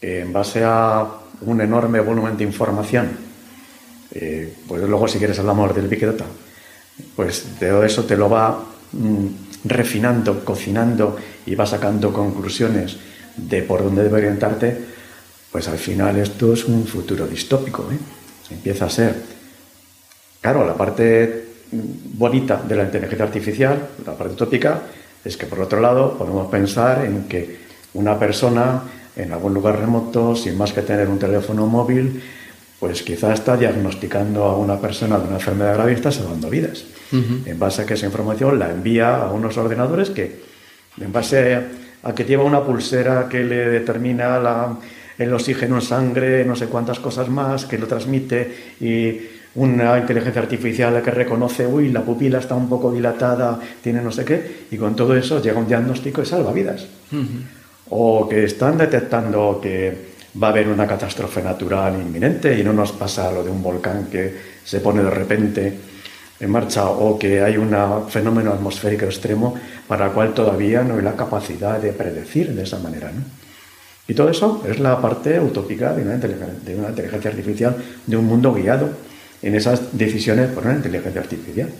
en 0.00 0.32
base 0.32 0.62
a 0.64 1.06
un 1.42 1.60
enorme 1.60 2.00
volumen 2.00 2.36
de 2.36 2.44
información, 2.44 3.08
eh, 4.14 4.54
pues 4.68 4.82
luego 4.82 5.08
si 5.08 5.18
quieres 5.18 5.38
hablamos 5.38 5.74
del 5.74 5.88
Big 5.88 6.04
Data, 6.04 6.24
pues 7.16 7.44
todo 7.58 7.84
eso 7.84 8.04
te 8.04 8.16
lo 8.16 8.30
va 8.30 8.64
mm, 8.92 9.26
refinando, 9.64 10.44
cocinando 10.44 11.16
y 11.46 11.54
va 11.54 11.66
sacando 11.66 12.12
conclusiones 12.12 12.96
de 13.36 13.62
por 13.62 13.82
dónde 13.82 14.04
debe 14.04 14.18
orientarte, 14.18 14.76
pues 15.50 15.68
al 15.68 15.78
final 15.78 16.16
esto 16.18 16.52
es 16.52 16.64
un 16.64 16.86
futuro 16.86 17.26
distópico. 17.26 17.88
¿eh? 17.90 17.98
Empieza 18.50 18.86
a 18.86 18.90
ser. 18.90 19.14
Claro, 20.40 20.66
la 20.66 20.74
parte 20.74 21.44
bonita 21.72 22.62
de 22.62 22.76
la 22.76 22.84
inteligencia 22.84 23.24
artificial, 23.24 23.88
la 24.06 24.14
parte 24.14 24.34
utópica, 24.34 24.82
es 25.24 25.36
que 25.36 25.46
por 25.46 25.60
otro 25.60 25.80
lado 25.80 26.16
podemos 26.18 26.48
pensar 26.50 27.04
en 27.04 27.24
que 27.24 27.58
una 27.94 28.18
persona 28.18 28.82
en 29.16 29.32
algún 29.32 29.54
lugar 29.54 29.80
remoto, 29.80 30.36
sin 30.36 30.58
más 30.58 30.72
que 30.72 30.82
tener 30.82 31.08
un 31.08 31.18
teléfono 31.18 31.66
móvil, 31.66 32.22
pues 32.80 33.02
quizá 33.02 33.32
está 33.32 33.56
diagnosticando 33.56 34.44
a 34.44 34.56
una 34.56 34.80
persona 34.80 35.18
de 35.18 35.26
una 35.28 35.36
enfermedad 35.36 35.74
grave 35.74 35.92
y 35.92 35.94
está 35.94 36.12
salvando 36.12 36.50
vidas. 36.50 36.84
En 37.12 37.58
base 37.58 37.82
a 37.82 37.86
que 37.86 37.94
esa 37.94 38.06
información 38.06 38.58
la 38.58 38.70
envía 38.70 39.16
a 39.16 39.30
unos 39.30 39.56
ordenadores 39.56 40.10
que, 40.10 40.40
en 41.00 41.12
base 41.12 41.60
a 42.02 42.14
que 42.14 42.24
lleva 42.24 42.42
una 42.42 42.64
pulsera 42.64 43.28
que 43.28 43.44
le 43.44 43.68
determina 43.68 44.76
el 45.18 45.32
oxígeno 45.32 45.76
en 45.76 45.82
sangre, 45.82 46.44
no 46.44 46.56
sé 46.56 46.66
cuántas 46.66 46.98
cosas 46.98 47.28
más, 47.28 47.66
que 47.66 47.78
lo 47.78 47.86
transmite 47.86 48.74
y 48.80 49.20
una 49.54 49.96
inteligencia 49.98 50.42
artificial 50.42 51.00
que 51.02 51.10
reconoce, 51.12 51.66
uy, 51.66 51.90
la 51.90 52.02
pupila 52.02 52.38
está 52.38 52.56
un 52.56 52.68
poco 52.68 52.90
dilatada, 52.90 53.60
tiene 53.80 54.02
no 54.02 54.10
sé 54.10 54.24
qué, 54.24 54.66
y 54.70 54.76
con 54.76 54.96
todo 54.96 55.16
eso 55.16 55.40
llega 55.40 55.60
un 55.60 55.68
diagnóstico 55.68 56.22
y 56.22 56.26
salva 56.26 56.52
vidas. 56.52 56.86
O 57.90 58.28
que 58.28 58.44
están 58.44 58.76
detectando 58.76 59.60
que 59.62 60.13
va 60.42 60.48
a 60.48 60.50
haber 60.50 60.68
una 60.68 60.86
catástrofe 60.86 61.42
natural 61.42 61.94
inminente 61.94 62.58
y 62.58 62.64
no 62.64 62.72
nos 62.72 62.92
pasa 62.92 63.30
lo 63.30 63.44
de 63.44 63.50
un 63.50 63.62
volcán 63.62 64.06
que 64.06 64.34
se 64.64 64.80
pone 64.80 65.02
de 65.02 65.10
repente 65.10 65.78
en 66.40 66.50
marcha 66.50 66.88
o 66.90 67.18
que 67.18 67.40
hay 67.40 67.56
un 67.56 67.74
fenómeno 68.08 68.52
atmosférico 68.52 69.04
extremo 69.04 69.54
para 69.86 70.06
el 70.06 70.12
cual 70.12 70.34
todavía 70.34 70.82
no 70.82 70.96
hay 70.96 71.02
la 71.02 71.14
capacidad 71.14 71.78
de 71.78 71.92
predecir 71.92 72.52
de 72.54 72.64
esa 72.64 72.78
manera. 72.78 73.12
¿no? 73.12 73.22
Y 74.06 74.14
todo 74.14 74.28
eso 74.28 74.62
es 74.68 74.80
la 74.80 75.00
parte 75.00 75.40
utópica 75.40 75.94
de 75.94 76.02
una, 76.02 76.16
de 76.18 76.74
una 76.76 76.88
inteligencia 76.88 77.30
artificial, 77.30 77.76
de 78.06 78.16
un 78.16 78.26
mundo 78.26 78.52
guiado 78.52 78.90
en 79.40 79.54
esas 79.54 79.96
decisiones 79.96 80.50
por 80.50 80.64
una 80.64 80.74
inteligencia 80.74 81.20
artificial. 81.20 81.70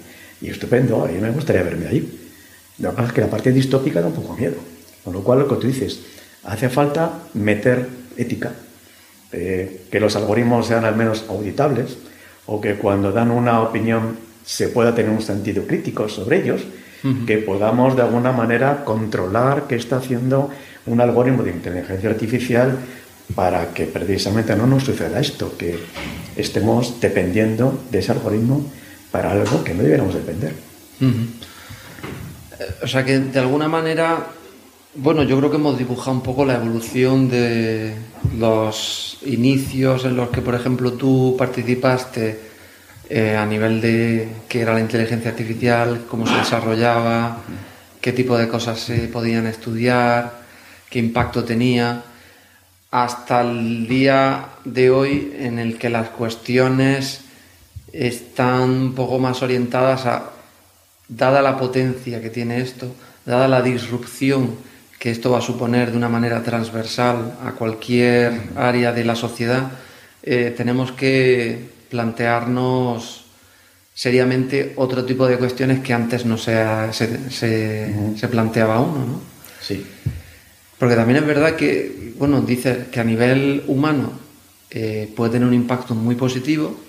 Y 0.41 0.49
estupendo, 0.49 1.05
a 1.05 1.09
mí 1.09 1.19
me 1.21 1.31
gustaría 1.31 1.63
verme 1.63 1.87
ahí. 1.87 2.21
Lo 2.79 2.91
que 2.91 2.97
pasa 2.97 3.09
es 3.09 3.15
que 3.15 3.21
la 3.21 3.27
parte 3.29 3.53
distópica 3.53 4.01
da 4.01 4.07
un 4.07 4.15
poco 4.15 4.37
miedo. 4.37 4.57
Con 5.03 5.13
lo 5.13 5.23
cual, 5.23 5.41
lo 5.41 5.49
que 5.49 5.57
tú 5.57 5.67
dices, 5.67 6.01
hace 6.45 6.69
falta 6.69 7.11
meter 7.35 7.87
ética, 8.17 8.53
eh, 9.33 9.87
que 9.91 10.01
los 10.01 10.17
algoritmos 10.17 10.67
sean 10.67 10.85
al 10.85 10.97
menos 10.97 11.25
auditables, 11.29 11.97
o 12.47 12.61
que 12.61 12.75
cuando 12.75 13.13
dan 13.13 13.31
una 13.31 13.61
opinión 13.63 14.17
se 14.45 14.69
pueda 14.69 14.95
tener 14.95 15.11
un 15.11 15.23
sentido 15.23 15.67
crítico 15.67 16.09
sobre 16.09 16.43
ellos, 16.43 16.63
que 17.27 17.37
podamos 17.37 17.97
de 17.97 18.03
alguna 18.03 18.33
manera 18.33 18.83
controlar 18.83 19.65
qué 19.69 19.77
está 19.77 19.97
haciendo 19.97 20.49
un 20.87 21.03
algoritmo 21.03 21.43
de 21.43 21.51
inteligencia 21.51 22.09
artificial 22.09 22.79
para 23.35 23.75
que 23.75 23.85
precisamente 23.85 24.57
no 24.57 24.67
nos 24.67 24.85
suceda 24.85 25.21
esto, 25.21 25.57
que 25.59 25.79
estemos 26.37 27.01
dependiendo 27.01 27.79
de 27.91 27.99
ese 27.99 28.13
algoritmo 28.13 28.71
para 29.11 29.33
algo 29.33 29.63
que 29.63 29.75
no 29.75 29.83
deberíamos 29.83 30.15
depender. 30.15 30.55
O 32.83 32.87
sea 32.87 33.05
que 33.05 33.19
de 33.19 33.39
alguna 33.39 33.69
manera 33.69 34.29
bueno, 34.97 35.25
yo 35.25 35.39
creo 35.39 35.51
que 35.51 35.57
hemos 35.57 35.77
dibujado 35.77 36.13
un 36.13 36.23
poco 36.23 36.45
la 36.45 36.55
evolución 36.55 37.29
de 37.29 37.95
los 38.39 39.19
inicios 39.27 40.05
en 40.05 40.17
los 40.17 40.29
que, 40.29 40.41
por 40.41 40.55
ejemplo, 40.55 40.93
tú 40.93 41.35
participaste 41.37 42.39
eh, 43.09 43.37
a 43.37 43.45
nivel 43.45 43.81
de 43.81 44.29
qué 44.49 44.61
era 44.61 44.73
la 44.73 44.81
inteligencia 44.81 45.31
artificial, 45.31 46.05
cómo 46.09 46.27
se 46.27 46.37
desarrollaba, 46.37 47.39
qué 48.01 48.13
tipo 48.13 48.37
de 48.39 48.49
cosas 48.49 48.79
se 48.79 49.09
podían 49.09 49.47
estudiar, 49.47 50.43
qué 50.89 51.01
impacto 51.01 51.43
tenía, 51.43 52.05
hasta 52.91 53.41
el 53.41 53.89
día 53.89 54.51
de 54.65 54.91
hoy 54.91 55.35
en 55.39 55.59
el 55.59 55.77
que 55.77 55.91
las 55.91 56.11
cuestiones 56.11 57.23
están 57.93 58.71
un 58.71 58.95
poco 58.95 59.19
más 59.19 59.43
orientadas 59.43 60.07
a, 60.07 60.31
dada 61.09 61.43
la 61.43 61.59
potencia 61.59 62.23
que 62.23 62.31
tiene 62.31 62.61
esto, 62.61 62.95
dada 63.27 63.49
la 63.49 63.61
disrupción, 63.61 64.57
que 65.05 65.11
esto 65.11 65.33
va 65.33 65.37
a 65.37 65.43
suponer 65.43 65.91
de 65.91 65.99
una 65.99 66.09
manera 66.09 66.43
transversal 66.43 67.37
a 67.45 67.53
cualquier 67.53 68.41
área 68.57 68.91
de 68.91 69.05
la 69.05 69.15
sociedad, 69.15 69.71
eh, 70.23 70.55
tenemos 70.57 70.93
que 70.93 71.59
plantearnos 71.91 73.27
seriamente 73.93 74.73
otro 74.77 75.05
tipo 75.05 75.27
de 75.27 75.37
cuestiones 75.37 75.81
que 75.81 75.93
antes 75.93 76.25
no 76.25 76.39
se, 76.39 76.57
se, 76.95 78.29
planteaba 78.31 78.81
uno, 78.81 78.99
¿no? 79.05 79.21
Sí. 79.61 79.85
Porque 80.79 80.95
también 80.97 81.19
es 81.19 81.27
verdad 81.27 81.55
que, 81.55 82.15
bueno, 82.17 82.41
dice 82.41 82.87
que 82.91 83.01
a 83.01 83.05
nivel 83.05 83.63
humano 83.67 84.11
eh, 84.71 85.13
puede 85.15 85.33
tener 85.33 85.47
un 85.47 85.53
impacto 85.53 85.95
muy 85.95 86.15
positivo, 86.15 86.81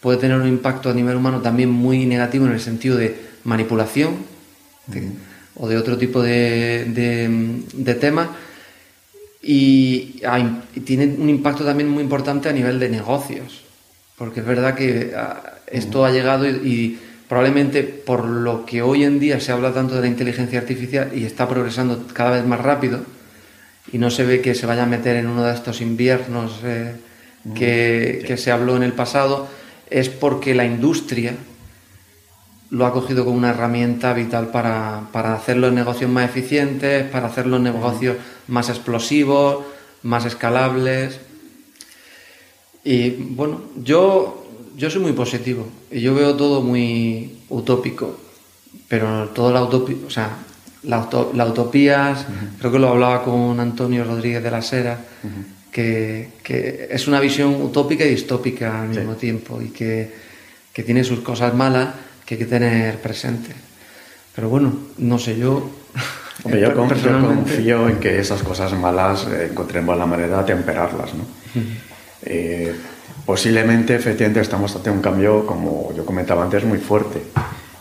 puede 0.00 0.18
tener 0.18 0.40
un 0.40 0.48
impacto 0.48 0.90
a 0.90 0.92
nivel 0.92 1.14
humano 1.14 1.40
también 1.40 1.70
muy 1.70 2.04
negativo 2.04 2.46
en 2.46 2.52
el 2.54 2.60
sentido 2.60 2.96
de 2.96 3.16
manipulación 3.44 4.16
o 5.56 5.68
de 5.68 5.76
otro 5.76 5.96
tipo 5.96 6.22
de, 6.22 6.84
de, 7.72 7.94
temas 7.94 8.28
y, 9.42 10.20
tiene 10.84 11.14
un 11.18 11.28
impacto 11.28 11.64
también 11.64 11.88
muy 11.88 12.02
importante 12.02 12.48
a 12.48 12.52
nivel 12.52 12.78
de 12.80 12.88
negocios, 12.88 13.62
porque 14.16 14.40
es 14.40 14.46
verdad 14.46 14.74
que 14.74 15.12
ah, 15.16 15.58
esto 15.66 16.04
ha 16.04 16.10
llegado 16.10 16.48
y, 16.48 16.98
probablemente 17.28 17.82
por 17.82 18.26
lo 18.26 18.66
que 18.66 18.82
hoy 18.82 19.04
en 19.04 19.18
día 19.18 19.40
se 19.40 19.50
habla 19.50 19.72
tanto 19.72 19.94
de 19.94 20.02
la 20.02 20.08
inteligencia 20.08 20.58
artificial 20.58 21.10
y 21.14 21.24
está 21.24 21.48
progresando 21.48 22.06
cada 22.12 22.32
vez 22.32 22.46
más 22.46 22.60
rápido 22.60 23.00
y 23.90 23.98
no 23.98 24.10
se 24.10 24.24
ve 24.24 24.40
que 24.40 24.54
se 24.54 24.66
vaya 24.66 24.82
a 24.82 24.86
meter 24.86 25.16
en 25.16 25.26
uno 25.26 25.42
de 25.44 25.54
estos 25.54 25.80
inviernos 25.80 26.60
eh, 26.64 26.92
que, 27.54 28.22
que 28.26 28.36
se 28.36 28.50
habló 28.50 28.76
en 28.76 28.82
el 28.82 28.92
pasado, 28.92 29.48
es 29.90 30.08
porque 30.08 30.54
la 30.54 30.64
industria 30.64 31.34
lo 32.74 32.86
ha 32.86 32.92
cogido 32.92 33.24
como 33.24 33.36
una 33.36 33.50
herramienta 33.50 34.12
vital 34.12 34.48
para, 34.48 35.06
hacer 35.34 35.56
los 35.58 35.72
negocios 35.72 36.10
más 36.10 36.28
eficientes, 36.28 37.08
para 37.08 37.28
hacer 37.28 37.46
los 37.46 37.60
negocios 37.60 38.16
más 38.48 38.68
explosivos, 38.68 39.64
más 40.02 40.24
escalables. 40.24 41.20
Y 42.82 43.10
bueno, 43.10 43.60
yo, 43.80 44.44
yo 44.76 44.90
soy 44.90 45.02
muy 45.02 45.12
positivo 45.12 45.68
y 45.88 46.00
yo 46.00 46.16
veo 46.16 46.34
todo 46.34 46.62
muy 46.62 47.38
utópico, 47.48 48.18
pero 48.88 49.28
todo 49.28 49.52
la 49.52 49.62
utopía, 49.62 49.96
o 50.04 50.10
sea, 50.10 50.36
las 50.82 51.06
la 51.32 51.46
utopías, 51.46 52.26
creo 52.58 52.72
que 52.72 52.78
lo 52.80 52.88
hablaba 52.88 53.22
con 53.22 53.60
Antonio 53.60 54.02
Rodríguez 54.02 54.42
de 54.42 54.50
la 54.50 54.62
Sera, 54.62 54.98
que, 55.70 56.88
es 56.90 57.06
una 57.06 57.20
visión 57.20 57.54
utópica 57.62 58.04
y 58.04 58.10
distópica 58.10 58.82
al 58.82 58.88
mismo 58.88 59.14
tiempo 59.14 59.62
y 59.62 59.68
que, 59.68 60.12
que 60.72 60.82
tiene 60.82 61.04
sus 61.04 61.20
cosas 61.20 61.54
malas 61.54 61.90
que 62.24 62.34
hay 62.34 62.38
que 62.38 62.46
tener 62.46 63.00
presente. 63.00 63.54
Pero 64.34 64.48
bueno, 64.48 64.72
no 64.98 65.18
sé, 65.18 65.36
yo... 65.36 65.70
yo, 66.44 66.74
confío 66.74 67.88
en 67.88 67.98
que 67.98 68.18
esas 68.18 68.42
cosas 68.42 68.72
malas 68.72 69.26
eh, 69.26 69.48
encontremos 69.50 69.96
la 69.96 70.06
manera 70.06 70.38
de 70.38 70.44
temperarlas. 70.44 71.14
¿no? 71.14 71.24
Eh, 72.22 72.74
posiblemente, 73.24 73.94
efectivamente, 73.94 74.40
estamos 74.40 74.74
ante 74.74 74.90
un 74.90 75.00
cambio, 75.00 75.46
como 75.46 75.94
yo 75.94 76.04
comentaba 76.04 76.42
antes, 76.42 76.64
muy 76.64 76.78
fuerte. 76.78 77.22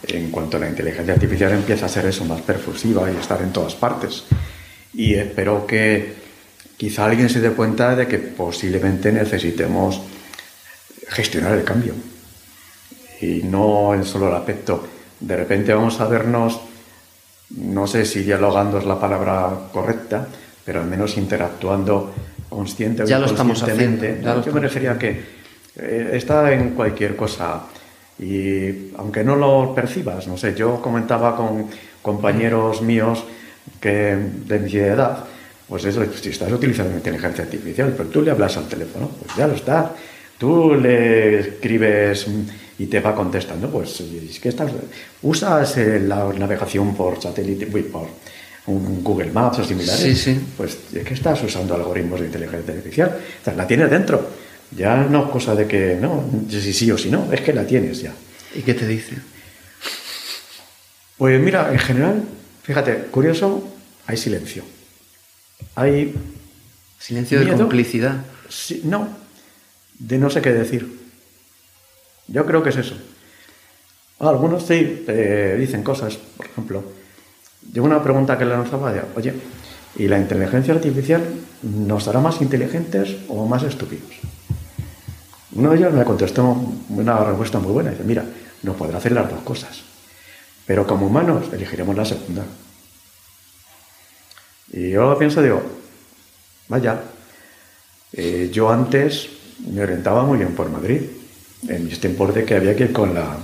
En 0.05 0.29
cuanto 0.29 0.57
a 0.57 0.59
la 0.59 0.69
inteligencia 0.69 1.13
artificial 1.13 1.53
empieza 1.53 1.85
a 1.85 1.89
ser 1.89 2.05
eso 2.05 2.25
más 2.25 2.41
perfusiva 2.41 3.09
y 3.11 3.15
estar 3.15 3.41
en 3.41 3.51
todas 3.51 3.73
partes. 3.73 4.25
Y 4.93 5.15
espero 5.15 5.65
que 5.65 6.13
quizá 6.77 7.05
alguien 7.05 7.29
se 7.29 7.39
dé 7.39 7.51
cuenta 7.51 7.95
de 7.95 8.07
que 8.07 8.19
posiblemente 8.19 9.11
necesitemos 9.11 10.01
gestionar 11.07 11.53
el 11.53 11.63
cambio. 11.63 11.93
Y 13.23 13.43
no 13.43 13.93
en 13.93 14.03
solo 14.03 14.27
el 14.27 14.35
aspecto. 14.35 14.83
De 15.19 15.37
repente 15.37 15.73
vamos 15.73 15.99
a 16.01 16.07
vernos, 16.07 16.59
no 17.51 17.87
sé 17.87 18.05
si 18.05 18.23
dialogando 18.23 18.77
es 18.77 18.85
la 18.85 18.99
palabra 18.99 19.69
correcta, 19.71 20.27
pero 20.65 20.81
al 20.81 20.87
menos 20.87 21.17
interactuando 21.17 22.13
consciente 22.49 23.03
o 23.03 23.05
ya 23.05 23.19
lo 23.19 23.27
estamos 23.27 23.63
haciendo. 23.63 24.05
Yo 24.41 24.51
me 24.51 24.59
refería 24.59 24.91
a 24.91 24.99
que 24.99 25.23
eh, 25.77 26.09
está 26.13 26.51
en 26.51 26.71
cualquier 26.71 27.15
cosa 27.15 27.63
y 28.19 28.91
aunque 28.97 29.23
no 29.23 29.35
lo 29.35 29.73
percibas, 29.73 30.27
no 30.27 30.37
sé, 30.37 30.53
yo 30.53 30.81
comentaba 30.81 31.35
con 31.35 31.67
compañeros 32.01 32.81
míos 32.81 33.23
que 33.79 34.17
de 34.45 34.59
mi 34.59 34.75
edad, 34.75 35.23
pues 35.67 35.85
eso, 35.85 36.03
si 36.13 36.29
estás 36.29 36.51
utilizando 36.51 36.93
inteligencia 36.93 37.45
artificial, 37.45 37.93
pero 37.95 38.09
tú 38.09 38.21
le 38.21 38.31
hablas 38.31 38.57
al 38.57 38.67
teléfono, 38.67 39.09
pues 39.19 39.35
ya 39.37 39.47
lo 39.47 39.55
está. 39.55 39.93
Tú 40.37 40.75
le 40.75 41.39
escribes 41.39 42.27
y 42.79 42.87
te 42.87 42.99
va 42.99 43.15
contestando, 43.15 43.69
pues 43.69 44.01
es 44.01 44.39
que 44.39 44.49
estás, 44.49 44.71
usas 45.21 45.77
eh, 45.77 45.99
la 45.99 46.31
navegación 46.33 46.95
por 46.95 47.21
satélite, 47.21 47.67
por 47.67 48.07
un 48.67 49.03
Google 49.03 49.31
Maps 49.31 49.59
o 49.59 49.63
similares, 49.63 50.01
sí, 50.01 50.15
sí. 50.15 50.39
pues 50.57 50.77
es 50.93 51.03
que 51.03 51.13
estás 51.13 51.43
usando 51.43 51.75
algoritmos 51.75 52.19
de 52.19 52.27
inteligencia 52.27 52.73
artificial, 52.73 53.19
o 53.41 53.43
sea, 53.43 53.53
la 53.53 53.67
tienes 53.67 53.89
dentro. 53.89 54.43
Ya 54.75 54.95
no 55.03 55.25
es 55.25 55.31
cosa 55.31 55.53
de 55.53 55.67
que 55.67 55.97
no, 56.01 56.23
si 56.49 56.73
sí 56.73 56.89
o 56.89 56.97
si 56.97 57.11
no, 57.11 57.31
es 57.31 57.41
que 57.41 57.53
la 57.53 57.65
tienes 57.65 58.01
ya. 58.01 58.13
¿Y 58.55 58.61
qué 58.61 58.73
te 58.73 58.87
dice? 58.87 59.15
Pues 61.17 61.39
mira, 61.39 61.71
en 61.71 61.79
general, 61.79 62.23
fíjate, 62.63 63.05
curioso, 63.11 63.67
hay 64.07 64.17
silencio. 64.17 64.63
Hay. 65.75 66.13
Silencio 66.97 67.39
de 67.39 67.53
complicidad. 67.53 68.25
no, 68.83 69.09
de 69.99 70.17
no 70.17 70.29
sé 70.29 70.41
qué 70.41 70.53
decir. 70.53 71.02
Yo 72.27 72.45
creo 72.45 72.63
que 72.63 72.69
es 72.69 72.77
eso. 72.77 72.95
Algunos 74.19 74.63
sí 74.63 75.05
dicen 75.57 75.83
cosas, 75.83 76.15
por 76.15 76.45
ejemplo. 76.45 76.83
Yo 77.71 77.83
una 77.83 78.01
pregunta 78.03 78.37
que 78.37 78.45
le 78.45 78.51
lanzaba 78.51 78.91
de, 78.91 79.01
oye, 79.15 79.33
¿y 79.95 80.07
la 80.07 80.17
inteligencia 80.17 80.73
artificial 80.73 81.23
nos 81.61 82.07
hará 82.07 82.19
más 82.19 82.41
inteligentes 82.41 83.15
o 83.27 83.45
más 83.45 83.63
estúpidos? 83.63 84.11
Uno 85.55 85.71
de 85.71 85.77
ellos 85.77 85.93
me 85.93 86.03
contestó 86.03 86.55
una 86.89 87.23
respuesta 87.23 87.59
muy 87.59 87.71
buena. 87.71 87.91
Dice, 87.91 88.03
mira, 88.03 88.25
no 88.63 88.73
podrá 88.73 88.97
hacer 88.97 89.11
las 89.11 89.29
dos 89.29 89.41
cosas. 89.41 89.81
Pero 90.65 90.87
como 90.87 91.07
humanos 91.07 91.45
elegiremos 91.51 91.95
la 91.95 92.05
segunda. 92.05 92.43
Y 94.71 94.91
yo 94.91 95.17
pienso, 95.19 95.41
digo, 95.41 95.61
vaya, 96.67 96.99
eh, 98.13 98.49
yo 98.51 98.71
antes 98.71 99.29
me 99.59 99.83
orientaba 99.83 100.23
muy 100.23 100.37
bien 100.37 100.55
por 100.55 100.69
Madrid, 100.69 101.01
en 101.67 101.85
mis 101.85 101.99
tiempos 101.99 102.33
de 102.33 102.45
que 102.45 102.55
había 102.55 102.75
que 102.75 102.85
ir 102.85 102.93
con, 102.93 103.13
la, 103.13 103.37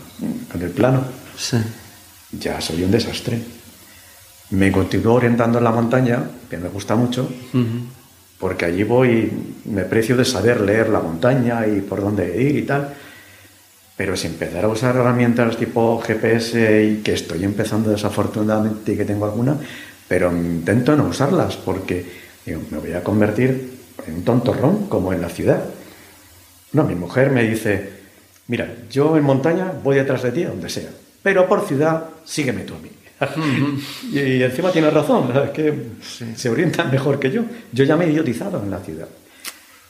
con 0.52 0.62
el 0.62 0.70
plano. 0.72 1.04
Sí. 1.38 1.58
Ya 2.32 2.60
soy 2.62 2.84
un 2.84 2.92
desastre. 2.92 3.40
Me 4.52 4.72
continúo 4.72 5.16
orientando 5.16 5.58
en 5.58 5.64
la 5.64 5.72
montaña, 5.72 6.24
que 6.50 6.58
me 6.58 6.70
gusta 6.70 6.96
mucho, 6.96 7.30
porque 8.40 8.66
allí 8.66 8.84
voy, 8.84 9.32
me 9.66 9.84
precio 9.84 10.18
de 10.18 10.26
saber 10.26 10.62
leer 10.62 10.90
la 10.90 11.00
montaña 11.00 11.68
y 11.68 11.82
por 11.82 12.02
dónde 12.02 12.42
ir 12.42 12.56
y 12.58 12.64
tal. 12.64 12.94
Pero 13.96 14.16
si 14.16 14.28
empezar 14.28 14.64
a 14.64 14.70
usar 14.70 14.96
herramientas 14.96 15.58
tipo 15.58 16.00
GPS 16.00 16.84
y 16.84 17.02
que 17.04 17.14
estoy 17.14 17.44
empezando 17.44 17.92
desafortunadamente 17.92 18.94
y 18.94 18.98
que 18.98 19.06
tengo 19.06 19.26
alguna, 19.26 19.58
pero 20.08 20.32
intento 20.32 20.96
no 20.96 21.06
usarlas 21.06 21.58
porque 21.58 22.06
me 22.46 22.78
voy 22.80 22.94
a 22.94 23.04
convertir 23.04 23.80
en 24.08 24.16
un 24.16 24.24
tontorrón 24.24 24.88
como 24.88 25.14
en 25.14 25.22
la 25.22 25.30
ciudad. 25.30 25.64
No, 26.72 26.84
mi 26.86 26.96
mujer 26.96 27.30
me 27.30 27.44
dice, 27.44 27.99
mira, 28.50 28.68
yo 28.92 29.16
en 29.16 29.24
montaña 29.24 29.72
voy 29.82 29.96
detrás 29.96 30.24
de 30.24 30.32
ti 30.32 30.44
donde 30.44 30.70
sea, 30.70 30.90
pero 31.24 31.48
por 31.48 31.66
ciudad 31.66 32.04
sígueme 32.26 32.64
tú 32.64 32.74
a 32.74 32.80
mí. 32.80 32.90
y, 34.14 34.44
encima 34.44 34.72
tiene 34.72 34.90
razón, 34.90 35.32
es 35.46 35.50
que 35.52 35.74
se 36.36 36.50
orientan 36.50 36.92
mejor 36.92 37.20
que 37.20 37.32
yo. 37.32 37.44
Yo 37.72 37.84
ya 37.84 37.96
me 37.96 38.06
he 38.06 38.12
idiotizado 38.12 38.62
en 38.62 38.72
la 38.72 38.80
ciudad. 38.80 39.08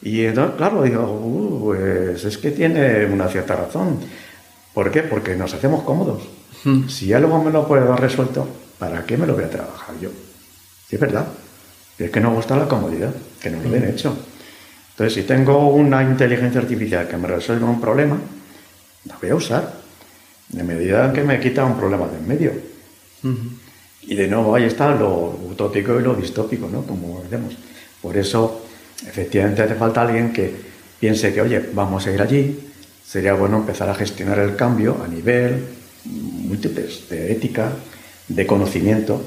Y 0.02 0.26
entonces, 0.26 0.56
claro, 0.58 0.84
digo, 0.84 1.04
uh, 1.04 1.66
pues 1.66 2.24
es 2.26 2.38
que 2.38 2.52
tiene 2.52 3.06
una 3.06 3.28
cierta 3.28 3.56
razón. 3.56 4.00
¿Por 4.74 4.92
qué? 4.92 5.04
Porque 5.04 5.36
nos 5.36 5.54
hacemos 5.54 5.84
cómodos. 5.84 6.24
Si 6.88 7.08
ya 7.08 7.20
luego 7.20 7.42
me 7.42 7.52
lo 7.52 7.68
puede 7.68 7.86
dar 7.86 8.02
resuelto, 8.02 8.48
¿para 8.78 9.06
qué 9.06 9.18
me 9.18 9.26
lo 9.26 9.34
voy 9.34 9.44
a 9.44 9.50
trabajar 9.50 9.96
yo? 10.02 10.10
Sí, 10.88 10.96
es 10.96 11.00
verdad. 11.00 11.28
Es 11.98 12.12
que 12.12 12.20
nos 12.20 12.34
gusta 12.34 12.58
la 12.58 12.68
comodidad, 12.68 13.14
que 13.42 13.50
no 13.50 13.62
lo 13.62 13.70
bien 13.70 13.86
hecho. 13.86 14.18
Entonces, 14.92 15.14
si 15.14 15.24
tengo 15.24 15.70
una 15.70 16.04
inteligencia 16.04 16.60
artificial 16.60 17.08
que 17.08 17.18
me 17.18 17.28
resuelva 17.28 17.70
un 17.70 17.80
problema, 17.80 18.18
la 19.06 19.18
voy 19.22 19.30
a 19.30 19.36
usar. 19.36 19.80
De 20.50 20.64
medida 20.64 21.14
que 21.14 21.24
me 21.24 21.40
quita 21.40 21.64
un 21.64 21.78
problema 21.78 22.08
de 22.08 22.18
en 22.18 22.28
medio. 22.28 22.52
Y 24.02 24.16
de 24.16 24.28
nuevo 24.28 24.56
ahí 24.56 24.64
está 24.64 24.96
lo 24.96 25.38
utópico 25.50 26.00
y 26.00 26.04
lo 26.04 26.16
distópico, 26.16 26.68
¿no? 26.68 26.84
Como 26.84 27.24
vemos. 27.30 27.56
Por 28.02 28.18
eso, 28.18 28.66
efectivamente, 29.06 29.62
hace 29.62 29.76
falta 29.76 30.02
alguien 30.02 30.34
que 30.34 30.52
piense 31.00 31.34
que, 31.34 31.42
oye, 31.42 31.70
vamos 31.74 32.08
a 32.08 32.12
ir 32.12 32.22
allí, 32.22 32.60
sería 33.06 33.34
bueno 33.34 33.58
empezar 33.58 33.90
a 33.90 33.96
gestionar 33.96 34.40
el 34.40 34.56
cambio 34.56 34.98
a 35.04 35.08
nivel 35.08 35.66
múltiples 36.06 37.10
de 37.10 37.32
ética, 37.32 37.72
de 38.28 38.48
conocimiento, 38.48 39.22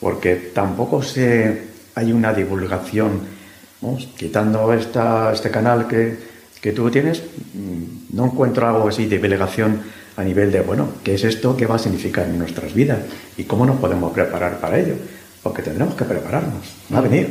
porque 0.00 0.36
tampoco 0.54 1.02
se, 1.02 1.62
hay 1.94 2.12
una 2.12 2.32
divulgación, 2.32 3.20
quitando 4.16 4.72
esta, 4.72 5.32
este 5.32 5.50
canal 5.50 5.86
que, 5.86 6.33
que 6.64 6.72
tú 6.72 6.90
tienes, 6.90 7.20
mm, 7.20 8.16
no 8.16 8.24
encuentro 8.24 8.66
algo 8.66 8.88
así 8.88 9.04
de 9.04 9.18
divulgación 9.18 9.82
a 10.16 10.24
nivel 10.24 10.50
de, 10.50 10.62
bueno, 10.62 10.88
¿qué 11.04 11.12
es 11.12 11.22
esto? 11.24 11.54
¿Qué 11.58 11.66
va 11.66 11.74
a 11.74 11.78
significar 11.78 12.24
en 12.24 12.38
nuestras 12.38 12.72
vidas? 12.72 13.00
¿Y 13.36 13.44
cómo 13.44 13.66
nos 13.66 13.76
podemos 13.76 14.14
preparar 14.14 14.60
para 14.60 14.78
ello? 14.78 14.94
Porque 15.42 15.60
tendremos 15.60 15.94
que 15.94 16.04
prepararnos, 16.04 16.64
va 16.90 17.00
a 17.00 17.02
venir, 17.02 17.28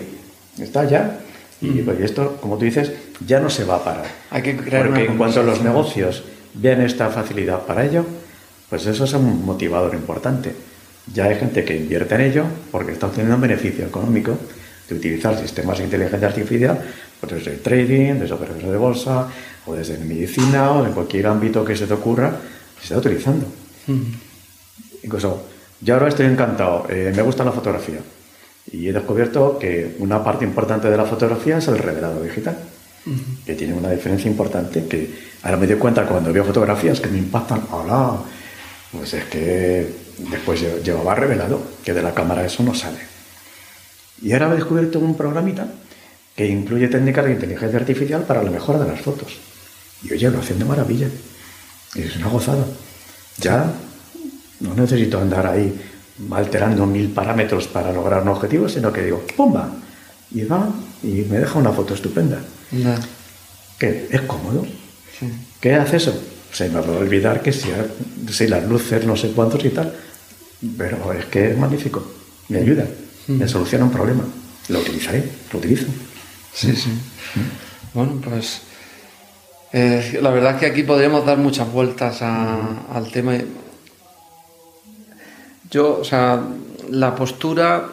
está 0.60 0.88
ya. 0.88 1.20
Y 1.62 1.82
pues 1.82 2.00
esto, 2.02 2.38
como 2.42 2.60
tú 2.60 2.66
dices, 2.66 2.92
ya 3.26 3.40
no 3.40 3.50
se 3.50 3.64
va 3.64 3.78
a 3.78 3.84
parar. 3.84 4.06
Hay 4.30 4.44
que 4.44 4.56
crear 4.56 4.86
Porque 4.86 5.06
en 5.06 5.18
cuanto 5.18 5.42
los 5.42 5.64
negocios 5.64 6.24
vean 6.54 6.82
esta 6.82 7.10
facilidad 7.10 7.66
para 7.66 7.86
ello, 7.86 8.06
pues 8.70 8.86
eso 8.86 9.06
es 9.06 9.14
un 9.14 9.44
motivador 9.44 9.96
importante. 9.96 10.52
Ya 11.12 11.24
hay 11.26 11.38
gente 11.38 11.66
que 11.66 11.76
invierte 11.76 12.14
en 12.14 12.22
ello 12.22 12.46
porque 12.72 12.92
está 12.92 13.08
obteniendo 13.08 13.34
un 13.38 13.42
beneficio 13.42 13.84
económico 13.84 14.38
de 14.88 14.96
utilizar 14.96 15.36
sistemas 15.40 15.80
de 15.80 15.86
inteligencia 15.86 16.28
artificial, 16.28 16.80
pues 17.24 17.36
desde 17.36 17.54
el 17.54 17.62
trading, 17.62 18.20
desde 18.20 18.34
operaciones 18.34 18.70
de 18.70 18.78
bolsa, 18.78 19.28
o 19.66 19.74
desde 19.74 19.98
medicina, 19.98 20.72
o 20.72 20.86
en 20.86 20.92
cualquier 20.92 21.28
ámbito 21.28 21.64
que 21.64 21.74
se 21.74 21.88
te 21.88 21.94
ocurra, 21.94 22.36
se 22.78 22.84
está 22.84 22.98
utilizando. 22.98 23.46
Incluso, 25.04 25.46
yo 25.80 25.94
ahora 25.94 26.10
estoy 26.10 26.26
encantado, 26.26 26.86
eh, 26.90 27.14
me 27.16 27.22
gusta 27.22 27.46
la 27.46 27.54
fotografía. 27.54 28.00
Y 28.70 28.90
he 28.90 28.94
descubierto 28.94 29.58
que 29.58 29.96
una 30.00 30.22
parte 30.22 30.44
importante 30.44 30.90
de 30.90 30.98
la 30.98 31.06
fotografía 31.06 31.60
es 31.60 31.68
el 31.70 31.78
revelado 31.78 32.22
digital, 32.22 32.58
que 33.46 33.56
tiene 33.56 33.74
una 33.74 33.90
diferencia 33.90 34.30
importante 34.30 34.86
que 34.86 35.10
ahora 35.44 35.56
me 35.56 35.68
doy 35.68 35.78
cuenta 35.78 36.06
cuando 36.06 36.34
veo 36.34 36.44
fotografías 36.44 37.00
que 37.00 37.08
me 37.08 37.20
impactan, 37.20 37.62
hola, 37.72 38.18
pues 38.92 39.14
es 39.14 39.24
que 39.26 39.88
después 40.30 40.62
llevaba 40.84 41.16
revelado, 41.16 41.62
que 41.86 41.94
de 41.94 42.02
la 42.02 42.14
cámara 42.14 42.46
eso 42.46 42.64
no 42.64 42.74
sale. 42.74 43.00
Y 44.22 44.34
ahora 44.34 44.52
he 44.52 44.56
descubierto 44.56 45.00
un 45.00 45.16
programita 45.16 45.68
que 46.36 46.48
incluye 46.48 46.88
técnicas 46.88 47.26
de 47.26 47.34
inteligencia 47.34 47.80
artificial 47.80 48.24
para 48.24 48.44
la 48.44 48.50
mejora 48.50 48.80
de 48.80 48.92
las 48.92 49.02
fotos. 49.02 49.38
Y 50.04 50.14
oye, 50.14 50.30
lo 50.30 50.40
hacen 50.40 50.60
de 50.60 50.66
maravilla. 50.66 51.08
Y 51.96 52.02
es 52.02 52.16
una 52.18 52.28
gozada. 52.28 52.66
Ya 53.38 53.72
no 54.60 54.74
necesito 54.74 55.20
andar 55.20 55.46
ahí 55.46 55.74
alterando 56.32 56.86
mil 56.86 57.10
parámetros 57.10 57.68
para 57.68 57.92
lograr 57.92 58.24
un 58.24 58.30
objetivo, 58.30 58.68
sino 58.70 58.92
que 58.92 59.04
digo, 59.04 59.26
¡pumba! 59.36 59.70
Y 60.32 60.44
va 60.44 60.70
y 61.04 61.26
me 61.30 61.40
deja 61.40 61.60
una 61.60 61.72
foto 61.72 61.94
estupenda. 61.94 62.40
Que 63.78 64.08
es 64.10 64.22
cómodo. 64.22 64.66
¿Qué 65.60 65.76
hace 65.76 65.98
eso? 65.98 66.20
Se 66.52 66.70
me 66.70 66.82
va 66.82 66.96
a 66.96 66.98
olvidar 67.00 67.42
que 67.42 67.52
si, 67.52 67.70
si 68.32 68.48
las 68.48 68.68
luces, 68.68 69.06
no 69.06 69.16
sé 69.16 69.32
cuántos 69.32 69.64
y 69.64 69.70
tal. 69.70 69.94
Pero 70.78 71.14
es 71.14 71.26
que 71.26 71.52
es 71.52 71.58
magnífico. 71.58 72.06
Me 72.50 72.60
ayuda. 72.60 72.86
Me 73.28 73.48
soluciona 73.48 73.86
un 73.86 73.92
problema. 73.92 74.24
Lo 74.70 74.80
utilizaré, 74.80 75.24
lo 75.52 75.60
utilizo. 75.60 75.86
Sí, 76.54 76.76
sí. 76.76 76.92
Bueno, 77.94 78.22
pues 78.24 78.62
eh, 79.72 80.20
la 80.22 80.30
verdad 80.30 80.54
es 80.54 80.60
que 80.60 80.66
aquí 80.68 80.84
podríamos 80.84 81.26
dar 81.26 81.38
muchas 81.38 81.72
vueltas 81.72 82.22
al 82.22 83.12
tema. 83.12 83.34
Yo, 85.72 86.00
o 86.00 86.04
sea, 86.04 86.44
la 86.92 87.16
postura 87.16 87.90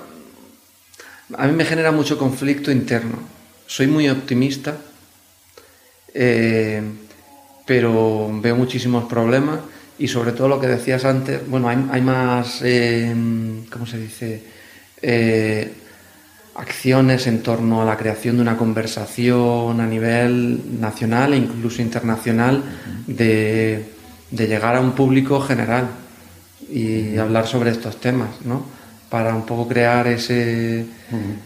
a 1.38 1.46
mí 1.46 1.52
me 1.54 1.64
genera 1.64 1.90
mucho 1.90 2.18
conflicto 2.18 2.70
interno. 2.70 3.18
Soy 3.66 3.86
muy 3.86 4.08
optimista, 4.10 4.76
eh, 6.12 6.82
pero 7.66 8.30
veo 8.42 8.56
muchísimos 8.56 9.04
problemas 9.04 9.60
y 9.98 10.08
sobre 10.08 10.32
todo 10.32 10.48
lo 10.48 10.60
que 10.60 10.66
decías 10.66 11.04
antes, 11.04 11.48
bueno, 11.48 11.68
hay, 11.68 12.00
más, 12.02 12.60
eh, 12.62 13.14
¿cómo 13.70 13.86
se 13.86 13.98
dice? 13.98 14.42
Acciones 16.54 17.26
en 17.26 17.42
torno 17.42 17.82
a 17.82 17.84
la 17.84 17.96
creación 17.96 18.36
de 18.36 18.42
una 18.42 18.56
conversación 18.56 19.80
a 19.80 19.86
nivel 19.86 20.80
nacional 20.80 21.32
e 21.32 21.36
incluso 21.36 21.82
internacional 21.82 22.62
de, 23.06 23.86
llegar 24.30 24.76
a 24.76 24.80
un 24.80 24.92
público 24.92 25.40
general 25.40 25.88
y 26.70 27.16
hablar 27.16 27.46
sobre 27.46 27.70
estos 27.70 28.00
temas, 28.00 28.28
¿no? 28.44 28.64
Para 29.08 29.34
un 29.34 29.44
poco 29.44 29.66
crear 29.66 30.06
ese, 30.06 30.86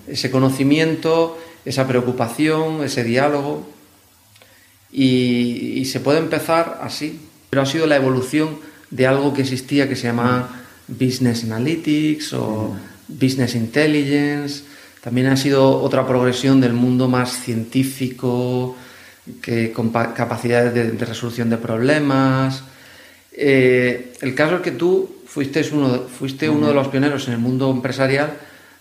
ese 0.06 0.30
conocimiento, 0.30 1.38
esa 1.64 1.86
preocupación, 1.86 2.84
ese 2.84 3.04
diálogo. 3.04 3.66
Y, 4.92 5.84
se 5.86 6.00
puede 6.00 6.18
empezar 6.18 6.80
así, 6.82 7.20
pero 7.50 7.62
ha 7.62 7.66
sido 7.66 7.86
la 7.86 7.96
evolución 7.96 8.58
de 8.90 9.06
algo 9.06 9.32
que 9.32 9.42
existía 9.42 9.88
que 9.88 9.96
se 9.96 10.04
llama 10.04 10.64
Business 10.88 11.44
Analytics 11.44 12.32
o 12.34 12.76
Business 13.08 13.54
Intelligence, 13.54 14.64
también 15.04 15.26
ha 15.26 15.36
sido 15.36 15.82
otra 15.82 16.06
progresión 16.06 16.62
del 16.62 16.72
mundo 16.72 17.08
más 17.08 17.30
científico, 17.30 18.74
que, 19.42 19.70
con 19.70 19.90
capacidades 19.90 20.72
de, 20.72 21.04
resolución 21.04 21.50
de 21.50 21.58
problemas. 21.58 22.64
Eh, 23.30 24.14
el 24.22 24.34
caso 24.34 24.56
es 24.56 24.62
que 24.62 24.70
tú 24.70 25.16
fuiste 25.26 25.62
uno, 25.72 26.04
fuiste 26.08 26.48
uno 26.48 26.68
de 26.68 26.74
los 26.74 26.88
pioneros 26.88 27.28
en 27.28 27.34
el 27.34 27.38
mundo 27.38 27.70
empresarial 27.70 28.32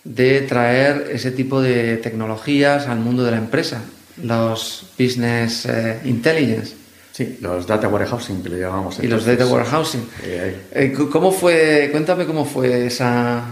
de 0.06 0.42
traer 0.44 1.10
ese 1.12 1.32
tipo 1.32 1.62
de 1.62 1.98
tecnologías 1.98 2.88
al 2.88 3.00
mundo 3.00 3.26
de 3.26 3.32
la 3.32 3.38
empresa, 3.38 3.82
los 4.24 4.86
business 4.98 5.66
eh, 5.66 6.00
intelligence. 6.06 6.74
Sí, 7.12 7.38
los 7.42 7.68
data 7.68 7.90
warehousing 7.90 8.42
que 8.42 8.48
le 8.48 8.60
llamamos. 8.62 8.98
Y 9.04 9.08
los 9.08 9.26
data 9.26 9.46
warehousing. 9.46 10.08
Eh, 10.24 10.94
¿Cómo 11.12 11.34
fue? 11.34 11.90
Cuéntame 11.92 12.26
cómo 12.26 12.46
fue 12.46 12.86
esa, 12.88 13.44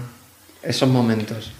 esos 0.63 0.87
momentos. 0.87 1.51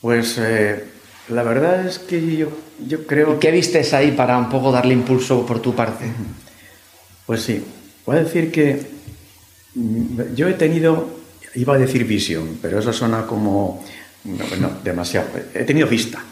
Pues 0.00 0.38
eh, 0.38 0.82
la 1.28 1.42
verdad 1.42 1.86
es 1.86 1.98
que 1.98 2.36
yo, 2.36 2.48
yo 2.86 3.06
creo... 3.06 3.38
¿Qué 3.38 3.50
vistes 3.50 3.92
ahí 3.92 4.12
para 4.12 4.38
un 4.38 4.48
poco 4.48 4.72
darle 4.72 4.94
impulso 4.94 5.44
por 5.46 5.60
tu 5.60 5.74
parte? 5.74 6.04
Pues 7.26 7.42
sí, 7.42 7.64
voy 8.04 8.16
a 8.16 8.24
decir 8.24 8.50
que 8.50 8.84
mm, 9.76 10.34
yo 10.34 10.48
he 10.48 10.54
tenido, 10.54 11.08
iba 11.54 11.76
a 11.76 11.78
decir 11.78 12.04
visión, 12.04 12.58
pero 12.60 12.80
eso 12.80 12.92
suena 12.92 13.24
como, 13.24 13.84
no, 14.24 14.70
demasiado, 14.82 15.28
he 15.54 15.62
tenido 15.62 15.86
vista, 15.86 16.24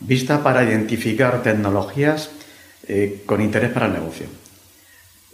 vista 0.00 0.42
para 0.42 0.64
identificar 0.64 1.44
tecnologías 1.44 2.30
eh, 2.88 3.22
con 3.24 3.40
interés 3.40 3.70
para 3.70 3.86
el 3.86 3.92
negocio. 3.92 4.26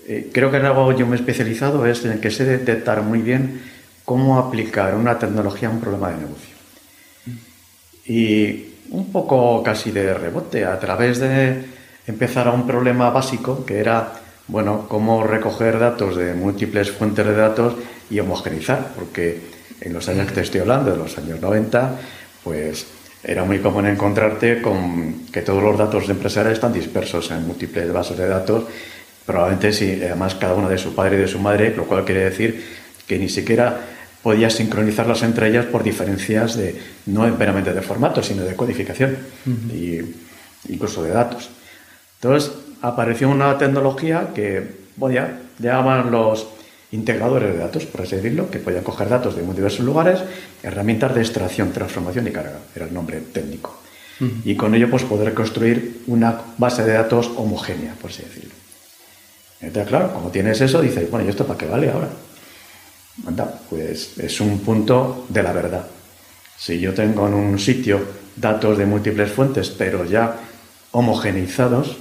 Eh, 0.06 0.28
creo 0.30 0.50
que 0.50 0.58
en 0.58 0.66
algo 0.66 0.92
yo 0.92 1.06
me 1.06 1.16
he 1.16 1.20
especializado 1.20 1.86
es 1.86 2.04
en 2.04 2.20
que 2.20 2.30
sé 2.30 2.44
detectar 2.44 3.00
muy 3.00 3.20
bien 3.20 3.62
cómo 4.04 4.38
aplicar 4.38 4.94
una 4.94 5.18
tecnología 5.18 5.68
a 5.68 5.70
un 5.70 5.80
problema 5.80 6.10
de 6.10 6.18
negocio 6.18 6.55
y 8.08 8.74
un 8.90 9.10
poco 9.12 9.62
casi 9.62 9.90
de 9.90 10.14
rebote, 10.14 10.64
a 10.64 10.78
través 10.78 11.18
de 11.18 11.64
empezar 12.06 12.48
a 12.48 12.52
un 12.52 12.66
problema 12.66 13.10
básico 13.10 13.64
que 13.64 13.78
era, 13.78 14.12
bueno, 14.48 14.86
cómo 14.88 15.24
recoger 15.24 15.78
datos 15.78 16.16
de 16.16 16.34
múltiples 16.34 16.90
fuentes 16.90 17.26
de 17.26 17.34
datos 17.34 17.74
y 18.10 18.20
homogenizar, 18.20 18.92
porque 18.94 19.40
en 19.80 19.92
los 19.92 20.08
años 20.08 20.28
que 20.28 20.34
te 20.34 20.40
estoy 20.42 20.60
hablando, 20.60 20.92
de 20.92 20.96
los 20.96 21.18
años 21.18 21.40
90, 21.40 21.98
pues 22.44 22.86
era 23.24 23.44
muy 23.44 23.58
común 23.58 23.86
encontrarte 23.86 24.62
con 24.62 25.26
que 25.32 25.42
todos 25.42 25.62
los 25.62 25.76
datos 25.76 26.08
empresariales 26.08 26.58
están 26.58 26.72
dispersos 26.72 27.30
en 27.32 27.46
múltiples 27.46 27.92
bases 27.92 28.16
de 28.16 28.28
datos, 28.28 28.64
probablemente 29.24 29.72
sí, 29.72 29.98
además 30.00 30.36
cada 30.36 30.54
uno 30.54 30.68
de 30.68 30.78
su 30.78 30.94
padre 30.94 31.16
y 31.16 31.20
de 31.22 31.28
su 31.28 31.40
madre, 31.40 31.74
lo 31.74 31.84
cual 31.86 32.04
quiere 32.04 32.24
decir 32.24 32.64
que 33.06 33.18
ni 33.18 33.28
siquiera 33.28 33.95
podías 34.26 34.54
sincronizarlas 34.54 35.22
entre 35.22 35.46
ellas 35.50 35.66
por 35.66 35.84
diferencias 35.84 36.56
de, 36.56 36.74
no 37.06 37.28
meramente 37.38 37.72
de 37.72 37.80
formato, 37.80 38.24
sino 38.24 38.42
de 38.42 38.56
codificación 38.56 39.16
y 39.72 40.00
incluso 40.68 41.04
de 41.04 41.10
datos. 41.10 41.48
Entonces 42.20 42.50
apareció 42.82 43.30
una 43.30 43.56
tecnología 43.56 44.30
que 44.34 44.66
podía, 44.98 45.42
llamaban 45.60 46.10
los 46.10 46.48
integradores 46.90 47.52
de 47.52 47.58
datos, 47.58 47.86
por 47.86 48.00
así 48.00 48.16
decirlo, 48.16 48.50
que 48.50 48.58
podían 48.58 48.82
coger 48.82 49.08
datos 49.08 49.36
de 49.36 49.44
muy 49.44 49.54
diversos 49.54 49.86
lugares, 49.86 50.18
herramientas 50.60 51.14
de 51.14 51.20
extracción, 51.20 51.70
transformación 51.70 52.26
y 52.26 52.32
carga, 52.32 52.58
era 52.74 52.86
el 52.86 52.92
nombre 52.92 53.20
técnico. 53.32 53.78
Y 54.44 54.56
con 54.56 54.74
ello 54.74 54.90
pues 54.90 55.04
poder 55.04 55.34
construir 55.34 56.02
una 56.08 56.36
base 56.58 56.82
de 56.82 56.94
datos 56.94 57.30
homogénea, 57.36 57.94
por 57.94 58.10
así 58.10 58.24
decirlo. 58.24 58.54
Entonces, 59.60 59.88
claro, 59.88 60.12
como 60.12 60.30
tienes 60.30 60.60
eso, 60.60 60.82
dices, 60.82 61.08
bueno, 61.12 61.24
¿y 61.24 61.28
esto 61.30 61.46
para 61.46 61.56
qué 61.56 61.66
vale 61.66 61.90
ahora? 61.90 62.08
Pues 63.70 64.18
es 64.18 64.40
un 64.40 64.58
punto 64.60 65.26
de 65.28 65.42
la 65.42 65.52
verdad. 65.52 65.86
Si 66.56 66.78
yo 66.78 66.94
tengo 66.94 67.26
en 67.26 67.34
un 67.34 67.58
sitio 67.58 68.00
datos 68.36 68.78
de 68.78 68.86
múltiples 68.86 69.30
fuentes, 69.30 69.70
pero 69.70 70.04
ya 70.04 70.36
homogeneizados, 70.92 71.96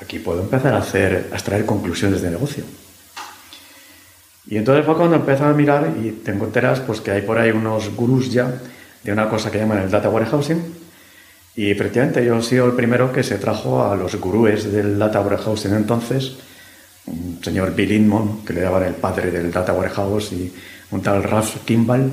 aquí 0.00 0.18
puedo 0.18 0.40
empezar 0.40 0.74
a 0.74 0.78
hacer, 0.78 1.28
a 1.32 1.34
extraer 1.34 1.66
conclusiones 1.66 2.22
de 2.22 2.30
negocio. 2.30 2.64
Y 4.46 4.56
entonces 4.56 4.84
fue 4.84 4.96
cuando 4.96 5.16
empecé 5.16 5.44
a 5.44 5.52
mirar 5.52 5.92
y 6.02 6.10
te 6.10 6.32
enteras 6.32 6.80
pues 6.80 7.00
que 7.00 7.12
hay 7.12 7.22
por 7.22 7.38
ahí 7.38 7.50
unos 7.50 7.94
gurús 7.94 8.32
ya 8.32 8.52
de 9.02 9.12
una 9.12 9.28
cosa 9.28 9.50
que 9.50 9.58
llaman 9.58 9.78
el 9.78 9.90
data 9.90 10.08
warehousing. 10.08 10.74
Y 11.56 11.70
efectivamente 11.70 12.24
yo 12.24 12.38
he 12.38 12.42
sido 12.42 12.66
el 12.66 12.72
primero 12.72 13.12
que 13.12 13.22
se 13.22 13.36
trajo 13.36 13.84
a 13.84 13.94
los 13.96 14.16
gurúes 14.16 14.72
del 14.72 14.98
data 14.98 15.20
warehousing 15.20 15.74
entonces, 15.74 16.36
un 17.06 17.40
señor 17.42 17.74
Bill 17.74 17.92
Inman, 17.92 18.44
que 18.44 18.52
le 18.52 18.60
daban 18.60 18.84
el 18.84 18.94
padre 18.94 19.30
del 19.30 19.50
Data 19.50 19.72
Warehouse, 19.72 20.32
y 20.32 20.52
un 20.90 21.02
tal 21.02 21.22
Ralph 21.22 21.64
Kimball, 21.64 22.12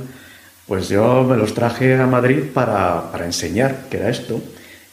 pues 0.68 0.90
yo 0.90 1.24
me 1.24 1.38
los 1.38 1.54
traje 1.54 1.96
a 1.96 2.08
Madrid 2.08 2.44
para, 2.54 3.12
para 3.12 3.26
enseñar 3.26 3.86
qué 3.90 3.98
era 3.98 4.10
esto 4.10 4.42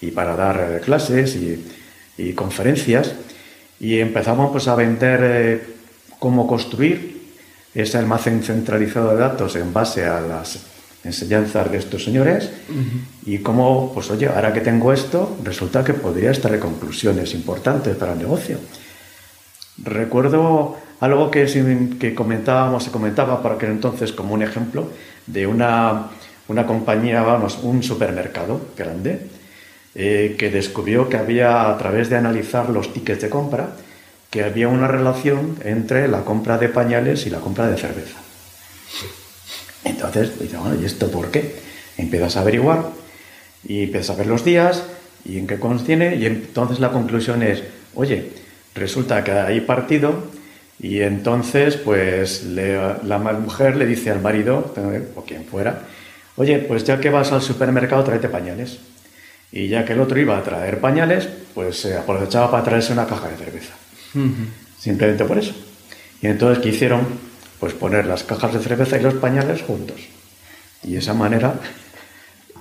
y 0.00 0.10
para 0.10 0.36
dar 0.36 0.80
clases 0.84 1.34
y, 1.36 1.64
y 2.16 2.32
conferencias. 2.32 3.12
Y 3.80 3.98
empezamos 3.98 4.52
pues, 4.52 4.68
a 4.68 4.76
vender 4.76 5.20
eh, 5.22 5.62
cómo 6.18 6.46
construir 6.46 7.14
ese 7.74 7.98
almacén 7.98 8.42
centralizado 8.42 9.10
de 9.10 9.16
datos 9.16 9.56
en 9.56 9.72
base 9.72 10.04
a 10.04 10.20
las 10.20 10.60
enseñanzas 11.02 11.70
de 11.70 11.78
estos 11.78 12.04
señores 12.04 12.50
y 13.26 13.38
cómo, 13.38 13.92
pues 13.92 14.10
oye, 14.10 14.26
ahora 14.26 14.52
que 14.52 14.60
tengo 14.60 14.92
esto, 14.92 15.36
resulta 15.44 15.84
que 15.84 15.92
podría 15.92 16.30
estar 16.30 16.56
conclusiones 16.58 17.34
importantes 17.34 17.96
para 17.96 18.12
el 18.12 18.18
negocio. 18.18 18.58
Recuerdo 19.82 20.76
algo 21.00 21.30
que, 21.30 22.14
comentábamos, 22.14 22.84
se 22.84 22.90
comentaba 22.90 23.42
por 23.42 23.52
aquel 23.52 23.70
entonces 23.70 24.12
como 24.12 24.34
un 24.34 24.42
ejemplo 24.42 24.88
de 25.26 25.46
una, 25.46 26.10
una 26.48 26.66
compañía, 26.66 27.22
vamos, 27.22 27.58
un 27.62 27.82
supermercado 27.82 28.60
grande, 28.76 29.26
eh, 29.94 30.36
que 30.38 30.50
descubrió 30.50 31.08
que 31.08 31.16
había, 31.16 31.68
a 31.68 31.78
través 31.78 32.08
de 32.08 32.16
analizar 32.16 32.70
los 32.70 32.92
tickets 32.92 33.22
de 33.22 33.30
compra, 33.30 33.70
que 34.30 34.44
había 34.44 34.68
una 34.68 34.88
relación 34.88 35.56
entre 35.64 36.08
la 36.08 36.24
compra 36.24 36.58
de 36.58 36.68
pañales 36.68 37.26
y 37.26 37.30
la 37.30 37.38
compra 37.38 37.68
de 37.68 37.76
cerveza. 37.76 38.18
Entonces, 39.84 40.38
dice, 40.40 40.56
bueno, 40.56 40.80
¿y 40.80 40.84
esto 40.84 41.10
por 41.10 41.30
qué? 41.30 41.56
Empiezas 41.96 42.36
a 42.36 42.40
averiguar 42.40 42.90
y 43.66 43.84
empiezas 43.84 44.10
a 44.10 44.18
ver 44.18 44.26
los 44.26 44.44
días 44.44 44.82
y 45.24 45.38
en 45.38 45.46
qué 45.46 45.58
contiene 45.58 46.16
y 46.16 46.26
entonces 46.26 46.80
la 46.80 46.90
conclusión 46.90 47.42
es, 47.42 47.62
oye, 47.94 48.43
Resulta 48.74 49.22
que 49.22 49.32
hay 49.32 49.60
partido 49.60 50.24
y 50.80 51.00
entonces 51.00 51.76
pues 51.76 52.44
la 52.44 53.18
mujer 53.18 53.76
le 53.76 53.86
dice 53.86 54.10
al 54.10 54.20
marido, 54.20 54.74
o 55.14 55.22
quien 55.24 55.44
fuera, 55.44 55.82
oye, 56.36 56.58
pues 56.58 56.84
ya 56.84 56.98
que 56.98 57.10
vas 57.10 57.32
al 57.32 57.42
supermercado 57.42 58.04
tráete 58.04 58.28
pañales. 58.28 58.78
Y 59.52 59.68
ya 59.68 59.84
que 59.84 59.92
el 59.92 60.00
otro 60.00 60.18
iba 60.18 60.36
a 60.36 60.42
traer 60.42 60.80
pañales, 60.80 61.28
pues 61.54 61.78
se 61.80 61.96
aprovechaba 61.96 62.50
para 62.50 62.64
traerse 62.64 62.92
una 62.92 63.06
caja 63.06 63.28
de 63.28 63.36
cerveza. 63.36 63.74
Simplemente 64.78 65.24
por 65.24 65.38
eso. 65.38 65.54
Y 66.20 66.26
entonces, 66.26 66.60
¿qué 66.60 66.70
hicieron? 66.70 67.06
Pues 67.60 67.72
poner 67.72 68.06
las 68.06 68.24
cajas 68.24 68.52
de 68.52 68.58
cerveza 68.58 68.98
y 68.98 69.02
los 69.02 69.14
pañales 69.14 69.62
juntos. 69.62 70.00
Y 70.82 70.94
de 70.94 70.98
esa 70.98 71.14
manera, 71.14 71.54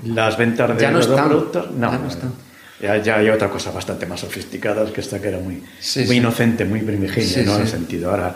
las 0.03 0.37
ventas 0.37 0.77
de 0.77 0.91
los 0.91 1.07
productos... 1.07 1.71
No, 1.71 1.91
no, 1.97 2.07
están. 2.07 2.33
Ya, 2.81 3.15
hay 3.15 3.29
otra 3.29 3.49
cosa 3.49 3.71
bastante 3.71 4.05
más 4.05 4.19
sofisticada, 4.19 4.91
que 4.91 5.01
esta 5.01 5.21
que 5.21 5.29
era 5.29 5.39
muy, 5.39 5.63
muy 6.05 6.17
inocente, 6.17 6.65
muy 6.65 6.81
primigenia, 6.81 7.43
¿no? 7.43 7.55
En 7.55 7.61
el 7.61 7.67
sentido, 7.67 8.11
ahora, 8.11 8.35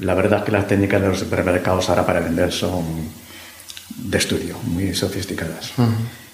la 0.00 0.14
verdad 0.14 0.40
es 0.40 0.44
que 0.46 0.52
las 0.52 0.66
técnicas 0.66 1.00
de 1.00 1.08
los 1.08 1.18
supermercados 1.18 1.88
ahora 1.88 2.04
para 2.04 2.20
vender 2.20 2.50
son 2.50 2.84
de 3.96 4.18
estudio, 4.18 4.58
muy 4.64 4.94
sofisticadas. 4.94 5.72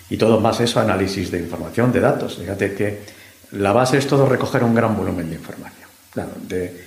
Y 0.08 0.16
todo 0.16 0.40
más 0.40 0.60
eso, 0.60 0.80
análisis 0.80 1.30
de 1.30 1.38
información, 1.38 1.92
de 1.92 2.00
datos. 2.00 2.38
Fíjate 2.38 2.74
que 2.74 3.00
la 3.52 3.72
base 3.72 3.98
es 3.98 4.06
todo 4.06 4.26
recoger 4.26 4.64
un 4.64 4.74
gran 4.74 4.96
volumen 4.96 5.28
de 5.28 5.36
información. 5.36 5.88
Claro, 6.10 6.32
de 6.48 6.84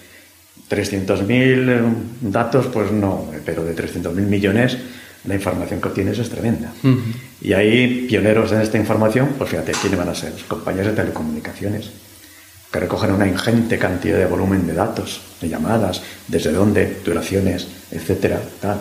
300.000 0.69 1.93
datos, 2.21 2.67
pues 2.67 2.91
no, 2.91 3.31
pero 3.45 3.63
de 3.63 3.75
300.000 3.75 4.13
millones 4.13 4.77
la 5.27 5.35
información 5.35 5.81
que 5.81 5.87
obtienes 5.87 6.19
es 6.19 6.29
tremenda. 6.29 6.71
Y 7.41 7.53
ahí, 7.53 8.05
pioneros 8.07 8.51
en 8.51 8.61
esta 8.61 8.77
información, 8.77 9.35
pues 9.37 9.49
fíjate, 9.49 9.71
¿quiénes 9.73 9.99
van 9.99 10.09
a 10.09 10.15
ser? 10.15 10.31
Los 10.33 10.43
compañías 10.43 10.87
de 10.87 10.93
telecomunicaciones, 10.93 11.91
que 12.71 12.79
recogen 12.79 13.11
una 13.11 13.27
ingente 13.27 13.77
cantidad 13.77 14.17
de 14.17 14.25
volumen 14.25 14.67
de 14.67 14.73
datos, 14.73 15.21
de 15.41 15.49
llamadas, 15.49 16.01
desde 16.27 16.51
dónde, 16.51 17.01
duraciones, 17.03 17.67
etcétera, 17.91 18.41
tal. 18.61 18.79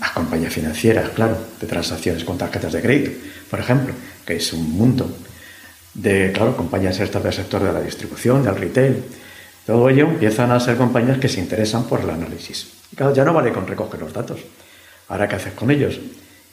a 0.00 0.14
compañías 0.14 0.52
financieras, 0.52 1.10
claro, 1.10 1.36
de 1.60 1.66
transacciones 1.66 2.24
con 2.24 2.38
tarjetas 2.38 2.72
de 2.72 2.80
crédito, 2.80 3.10
por 3.50 3.58
ejemplo, 3.58 3.92
que 4.24 4.36
es 4.36 4.52
un 4.52 4.70
mundo 4.70 5.10
de, 5.94 6.30
claro, 6.32 6.56
compañías 6.56 7.00
estas 7.00 7.22
del 7.22 7.32
sector 7.32 7.62
de 7.62 7.72
la 7.72 7.80
distribución, 7.80 8.44
del 8.44 8.56
retail. 8.56 9.02
Todo 9.66 9.88
ello 9.88 10.06
empiezan 10.06 10.52
a 10.52 10.60
ser 10.60 10.76
compañías 10.76 11.18
que 11.18 11.28
se 11.28 11.40
interesan 11.40 11.84
por 11.84 12.00
el 12.00 12.10
análisis. 12.10 12.72
Claro, 12.94 13.14
ya 13.14 13.24
no 13.24 13.32
vale 13.32 13.52
con 13.52 13.66
recoger 13.66 14.00
los 14.00 14.12
datos. 14.12 14.40
Ahora, 15.10 15.28
¿qué 15.28 15.34
haces 15.36 15.52
con 15.52 15.70
ellos? 15.70 16.00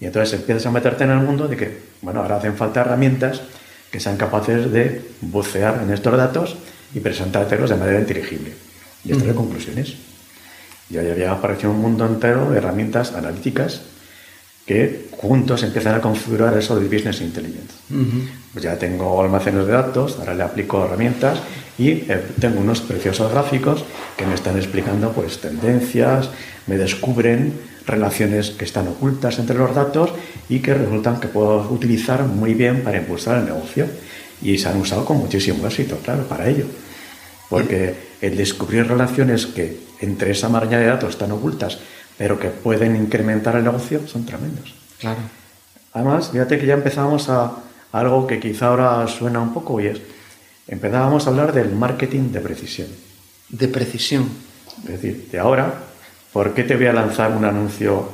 Y 0.01 0.05
entonces 0.05 0.33
empiezas 0.39 0.65
a 0.65 0.71
meterte 0.71 1.03
en 1.03 1.11
el 1.11 1.19
mundo 1.19 1.47
de 1.47 1.55
que, 1.55 1.77
bueno, 2.01 2.21
ahora 2.21 2.37
hacen 2.37 2.57
falta 2.57 2.81
herramientas 2.81 3.41
que 3.91 3.99
sean 3.99 4.17
capaces 4.17 4.71
de 4.71 5.01
bucear 5.21 5.79
en 5.83 5.93
estos 5.93 6.17
datos 6.17 6.57
y 6.93 6.99
presentártelos 6.99 7.69
de 7.69 7.75
manera 7.75 7.99
inteligible. 7.99 8.53
Y 9.05 9.11
extraer 9.11 9.35
conclusiones. 9.35 9.93
Y 10.89 10.97
ahí 10.97 11.09
había 11.09 11.31
aparecido 11.31 11.71
un 11.71 11.81
mundo 11.81 12.05
entero 12.05 12.49
de 12.49 12.57
herramientas 12.57 13.13
analíticas 13.13 13.81
que 14.65 15.07
juntos 15.11 15.63
empiezan 15.63 15.95
a 15.95 16.01
configurar 16.01 16.57
eso 16.57 16.77
de 16.79 16.87
Business 16.87 17.21
Intelligence. 17.21 17.73
Pues 18.51 18.63
ya 18.63 18.77
tengo 18.77 19.21
almacenes 19.21 19.67
de 19.67 19.71
datos, 19.71 20.17
ahora 20.19 20.33
le 20.33 20.43
aplico 20.43 20.83
herramientas 20.83 21.39
y 21.77 21.89
eh, 21.89 22.23
tengo 22.39 22.59
unos 22.59 22.81
preciosos 22.81 23.31
gráficos 23.31 23.85
que 24.17 24.25
me 24.25 24.33
están 24.33 24.57
explicando 24.57 25.11
pues 25.11 25.39
tendencias, 25.39 26.29
me 26.65 26.77
descubren 26.77 27.53
relaciones 27.87 28.51
que 28.51 28.65
están 28.65 28.87
ocultas 28.87 29.39
entre 29.39 29.57
los 29.57 29.73
datos 29.73 30.11
y 30.49 30.59
que 30.59 30.75
resultan 30.75 31.19
que 31.19 31.27
puedo 31.27 31.67
utilizar 31.71 32.23
muy 32.23 32.53
bien 32.53 32.83
para 32.83 32.97
impulsar 32.97 33.39
el 33.39 33.45
negocio. 33.45 33.87
Y 34.41 34.59
se 34.59 34.69
han 34.69 34.77
usado 34.79 35.03
con 35.03 35.17
muchísimo 35.17 35.65
éxito, 35.65 35.97
claro, 36.03 36.27
para 36.27 36.47
ello. 36.47 36.65
Porque 37.49 37.95
el 38.21 38.37
descubrir 38.37 38.87
relaciones 38.87 39.47
que 39.47 39.79
entre 40.01 40.31
esa 40.31 40.49
maraña 40.49 40.77
de 40.77 40.85
datos 40.85 41.11
están 41.11 41.31
ocultas 41.31 41.79
pero 42.17 42.39
que 42.39 42.49
pueden 42.49 42.95
incrementar 42.95 43.55
el 43.55 43.63
negocio, 43.63 44.07
son 44.07 44.25
tremendos. 44.25 44.73
Claro. 44.99 45.19
Además, 45.93 46.29
fíjate 46.31 46.57
que 46.57 46.65
ya 46.65 46.73
empezábamos 46.73 47.29
a, 47.29 47.57
algo 47.91 48.27
que 48.27 48.39
quizá 48.39 48.67
ahora 48.67 49.07
suena 49.07 49.39
un 49.39 49.53
poco 49.53 49.79
y 49.79 49.87
es, 49.87 50.01
empezábamos 50.67 51.25
a 51.25 51.29
hablar 51.29 51.53
del 51.53 51.71
marketing 51.73 52.31
de 52.31 52.41
precisión. 52.41 52.87
De 53.49 53.67
precisión. 53.67 54.29
Es 54.83 55.01
decir, 55.01 55.29
de 55.31 55.39
ahora, 55.39 55.73
¿por 56.37 56.53
qué 56.53 56.61
te 56.61 56.75
voy 56.75 56.85
a 56.85 56.93
lanzar 56.93 57.31
un 57.31 57.45
anuncio 57.45 58.09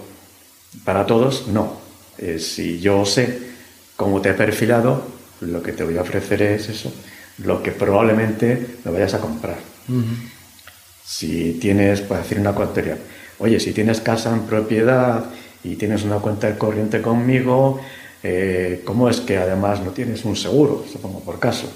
para 0.86 1.06
todos? 1.06 1.50
No. 1.50 1.74
Eh, 2.18 2.40
si 2.40 2.80
yo 2.80 3.04
sé 3.04 3.38
cómo 3.98 4.22
te 4.22 4.30
he 4.30 4.34
perfilado, 4.34 5.04
lo 5.42 5.62
que 5.62 5.74
te 5.74 5.84
voy 5.84 5.98
a 5.98 6.04
ofrecer 6.04 6.42
es 6.42 6.70
eso, 6.70 6.94
lo 7.40 7.62
que 7.62 7.74
probablemente 7.74 8.78
me 8.86 8.92
vayas 8.92 9.14
a 9.16 9.20
comprar. 9.20 9.58
Si 11.04 11.58
tienes, 11.60 12.00
pues 12.00 12.22
decir 12.22 12.40
una 12.40 12.54
cuantería, 12.54 12.98
Oye, 13.40 13.60
si 13.60 13.74
tienes 13.74 14.00
casa 14.00 14.32
en 14.32 14.44
propiedad 14.44 15.26
y 15.62 15.76
tienes 15.76 16.06
una 16.06 16.20
cuenta 16.20 16.48
de 16.48 16.58
corriente 16.58 17.02
conmigo, 17.02 17.82
eh, 18.24 18.84
¿cómo 18.86 19.10
es 19.10 19.20
que 19.20 19.36
además 19.36 19.82
no 19.82 19.92
tienes 19.92 20.24
un 20.24 20.38
seguro? 20.38 20.86
Supongo 20.90 21.20
por 21.20 21.40
caso. 21.40 21.70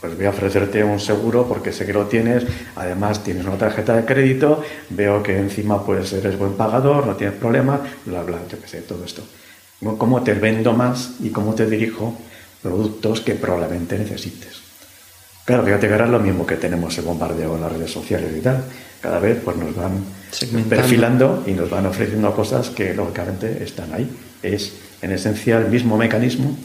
Pues 0.00 0.16
voy 0.16 0.26
a 0.26 0.30
ofrecerte 0.30 0.82
un 0.82 0.98
seguro 0.98 1.46
porque 1.46 1.72
sé 1.72 1.84
que 1.84 1.92
lo 1.92 2.06
tienes, 2.06 2.44
además 2.74 3.22
tienes 3.22 3.44
una 3.44 3.58
tarjeta 3.58 3.94
de 3.94 4.04
crédito, 4.04 4.62
veo 4.88 5.22
que 5.22 5.38
encima 5.38 5.84
pues 5.84 6.12
eres 6.12 6.38
buen 6.38 6.54
pagador, 6.54 7.06
no 7.06 7.16
tienes 7.16 7.36
problema, 7.36 7.80
bla, 8.06 8.22
bla, 8.22 8.38
yo 8.50 8.58
qué 8.60 8.66
sé, 8.66 8.80
todo 8.80 9.04
esto. 9.04 9.22
¿Cómo 9.98 10.22
te 10.22 10.34
vendo 10.34 10.72
más 10.72 11.16
y 11.20 11.30
cómo 11.30 11.54
te 11.54 11.66
dirijo 11.66 12.16
productos 12.62 13.20
que 13.20 13.34
probablemente 13.34 13.98
necesites? 13.98 14.60
Claro, 15.44 15.64
fíjate 15.64 15.86
que 15.86 15.92
ahora 15.92 16.04
es 16.04 16.10
lo 16.10 16.20
mismo 16.20 16.46
que 16.46 16.56
tenemos 16.56 16.96
el 16.98 17.04
bombardeo 17.04 17.56
en 17.56 17.62
las 17.62 17.72
redes 17.72 17.90
sociales 17.90 18.30
y 18.36 18.40
tal. 18.40 18.62
Cada 19.00 19.18
vez 19.18 19.38
pues 19.44 19.56
nos 19.56 19.74
van 19.74 20.04
perfilando 20.68 21.42
y 21.46 21.52
nos 21.52 21.68
van 21.68 21.86
ofreciendo 21.86 22.34
cosas 22.34 22.70
que 22.70 22.94
lógicamente 22.94 23.62
están 23.64 23.92
ahí. 23.92 24.08
Es 24.42 24.74
en 25.02 25.12
esencia 25.12 25.58
el 25.58 25.68
mismo 25.68 25.96
mecanismo 25.96 26.56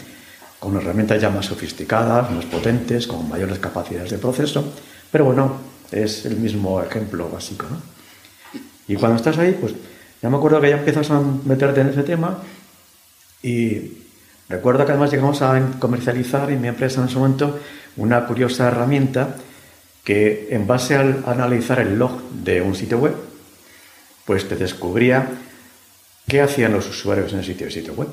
con 0.59 0.75
herramientas 0.77 1.21
ya 1.21 1.29
más 1.29 1.45
sofisticadas, 1.45 2.31
más 2.31 2.45
potentes, 2.45 3.07
con 3.07 3.27
mayores 3.29 3.59
capacidades 3.59 4.11
de 4.11 4.17
proceso, 4.17 4.73
pero 5.11 5.25
bueno, 5.25 5.57
es 5.91 6.25
el 6.25 6.37
mismo 6.37 6.81
ejemplo 6.81 7.29
básico. 7.29 7.65
¿no? 7.69 7.81
Y 8.87 8.95
cuando 8.95 9.17
estás 9.17 9.37
ahí, 9.37 9.57
pues 9.59 9.73
ya 10.21 10.29
me 10.29 10.37
acuerdo 10.37 10.61
que 10.61 10.69
ya 10.69 10.77
empiezas 10.77 11.09
a 11.11 11.21
meterte 11.45 11.81
en 11.81 11.89
ese 11.89 12.03
tema 12.03 12.39
y 13.41 13.99
recuerdo 14.49 14.85
que 14.85 14.91
además 14.91 15.11
llegamos 15.11 15.41
a 15.41 15.61
comercializar 15.79 16.51
en 16.51 16.61
mi 16.61 16.67
empresa 16.67 17.01
en 17.01 17.07
ese 17.07 17.17
momento 17.17 17.59
una 17.97 18.25
curiosa 18.25 18.67
herramienta 18.67 19.35
que 20.03 20.49
en 20.51 20.67
base 20.67 20.95
al 20.95 21.23
analizar 21.25 21.79
el 21.79 21.97
log 21.97 22.21
de 22.29 22.61
un 22.61 22.75
sitio 22.75 22.99
web, 22.99 23.15
pues 24.25 24.47
te 24.47 24.55
descubría 24.55 25.29
qué 26.27 26.41
hacían 26.41 26.73
los 26.73 26.87
usuarios 26.87 27.33
en 27.33 27.39
el 27.39 27.45
sitio 27.45 27.65
de 27.65 27.71
sitio 27.71 27.93
web. 27.93 28.07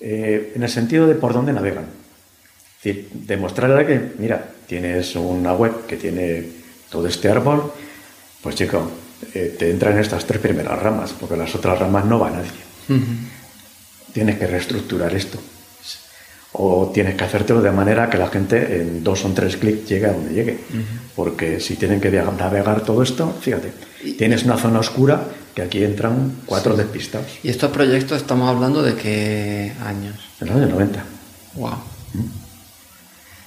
Eh, 0.00 0.52
en 0.54 0.62
el 0.62 0.68
sentido 0.68 1.06
de 1.06 1.14
por 1.14 1.32
dónde 1.32 1.52
navegan. 1.52 1.84
Es 1.84 2.84
decir, 2.84 3.08
demostrarle 3.12 3.86
que, 3.86 4.12
mira, 4.18 4.44
tienes 4.66 5.16
una 5.16 5.54
web 5.54 5.86
que 5.86 5.96
tiene 5.96 6.44
todo 6.90 7.06
este 7.08 7.30
árbol, 7.30 7.72
pues 8.42 8.56
chico, 8.56 8.90
eh, 9.32 9.56
te 9.58 9.70
entran 9.70 9.98
estas 9.98 10.26
tres 10.26 10.40
primeras 10.40 10.78
ramas, 10.82 11.14
porque 11.18 11.36
las 11.36 11.54
otras 11.54 11.78
ramas 11.78 12.04
no 12.04 12.18
va 12.18 12.28
a 12.28 12.32
nadie. 12.32 12.50
Tienes 14.12 14.38
que 14.38 14.46
reestructurar 14.46 15.14
esto 15.14 15.40
o 16.56 16.90
tienes 16.94 17.16
que 17.16 17.24
hacértelo 17.24 17.60
de 17.60 17.72
manera 17.72 18.08
que 18.08 18.16
la 18.16 18.28
gente 18.28 18.80
en 18.80 19.02
dos 19.02 19.24
o 19.24 19.28
tres 19.32 19.56
clics 19.56 19.88
llegue 19.88 20.06
a 20.06 20.12
donde 20.12 20.32
llegue. 20.32 20.58
Porque 21.16 21.58
si 21.58 21.74
tienen 21.76 22.00
que 22.00 22.10
navegar 22.10 22.82
todo 22.82 23.02
esto, 23.02 23.34
fíjate, 23.40 23.72
tienes 24.16 24.44
una 24.44 24.56
zona 24.56 24.78
oscura 24.78 25.24
que 25.54 25.62
aquí 25.62 25.82
entran 25.82 26.32
cuatro 26.46 26.76
despistados. 26.76 27.26
¿Y 27.42 27.48
estos 27.48 27.70
proyectos 27.70 28.18
estamos 28.18 28.48
hablando 28.48 28.82
de 28.82 28.94
qué 28.94 29.72
años? 29.84 30.14
En 30.40 30.46
los 30.48 30.56
años 30.56 30.70
90. 30.70 31.04
¡Wow! 31.54 31.74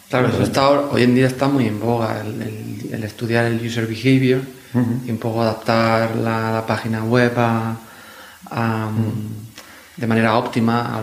Claro, 0.10 0.28
eso 0.28 0.90
hoy 0.92 1.04
en 1.04 1.16
día 1.16 1.28
está 1.28 1.48
muy 1.48 1.66
en 1.66 1.80
boga 1.80 2.22
el, 2.22 3.04
estudiar 3.04 3.46
el 3.46 3.66
user 3.66 3.88
behavior 3.88 4.42
y 5.06 5.12
un 5.12 5.18
poco 5.18 5.42
adaptar 5.42 6.16
la, 6.16 6.64
página 6.68 7.04
web 7.04 7.34
a, 7.38 7.78
de 9.98 10.06
manera 10.06 10.38
óptima 10.38 11.02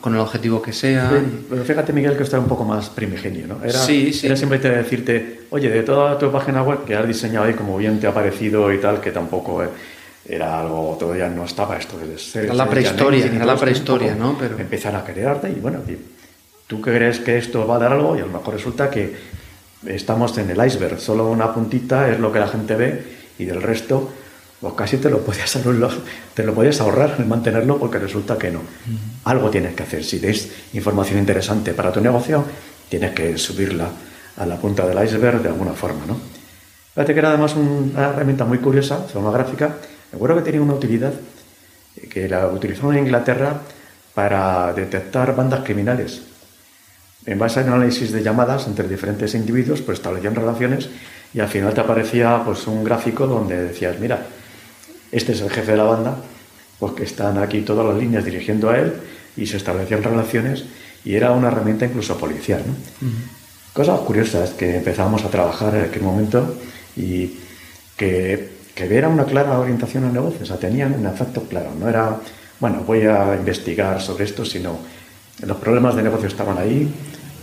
con 0.00 0.14
el 0.14 0.20
objetivo 0.20 0.62
que 0.62 0.72
sea. 0.72 1.12
pero 1.48 1.62
fíjate, 1.62 1.92
Miguel, 1.92 2.16
que 2.16 2.22
esto 2.22 2.36
era 2.36 2.42
un 2.42 2.48
poco 2.48 2.64
más 2.64 2.88
primigenio, 2.88 3.46
¿no? 3.46 3.62
Era, 3.62 3.78
sí, 3.78 4.12
sí. 4.12 4.26
Era 4.26 4.36
simplemente 4.36 4.74
decirte, 4.74 5.42
oye, 5.50 5.68
de 5.68 5.82
toda 5.82 6.18
tu 6.18 6.32
página 6.32 6.62
web 6.62 6.84
que 6.84 6.96
has 6.96 7.06
diseñado 7.06 7.46
ahí 7.46 7.54
como 7.54 7.76
bien 7.76 8.00
te 8.00 8.06
ha 8.06 8.14
parecido 8.14 8.72
y 8.72 8.78
tal, 8.78 9.00
que 9.00 9.10
tampoco 9.12 9.62
era 10.26 10.60
algo, 10.60 10.96
todavía 10.98 11.28
no 11.28 11.44
estaba 11.44 11.76
esto 11.76 11.98
de 11.98 12.18
ser. 12.18 12.44
Era 12.44 12.54
la 12.54 12.68
prehistoria, 12.68 13.26
era 13.26 13.44
la 13.44 13.56
prehistoria, 13.56 14.14
¿no? 14.14 14.36
Pero... 14.38 14.58
Empiezan 14.58 14.96
a 14.96 15.04
quererte 15.04 15.50
y 15.50 15.60
bueno, 15.60 15.80
tú 16.66 16.80
crees 16.80 17.18
que 17.18 17.36
esto 17.36 17.66
va 17.66 17.76
a 17.76 17.78
dar 17.78 17.92
algo 17.92 18.16
y 18.16 18.20
a 18.20 18.26
lo 18.26 18.32
mejor 18.32 18.54
resulta 18.54 18.88
que 18.88 19.14
estamos 19.86 20.36
en 20.38 20.50
el 20.50 20.64
iceberg, 20.64 20.98
solo 20.98 21.30
una 21.30 21.52
puntita 21.52 22.10
es 22.10 22.18
lo 22.18 22.32
que 22.32 22.38
la 22.38 22.48
gente 22.48 22.74
ve 22.74 23.02
y 23.38 23.44
del 23.44 23.60
resto 23.60 24.12
pues 24.60 24.74
casi 24.74 24.98
te 24.98 25.08
lo 25.08 25.20
podías 25.20 25.56
ahorrar, 25.56 25.90
te 26.34 26.44
lo 26.44 26.54
podías 26.54 26.80
ahorrar 26.80 27.16
en 27.18 27.28
mantenerlo 27.28 27.78
porque 27.78 27.98
resulta 27.98 28.36
que 28.36 28.50
no. 28.50 28.60
Algo 29.24 29.48
tienes 29.50 29.74
que 29.74 29.82
hacer. 29.82 30.04
Si 30.04 30.18
des 30.18 30.50
información 30.74 31.18
interesante 31.18 31.72
para 31.72 31.90
tu 31.90 32.00
negocio, 32.00 32.44
tienes 32.88 33.12
que 33.12 33.38
subirla 33.38 33.90
a 34.36 34.46
la 34.46 34.56
punta 34.56 34.86
del 34.86 35.02
iceberg 35.02 35.42
de 35.42 35.48
alguna 35.48 35.72
forma, 35.72 36.04
¿no? 36.06 36.18
Fíjate 36.94 37.14
que 37.14 37.18
era 37.20 37.30
además 37.30 37.54
una 37.56 38.10
herramienta 38.10 38.44
muy 38.44 38.58
curiosa, 38.58 38.98
forma 38.98 39.30
gráfica. 39.30 39.76
Me 40.12 40.16
acuerdo 40.16 40.36
que 40.36 40.42
tenía 40.42 40.60
una 40.60 40.74
utilidad 40.74 41.12
que 42.10 42.28
la 42.28 42.48
utilizaban 42.48 42.96
en 42.96 43.04
Inglaterra 43.04 43.60
para 44.14 44.72
detectar 44.74 45.34
bandas 45.34 45.60
criminales. 45.64 46.22
En 47.26 47.38
base 47.38 47.60
al 47.60 47.68
análisis 47.68 48.12
de 48.12 48.22
llamadas 48.22 48.66
entre 48.66 48.88
diferentes 48.88 49.34
individuos, 49.34 49.80
pues 49.82 49.98
establecían 49.98 50.34
relaciones 50.34 50.88
y 51.32 51.40
al 51.40 51.48
final 51.48 51.72
te 51.72 51.80
aparecía 51.80 52.42
pues 52.44 52.66
un 52.66 52.82
gráfico 52.82 53.26
donde 53.26 53.62
decías, 53.62 53.98
mira, 54.00 54.26
este 55.12 55.32
es 55.32 55.40
el 55.40 55.50
jefe 55.50 55.72
de 55.72 55.76
la 55.76 55.84
banda, 55.84 56.16
porque 56.78 57.04
están 57.04 57.38
aquí 57.38 57.60
todas 57.60 57.86
las 57.86 57.96
líneas 57.96 58.24
dirigiendo 58.24 58.70
a 58.70 58.78
él 58.78 58.94
y 59.36 59.46
se 59.46 59.56
establecían 59.56 60.02
relaciones 60.02 60.64
y 61.04 61.14
era 61.14 61.32
una 61.32 61.48
herramienta 61.48 61.84
incluso 61.84 62.16
policial. 62.16 62.62
Cosas 63.72 64.00
curiosas 64.00 64.50
que 64.50 64.76
empezábamos 64.76 65.24
a 65.24 65.28
trabajar 65.28 65.74
en 65.74 65.84
aquel 65.84 66.02
momento 66.02 66.56
y 66.96 67.38
que, 67.96 68.50
que 68.74 68.96
era 68.96 69.08
una 69.08 69.24
clara 69.24 69.58
orientación 69.58 70.04
al 70.04 70.12
negocio, 70.12 70.40
o 70.42 70.46
sea, 70.46 70.56
tenían 70.56 70.94
un 70.98 71.06
efecto 71.06 71.42
claro, 71.44 71.70
no 71.78 71.88
era, 71.88 72.16
bueno, 72.58 72.82
voy 72.86 73.02
a 73.02 73.36
investigar 73.36 74.00
sobre 74.00 74.24
esto, 74.24 74.44
sino 74.44 74.78
los 75.42 75.56
problemas 75.58 75.96
de 75.96 76.02
negocio 76.02 76.28
estaban 76.28 76.58
ahí, 76.58 76.92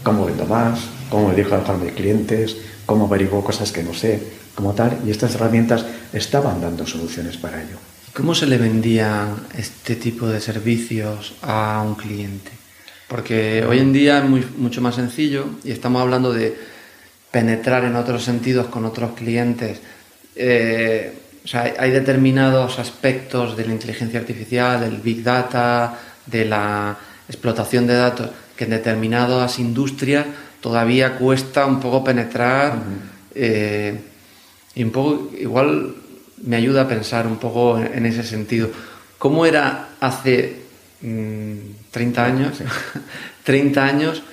cómo 0.03 0.25
vendo 0.25 0.45
más, 0.45 0.79
cómo 1.09 1.29
me 1.29 1.35
dejo 1.35 1.55
a 1.55 1.77
mis 1.77 1.93
clientes, 1.93 2.57
cómo 2.85 3.05
averiguo 3.05 3.43
cosas 3.43 3.71
que 3.71 3.83
no 3.83 3.93
sé, 3.93 4.21
como 4.55 4.73
tal, 4.73 4.97
y 5.05 5.11
estas 5.11 5.35
herramientas 5.35 5.85
estaban 6.13 6.61
dando 6.61 6.85
soluciones 6.85 7.37
para 7.37 7.61
ello. 7.61 7.77
¿Cómo 8.13 8.33
se 8.33 8.47
le 8.47 8.57
vendían 8.57 9.35
este 9.55 9.95
tipo 9.95 10.27
de 10.27 10.41
servicios 10.41 11.35
a 11.43 11.83
un 11.85 11.95
cliente? 11.95 12.51
Porque 13.07 13.63
hoy 13.63 13.79
en 13.79 13.93
día 13.93 14.19
es 14.19 14.25
muy, 14.25 14.45
mucho 14.57 14.81
más 14.81 14.95
sencillo 14.95 15.45
y 15.63 15.71
estamos 15.71 16.01
hablando 16.01 16.33
de 16.33 16.57
penetrar 17.31 17.83
en 17.85 17.95
otros 17.95 18.23
sentidos 18.23 18.67
con 18.67 18.85
otros 18.85 19.11
clientes. 19.11 19.79
Eh, 20.35 21.13
o 21.43 21.47
sea, 21.47 21.73
hay 21.77 21.91
determinados 21.91 22.79
aspectos 22.79 23.55
de 23.55 23.65
la 23.65 23.73
inteligencia 23.73 24.19
artificial, 24.19 24.81
del 24.81 24.97
big 24.97 25.23
data, 25.23 25.97
de 26.25 26.45
la 26.45 26.97
explotación 27.29 27.87
de 27.87 27.93
datos, 27.93 28.29
que 28.57 28.65
en 28.65 28.71
determinadas 28.71 29.59
industrias 29.59 30.25
todavía 30.59 31.15
cuesta 31.17 31.65
un 31.65 31.79
poco 31.79 32.03
penetrar 32.03 32.73
eh, 33.35 33.97
y 34.75 34.83
un 34.83 34.91
poco, 34.91 35.31
igual 35.37 35.95
me 36.43 36.55
ayuda 36.55 36.83
a 36.83 36.87
pensar 36.87 37.27
un 37.27 37.37
poco 37.37 37.79
en, 37.79 38.05
ese 38.05 38.23
sentido. 38.23 38.69
¿Cómo 39.17 39.45
era 39.45 39.89
hace 39.99 40.55
30 40.99 42.21
mm, 42.21 42.25
años, 42.25 42.57
30 43.43 43.85
años 43.85 44.23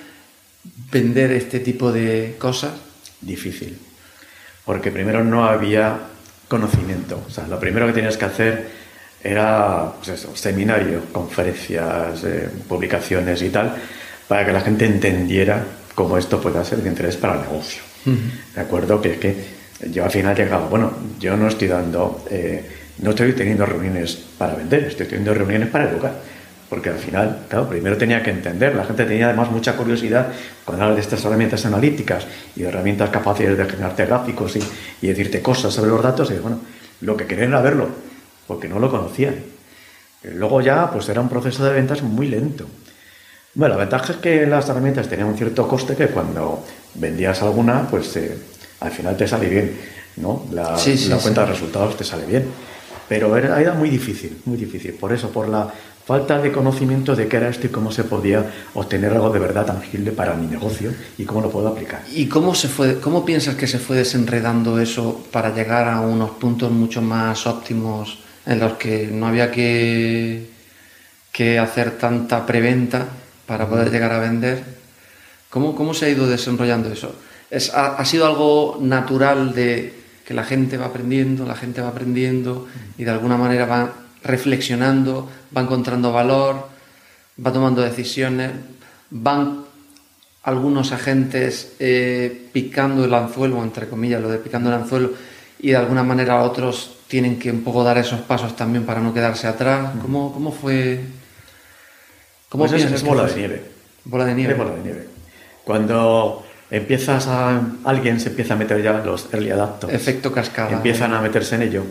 vender 0.91 1.31
este 1.31 1.59
tipo 1.59 1.91
de 1.91 2.35
cosas? 2.37 2.73
Difícil, 3.21 3.77
porque 4.65 4.91
primero 4.91 5.23
no 5.23 5.45
había 5.45 5.97
conocimiento. 6.47 7.23
O 7.27 7.31
sea, 7.31 7.47
lo 7.47 7.59
primero 7.59 7.87
que 7.87 7.93
tenías 7.93 8.17
que 8.17 8.25
hacer 8.25 8.69
era 9.23 9.93
pues 9.97 10.09
eso, 10.09 10.31
conferencias, 11.11 12.23
eh, 12.23 12.49
publicaciones 12.67 13.41
y 13.41 13.49
tal, 13.49 13.75
para 14.27 14.45
que 14.45 14.51
la 14.51 14.61
gente 14.61 14.85
entendiera 14.85 15.63
cómo 15.93 16.17
esto 16.17 16.41
pueda 16.41 16.63
ser 16.63 16.79
de 16.79 16.89
interés 16.89 17.17
para 17.17 17.35
el 17.35 17.41
negocio. 17.41 17.81
De 18.53 18.61
acuerdo, 18.61 19.01
que 19.01 19.13
es 19.13 19.17
que 19.17 19.35
yo 19.91 20.03
al 20.03 20.11
final 20.11 20.35
llegaba, 20.35 20.67
bueno, 20.67 20.91
yo 21.19 21.35
no 21.35 21.47
estoy 21.47 21.67
dando, 21.67 22.23
eh, 22.29 22.63
no 22.99 23.11
estoy 23.11 23.33
teniendo 23.33 23.65
reuniones 23.65 24.15
para 24.37 24.55
vender, 24.55 24.83
estoy 24.85 25.07
teniendo 25.07 25.33
reuniones 25.33 25.69
para 25.69 25.89
educar. 25.89 26.13
Porque 26.69 26.89
al 26.89 26.97
final, 26.97 27.45
claro, 27.47 27.69
primero 27.69 27.95
tenía 27.95 28.23
que 28.23 28.31
entender, 28.31 28.75
la 28.75 28.85
gente 28.85 29.05
tenía 29.05 29.27
además 29.27 29.51
mucha 29.51 29.75
curiosidad 29.75 30.29
cuando 30.65 30.83
hablas 30.83 30.97
de 30.97 31.01
estas 31.03 31.23
herramientas 31.23 31.63
analíticas 31.65 32.25
y 32.55 32.63
herramientas 32.63 33.11
capaces 33.11 33.55
de 33.55 33.65
generarte 33.65 34.05
gráficos 34.05 34.55
y, 34.55 34.63
y 35.01 35.07
decirte 35.07 35.41
cosas 35.41 35.73
sobre 35.73 35.91
los 35.91 36.01
datos, 36.01 36.31
y 36.31 36.35
bueno, 36.35 36.59
lo 37.01 37.15
que 37.15 37.27
querían 37.27 37.49
era 37.49 37.61
verlo, 37.61 37.89
porque 38.47 38.67
no 38.67 38.79
lo 38.79 38.89
conocían. 38.89 39.35
Luego 40.23 40.59
ya, 40.61 40.89
pues 40.89 41.07
era 41.07 41.21
un 41.21 41.29
proceso 41.29 41.63
de 41.63 41.73
ventas 41.73 42.01
muy 42.01 42.27
lento. 42.27 42.65
Bueno, 43.55 43.75
la 43.75 43.79
ventaja 43.79 44.11
es 44.11 44.19
que 44.19 44.45
las 44.45 44.67
herramientas 44.67 45.07
tenían 45.07 45.29
un 45.29 45.37
cierto 45.37 45.65
coste 45.65 45.95
que 45.95 46.07
cuando 46.07 46.61
vendías 46.95 47.41
alguna, 47.41 47.87
pues 47.87 48.13
eh, 48.17 48.37
al 48.81 48.91
final 48.91 49.15
te 49.15 49.25
sale 49.25 49.47
bien, 49.47 49.77
¿no? 50.17 50.45
La, 50.51 50.77
cuenta 51.21 51.45
de 51.45 51.51
resultados 51.53 51.95
te 51.95 52.03
sale 52.03 52.25
bien. 52.25 52.45
Pero 53.07 53.37
era, 53.37 53.61
era, 53.61 53.73
muy 53.73 53.89
difícil, 53.89 54.41
muy 54.43 54.57
difícil. 54.57 54.93
Por 54.95 55.13
eso, 55.13 55.29
por 55.29 55.47
la 55.47 55.71
falta 56.05 56.39
de 56.39 56.51
conocimiento 56.51 57.15
de 57.15 57.29
qué 57.29 57.37
era 57.37 57.47
esto 57.47 57.67
y 57.67 57.69
cómo 57.69 57.91
se 57.91 58.03
podía 58.03 58.45
obtener 58.73 59.13
algo 59.13 59.29
de 59.29 59.39
verdad 59.39 59.65
tangible 59.65 60.11
para 60.11 60.33
mi 60.33 60.47
negocio 60.47 60.91
y 61.17 61.23
cómo 61.23 61.39
lo 61.39 61.49
puedo 61.49 61.69
aplicar. 61.69 62.01
¿Y 62.11 62.27
cómo, 62.27 62.53
se 62.55 62.67
fue, 62.67 62.99
cómo 62.99 63.23
piensas 63.23 63.55
que 63.55 63.67
se 63.67 63.79
fue 63.79 63.95
desenredando 63.95 64.79
eso 64.81 65.23
para 65.31 65.55
llegar 65.55 65.87
a 65.87 66.01
unos 66.01 66.31
puntos 66.31 66.71
mucho 66.71 67.01
más 67.01 67.47
óptimos 67.47 68.19
en 68.45 68.59
los 68.59 68.73
que 68.73 69.07
no 69.07 69.27
había 69.27 69.49
que, 69.49 70.49
que 71.31 71.57
hacer 71.57 71.91
tanta 71.91 72.45
preventa? 72.45 73.07
Para 73.45 73.67
poder 73.67 73.91
llegar 73.91 74.11
a 74.11 74.19
vender. 74.19 74.63
¿Cómo, 75.49 75.75
cómo 75.75 75.93
se 75.93 76.05
ha 76.05 76.09
ido 76.09 76.27
desarrollando 76.27 76.91
eso? 76.91 77.15
Es, 77.49 77.73
ha, 77.73 78.03
sido 78.05 78.25
algo 78.25 78.77
natural 78.81 79.53
de 79.53 79.93
que 80.25 80.33
la 80.33 80.43
gente 80.43 80.77
va 80.77 80.87
aprendiendo, 80.87 81.45
la 81.45 81.55
gente 81.55 81.81
va 81.81 81.89
aprendiendo 81.89 82.67
y 82.97 83.03
de 83.03 83.11
alguna 83.11 83.37
manera 83.37 83.65
va 83.65 83.93
reflexionando, 84.23 85.29
va 85.55 85.61
encontrando 85.61 86.11
valor, 86.11 86.67
va 87.43 87.53
tomando 87.53 87.81
decisiones, 87.81 88.51
van 89.11 89.63
algunos 90.43 90.91
agentes 90.91 91.73
eh, 91.79 92.49
picando 92.51 93.05
el 93.05 93.13
anzuelo, 93.13 93.63
entre 93.63 93.87
comillas, 93.87 94.21
lo 94.21 94.29
de 94.29 94.37
picando 94.39 94.69
el 94.69 94.75
anzuelo, 94.75 95.11
y 95.59 95.69
de 95.69 95.77
alguna 95.77 96.03
manera 96.03 96.41
otros 96.43 96.97
tienen 97.07 97.39
que 97.39 97.51
un 97.51 97.63
poco 97.63 97.83
dar 97.83 97.97
esos 97.97 98.21
pasos 98.21 98.55
también 98.55 98.85
para 98.85 98.99
no 98.99 99.13
quedarse 99.13 99.47
atrás. 99.47 99.91
¿Cómo, 100.01 100.33
cómo 100.33 100.51
fue 100.51 101.01
¿Cómo 102.55 102.69
pues 102.69 102.85
es, 102.85 103.03
bola 103.03 103.25
de 103.25 103.35
nieve. 103.35 103.61
Bola 104.05 104.25
de 104.25 104.33
nieve. 104.33 104.53
bola 104.53 104.75
de 104.75 104.81
nieve. 104.81 105.07
Cuando 105.65 106.45
empiezas 106.71 107.27
a. 107.27 107.61
alguien 107.83 108.17
se 108.21 108.29
empieza 108.29 108.53
a 108.53 108.57
meter 108.57 108.81
ya 108.81 108.93
los 109.03 109.27
early 109.33 109.51
adapters. 109.51 109.93
Efecto 109.93 110.31
cascada. 110.31 110.71
Empiezan 110.71 111.13
a 111.13 111.19
meterse 111.19 111.55
en 111.55 111.63
ello. 111.63 111.83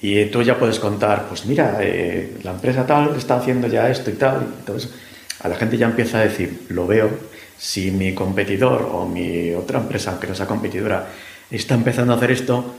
Y 0.00 0.24
tú 0.26 0.42
ya 0.42 0.58
puedes 0.58 0.78
contar, 0.78 1.26
pues 1.28 1.44
mira, 1.44 1.76
eh, 1.82 2.38
la 2.42 2.52
empresa 2.52 2.86
tal 2.86 3.16
está 3.16 3.36
haciendo 3.36 3.66
ya 3.66 3.90
esto 3.90 4.08
y 4.08 4.14
tal. 4.14 4.46
Entonces, 4.60 4.94
a 5.42 5.48
la 5.48 5.56
gente 5.56 5.76
ya 5.76 5.86
empieza 5.86 6.20
a 6.20 6.22
decir, 6.22 6.62
lo 6.70 6.86
veo, 6.86 7.10
si 7.58 7.90
mi 7.90 8.14
competidor 8.14 8.88
o 8.90 9.04
mi 9.04 9.52
otra 9.52 9.78
empresa, 9.78 10.12
aunque 10.12 10.28
no 10.28 10.34
sea 10.34 10.46
competidora, 10.46 11.06
está 11.50 11.74
empezando 11.74 12.14
a 12.14 12.16
hacer 12.16 12.30
esto, 12.30 12.76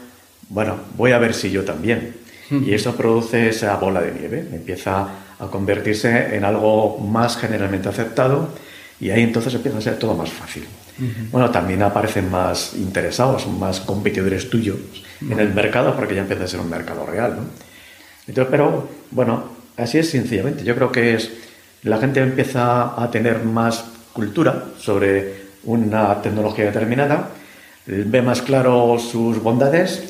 bueno, 0.49 0.79
voy 0.97 1.11
a 1.11 1.19
ver 1.19 1.35
si 1.35 1.51
yo 1.51 1.63
también. 1.63 2.15
Y 2.49 2.73
eso 2.73 2.95
produce 2.95 3.49
esa 3.49 3.75
bola 3.75 4.01
de 4.01 4.13
nieve. 4.13 4.47
Empieza 4.51 5.07
a 5.39 5.47
convertirse 5.47 6.35
en 6.35 6.43
algo 6.43 6.97
más 6.97 7.37
generalmente 7.37 7.89
aceptado 7.89 8.49
y 8.99 9.09
ahí 9.09 9.23
entonces 9.23 9.53
empieza 9.53 9.77
a 9.77 9.81
ser 9.81 9.97
todo 9.97 10.13
más 10.13 10.29
fácil. 10.29 10.65
Bueno, 11.31 11.49
también 11.49 11.81
aparecen 11.81 12.29
más 12.29 12.73
interesados, 12.75 13.47
más 13.47 13.79
competidores 13.79 14.49
tuyos 14.49 14.77
en 15.21 15.39
el 15.39 15.53
mercado 15.53 15.95
porque 15.95 16.13
ya 16.13 16.21
empieza 16.21 16.43
a 16.43 16.47
ser 16.47 16.59
un 16.59 16.69
mercado 16.69 17.05
real. 17.05 17.37
¿no? 17.37 17.43
Entonces, 18.27 18.51
pero 18.51 18.89
bueno, 19.11 19.45
así 19.77 19.97
es 19.97 20.09
sencillamente. 20.09 20.65
Yo 20.65 20.75
creo 20.75 20.91
que 20.91 21.13
es 21.13 21.31
la 21.83 21.99
gente 21.99 22.19
empieza 22.19 23.01
a 23.01 23.09
tener 23.09 23.45
más 23.45 23.85
cultura 24.11 24.65
sobre 24.77 25.47
una 25.63 26.21
tecnología 26.21 26.65
determinada, 26.65 27.29
ve 27.85 28.21
más 28.21 28.41
claro 28.41 28.97
sus 28.99 29.41
bondades 29.41 30.03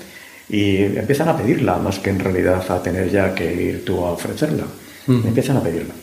y 0.49 0.77
empiezan 0.77 1.29
a 1.29 1.37
pedirla 1.37 1.77
más 1.77 1.99
que 1.99 2.09
en 2.09 2.19
realidad 2.19 2.63
a 2.71 2.81
tener 2.81 3.11
ya 3.11 3.35
que 3.35 3.53
ir 3.53 3.85
tú 3.85 4.03
a 4.03 4.11
ofrecerla 4.11 4.65
empiezan 5.09 5.57
a 5.57 5.63
pedirla. 5.63 5.93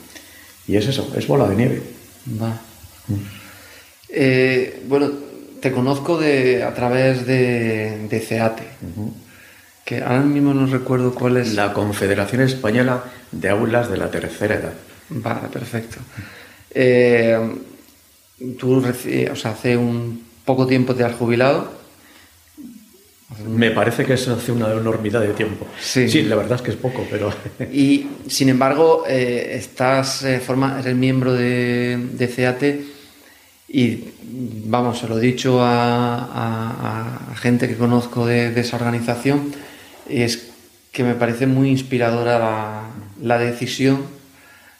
Y 0.66 0.76
es 0.76 0.86
eso, 0.86 1.12
es 1.16 1.26
bola 1.26 1.48
de 1.48 1.57
nieve. 1.57 1.82
Va. 2.40 2.61
Eh, 4.09 4.82
bueno, 4.88 5.11
te 5.61 5.72
conozco 5.72 6.18
de, 6.18 6.62
a 6.62 6.74
través 6.74 7.26
de, 7.26 8.07
de 8.09 8.20
CEATE, 8.20 8.64
que 9.84 10.02
ahora 10.02 10.20
mismo 10.20 10.52
no 10.54 10.66
recuerdo 10.66 11.14
cuál 11.14 11.36
es. 11.36 11.54
La 11.54 11.72
Confederación 11.72 12.42
Española 12.42 13.04
de 13.30 13.48
Aulas 13.48 13.88
de 13.90 13.96
la 13.96 14.11
Tercera 14.11 14.57
Edad. 14.57 14.74
Vale, 15.09 15.48
perfecto. 15.52 15.98
Eh, 16.70 17.38
tú, 18.59 18.84
o 18.84 19.36
sea, 19.36 19.50
hace 19.52 19.76
un 19.76 20.24
poco 20.44 20.66
tiempo 20.66 20.94
te 20.94 21.04
has 21.04 21.14
jubilado. 21.14 21.86
Me 23.45 23.72
parece 23.72 24.05
que 24.05 24.14
es 24.14 24.29
hace 24.29 24.53
una 24.53 24.72
enormidad 24.72 25.20
de 25.20 25.35
tiempo. 25.35 25.66
Sí. 25.81 26.22
la 26.22 26.37
verdad 26.37 26.57
es 26.57 26.62
que 26.62 26.70
es 26.70 26.77
poco, 26.77 27.07
pero... 27.11 27.33
Y 27.72 28.07
sin 28.29 28.49
embargo, 28.49 29.05
eh, 29.09 29.55
estás, 29.55 30.22
eh, 30.22 30.39
forma, 30.39 30.79
eres 30.79 30.95
miembro 30.95 31.33
de, 31.33 31.99
de, 32.12 32.29
CEAT 32.29 32.62
y, 33.68 34.05
vamos, 34.66 35.01
se 35.01 35.09
lo 35.09 35.18
he 35.18 35.20
dicho 35.20 35.59
a, 35.61 37.35
gente 37.35 37.66
que 37.66 37.77
conozco 37.77 38.27
de, 38.27 38.59
esa 38.59 38.77
organización, 38.77 39.53
y 40.09 40.22
es 40.22 40.51
que 40.93 41.03
me 41.03 41.14
parece 41.14 41.49
muy 41.49 41.68
inspiradora 41.68 42.39
la, 42.39 42.83
la 43.20 43.39
decisión 43.39 44.05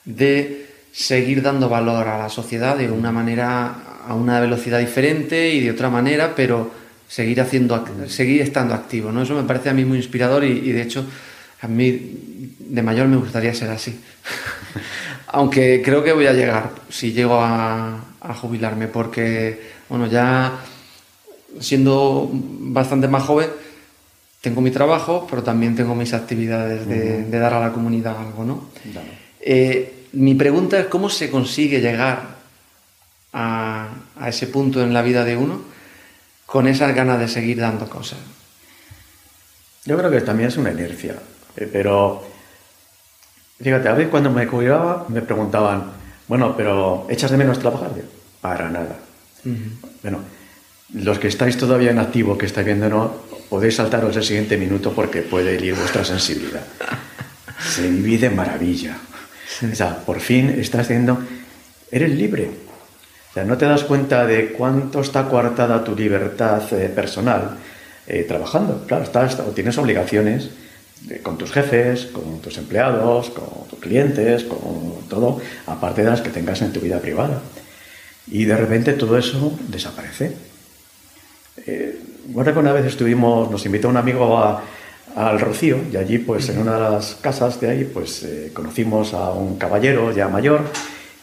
de 0.05 0.66
seguir 0.92 1.42
dando 1.42 1.68
valor 1.68 2.07
a 2.07 2.16
la 2.16 2.28
sociedad 2.28 2.76
de 2.76 2.90
una 2.90 3.11
manera, 3.11 3.74
a 4.07 4.14
una 4.14 4.38
velocidad 4.40 4.78
diferente 4.78 5.51
y 5.53 5.61
de 5.61 5.72
otra 5.72 5.90
manera, 5.90 6.34
pero 6.36 6.86
seguir 7.09 7.40
haciendo 7.40 7.84
seguir 8.09 8.42
estando 8.42 8.74
activo 8.74 9.12
no 9.12 9.22
eso 9.22 9.34
me 9.34 9.44
parece 9.44 9.70
a 9.70 9.72
mí 9.72 9.84
muy 9.84 9.98
inspirador 9.98 10.44
y, 10.44 10.72
de 10.72 10.82
hecho 10.82 11.07
a 11.61 11.68
mí 11.68 12.57
de 12.59 12.82
mayor 12.82 13.09
me 13.09 13.16
gustaría 13.16 13.54
ser 13.54 13.70
así. 13.70 13.98
Aunque 15.28 15.82
creo 15.84 16.04
que 16.04 16.12
voy 16.12 16.26
a 16.26 16.32
llegar 16.32 16.70
si 16.88 17.12
llego 17.12 17.40
a, 17.40 18.02
jubilarme 18.40 18.88
porque 18.88 19.70
bueno 19.88 20.09
ya 20.09 20.59
siendo 21.61 22.28
bastante 22.32 23.07
más 23.07 23.22
joven 23.22 23.48
tengo 24.40 24.61
mi 24.61 24.72
trabajo 24.72 25.28
pero 25.30 25.44
también 25.44 25.76
tengo 25.76 25.94
mis 25.94 26.12
actividades 26.12 26.88
de, 26.88 27.30
dar 27.30 27.54
a 27.54 27.61
la 27.61 27.72
comunidad 27.72 28.18
algo 28.18 28.44
no 28.44 28.68
eh, 29.40 30.07
mi 30.14 30.34
pregunta 30.34 30.76
es 30.76 30.86
cómo 30.86 31.09
se 31.09 31.30
consigue 31.30 31.80
llegar 31.80 32.36
a, 33.32 33.90
a 34.18 34.28
ese 34.28 34.48
punto 34.48 34.82
en 34.82 34.92
la 34.92 35.02
vida 35.02 35.24
de 35.24 35.36
uno 35.36 35.75
con 36.47 36.68
esas 36.68 36.94
ganas 36.94 37.18
de 37.18 37.28
seguir 37.28 37.59
dando 37.59 37.88
cosas. 37.90 38.18
Yo 39.84 39.99
creo 39.99 40.11
que 40.11 40.20
también 40.20 40.49
es 40.49 40.57
una 40.57 40.70
inercia, 40.70 41.16
eh, 41.57 41.68
pero 41.70 42.24
fíjate, 43.61 43.88
a 43.88 43.92
veces 43.92 44.11
cuando 44.11 44.30
me 44.30 44.47
cuidaba 44.47 45.07
me 45.09 45.22
preguntaban, 45.22 45.92
bueno, 46.28 46.57
pero 46.57 47.07
¿echas 47.09 47.30
de 47.30 47.36
menos 47.36 47.59
trabajar? 47.59 47.90
Para 48.40 48.68
nada. 48.68 48.97
Bueno, 50.03 50.20
los 50.94 51.18
que 51.18 51.28
estáis 51.28 51.57
todavía 51.57 51.90
en 51.90 51.99
activo, 52.01 52.36
que 52.36 52.47
estáis 52.47 52.66
viéndonos, 52.66 53.12
podéis 53.49 53.76
saltaros 53.76 54.16
el 54.16 54.24
siguiente 54.24 54.57
minuto 54.57 54.92
porque 54.92 55.22
puede 55.22 55.55
herir 55.55 55.74
vuestra 55.74 56.05
sensibilidad. 56.05 56.64
Se 57.61 57.88
vive 57.88 58.18
de 58.18 58.30
maravilla. 58.30 58.97
O 59.72 59.74
sea, 59.74 59.99
por 59.99 60.20
fin 60.20 60.51
estás 60.51 60.82
haciendo, 60.82 61.18
eres 61.90 62.11
libre 62.11 62.65
sea, 63.37 63.45
no 63.45 63.59
te 63.59 63.66
das 63.66 63.84
cuenta 63.84 64.26
de 64.26 64.53
cuánto 64.53 65.01
está 65.01 65.28
coartada 65.28 65.84
tu 65.84 65.95
libertad 65.95 66.62
eh, 66.72 66.89
personal 66.89 67.59
eh, 68.07 68.24
trabajando. 68.26 68.84
Claro, 68.87 69.05
estás, 69.05 69.39
o 69.41 69.53
tienes 69.53 69.76
obligaciones, 69.76 70.49
con 71.22 71.37
tus 71.37 71.53
jefes, 71.53 72.07
con 72.07 72.41
tus 72.41 72.57
empleados, 72.57 73.28
con 73.30 73.68
tus 73.68 73.78
clientes, 73.78 74.45
con 74.45 75.07
todo, 75.09 75.41
aparte 75.66 76.03
de 76.03 76.11
las 76.11 76.22
que 76.22 76.30
tengas 76.30 76.62
en 76.62 76.72
tu 76.72 76.80
vida 76.80 76.99
privada. 76.99 77.43
Y 78.26 78.47
de 78.47 78.57
repente 78.57 78.95
todo 78.95 79.18
eso 79.18 79.53
desaparece. 79.68 80.32
Eh, 81.66 82.01
bueno, 82.28 82.55
que 82.55 82.59
una 82.59 82.72
vez 82.72 82.87
estuvimos, 82.87 83.51
nos 83.51 83.66
invitó 83.66 83.91
un 83.91 83.99
amigo 83.99 84.61
al 85.14 85.41
Rocío 85.41 85.78
y 85.93 85.97
allí, 85.97 86.18
pues 86.18 86.49
en 86.49 86.59
una 86.59 86.74
de 86.74 86.80
las 86.80 87.16
casas 87.16 87.61
de 87.61 87.68
ahí, 87.68 87.84
pues 87.84 88.22
eh, 88.22 88.51
conocimos 88.55 89.12
a 89.12 89.30
un 89.30 89.59
caballero 89.59 90.11
ya 90.12 90.28
mayor 90.28 90.62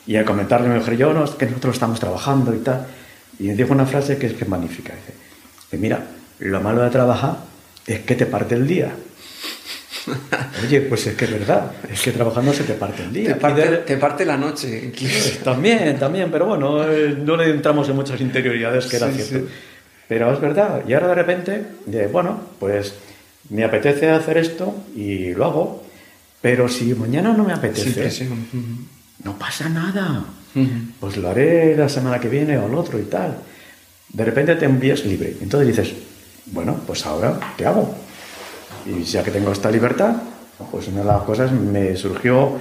y 0.06 0.16
al 0.16 0.26
comentarle 0.26 0.68
me 0.68 0.80
dijo, 0.80 0.92
yo 0.94 1.14
no, 1.14 1.24
es 1.24 1.32
que 1.32 1.46
nosotros 1.46 1.76
estamos 1.76 2.00
trabajando 2.00 2.54
y 2.54 2.60
tal. 2.60 2.86
Y 3.40 3.48
me 3.48 3.56
dijo 3.56 3.74
una 3.74 3.86
frase 3.86 4.18
que 4.18 4.28
es 4.28 4.34
que 4.34 4.44
es 4.44 4.50
magnífica. 4.50 4.94
Dice, 4.94 5.78
mira, 5.78 6.04
lo 6.40 6.62
malo 6.62 6.82
de 6.82 6.90
trabajar 6.90 7.38
es 7.86 8.02
que 8.02 8.16
te 8.16 8.26
parte 8.26 8.56
el 8.56 8.68
día. 8.68 8.92
Oye, 10.64 10.82
pues 10.82 11.08
es 11.08 11.16
que 11.16 11.26
es 11.26 11.32
verdad, 11.32 11.72
es 11.90 12.02
que 12.02 12.12
trabajando 12.12 12.54
se 12.54 12.64
te 12.64 12.74
parte 12.74 13.04
el 13.04 13.14
día. 13.14 13.38
Te 13.86 13.98
parte, 13.98 14.26
la 14.26 14.38
noche, 14.38 14.92
También, 15.44 15.98
también, 15.98 16.30
pero 16.30 16.46
bueno, 16.46 16.84
eh, 16.84 17.16
no 17.18 17.38
le 17.38 17.50
entramos 17.50 17.88
en 17.88 17.96
muchas 17.96 18.20
interioridades 18.20 18.86
que 18.88 18.98
era 18.98 19.10
cierto. 19.12 19.48
Pero 20.08 20.34
es 20.34 20.42
verdad, 20.42 20.84
y 20.86 20.94
ahora 20.94 21.08
de 21.08 21.16
repente, 21.16 21.66
bueno, 22.12 22.40
pues 22.60 22.94
me 23.50 23.64
apetece 23.64 24.10
hacer 24.10 24.38
esto 24.38 24.76
y 24.96 25.34
lo 25.34 25.46
hago, 25.46 25.84
pero 26.42 26.68
si 26.68 26.94
mañana 26.94 27.34
no 27.34 27.46
me 27.46 27.54
apetece, 27.54 28.28
no 29.24 29.38
pasa 29.38 29.70
nada. 29.70 30.24
Pues 31.00 31.18
lo 31.18 31.30
haré 31.30 31.76
la 31.76 31.90
semana 31.90 32.20
que 32.20 32.30
viene 32.30 32.58
o 32.58 32.68
el 32.68 32.76
otro 32.76 33.00
y 33.00 33.04
tal. 33.04 33.38
De 34.10 34.24
repente 34.24 34.56
te 34.56 34.66
envías 34.66 35.04
libre. 35.06 35.36
Entonces 35.42 35.68
dices, 35.68 35.96
bueno, 36.48 36.78
pues 36.86 37.06
ahora, 37.06 37.40
¿qué 37.58 37.66
hago? 37.66 37.96
Y 38.86 39.04
ya 39.04 39.24
que 39.24 39.32
tengo 39.32 39.52
esta 39.52 39.72
libertad, 39.72 40.16
pues 40.72 40.88
una 40.90 41.00
de 41.00 41.06
las 41.06 41.24
cosas 41.24 41.52
me 41.52 41.96
surgió, 41.96 42.60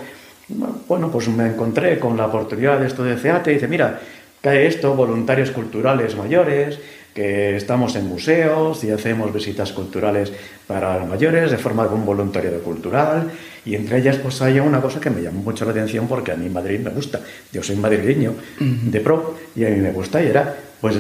bueno, 0.89 1.11
pues 1.11 1.29
me 1.29 1.49
encontré 1.49 1.99
con 1.99 2.17
la 2.17 2.27
oportunidad 2.27 2.81
de 2.81 2.87
esto 2.87 3.05
de 3.05 3.17
CEATE 3.17 3.51
y 3.51 3.55
dice, 3.55 3.69
mira, 3.69 4.01
cae 4.41 4.67
esto, 4.67 4.95
voluntarios 4.95 5.51
culturales 5.51 6.17
mayores, 6.17 6.79
que 7.15 7.57
estamos 7.57 7.95
en 7.97 8.09
museos 8.09 8.83
y 8.85 8.91
hacemos 8.91 9.33
visitas 9.33 9.73
culturales 9.73 10.33
para 10.67 10.99
los 10.99 11.09
mayores 11.09 11.51
de 11.51 11.59
forma 11.59 11.87
de 11.87 11.95
un 11.95 12.07
voluntariado 12.07 12.61
cultural 12.61 13.31
y 13.65 13.75
entre 13.75 13.99
ellas 13.99 14.17
pues 14.17 14.41
hay 14.43 14.59
una 14.61 14.81
cosa 14.81 15.01
que 15.01 15.11
me 15.11 15.21
llamó 15.23 15.43
mucho 15.43 15.65
la 15.65 15.73
atención 15.73 16.09
porque 16.09 16.33
a 16.33 16.37
mí 16.37 16.49
Madrid 16.49 16.81
me 16.81 16.91
gusta, 16.91 17.21
yo 17.53 17.63
soy 17.63 17.77
madrileño 17.77 18.35
de 18.59 19.01
pro 19.01 19.37
y 19.55 19.65
a 19.65 19.69
mí 19.71 19.77
me 19.77 19.93
gusta 19.93 20.23
y 20.23 20.27
era 20.27 20.57
pues 20.81 20.97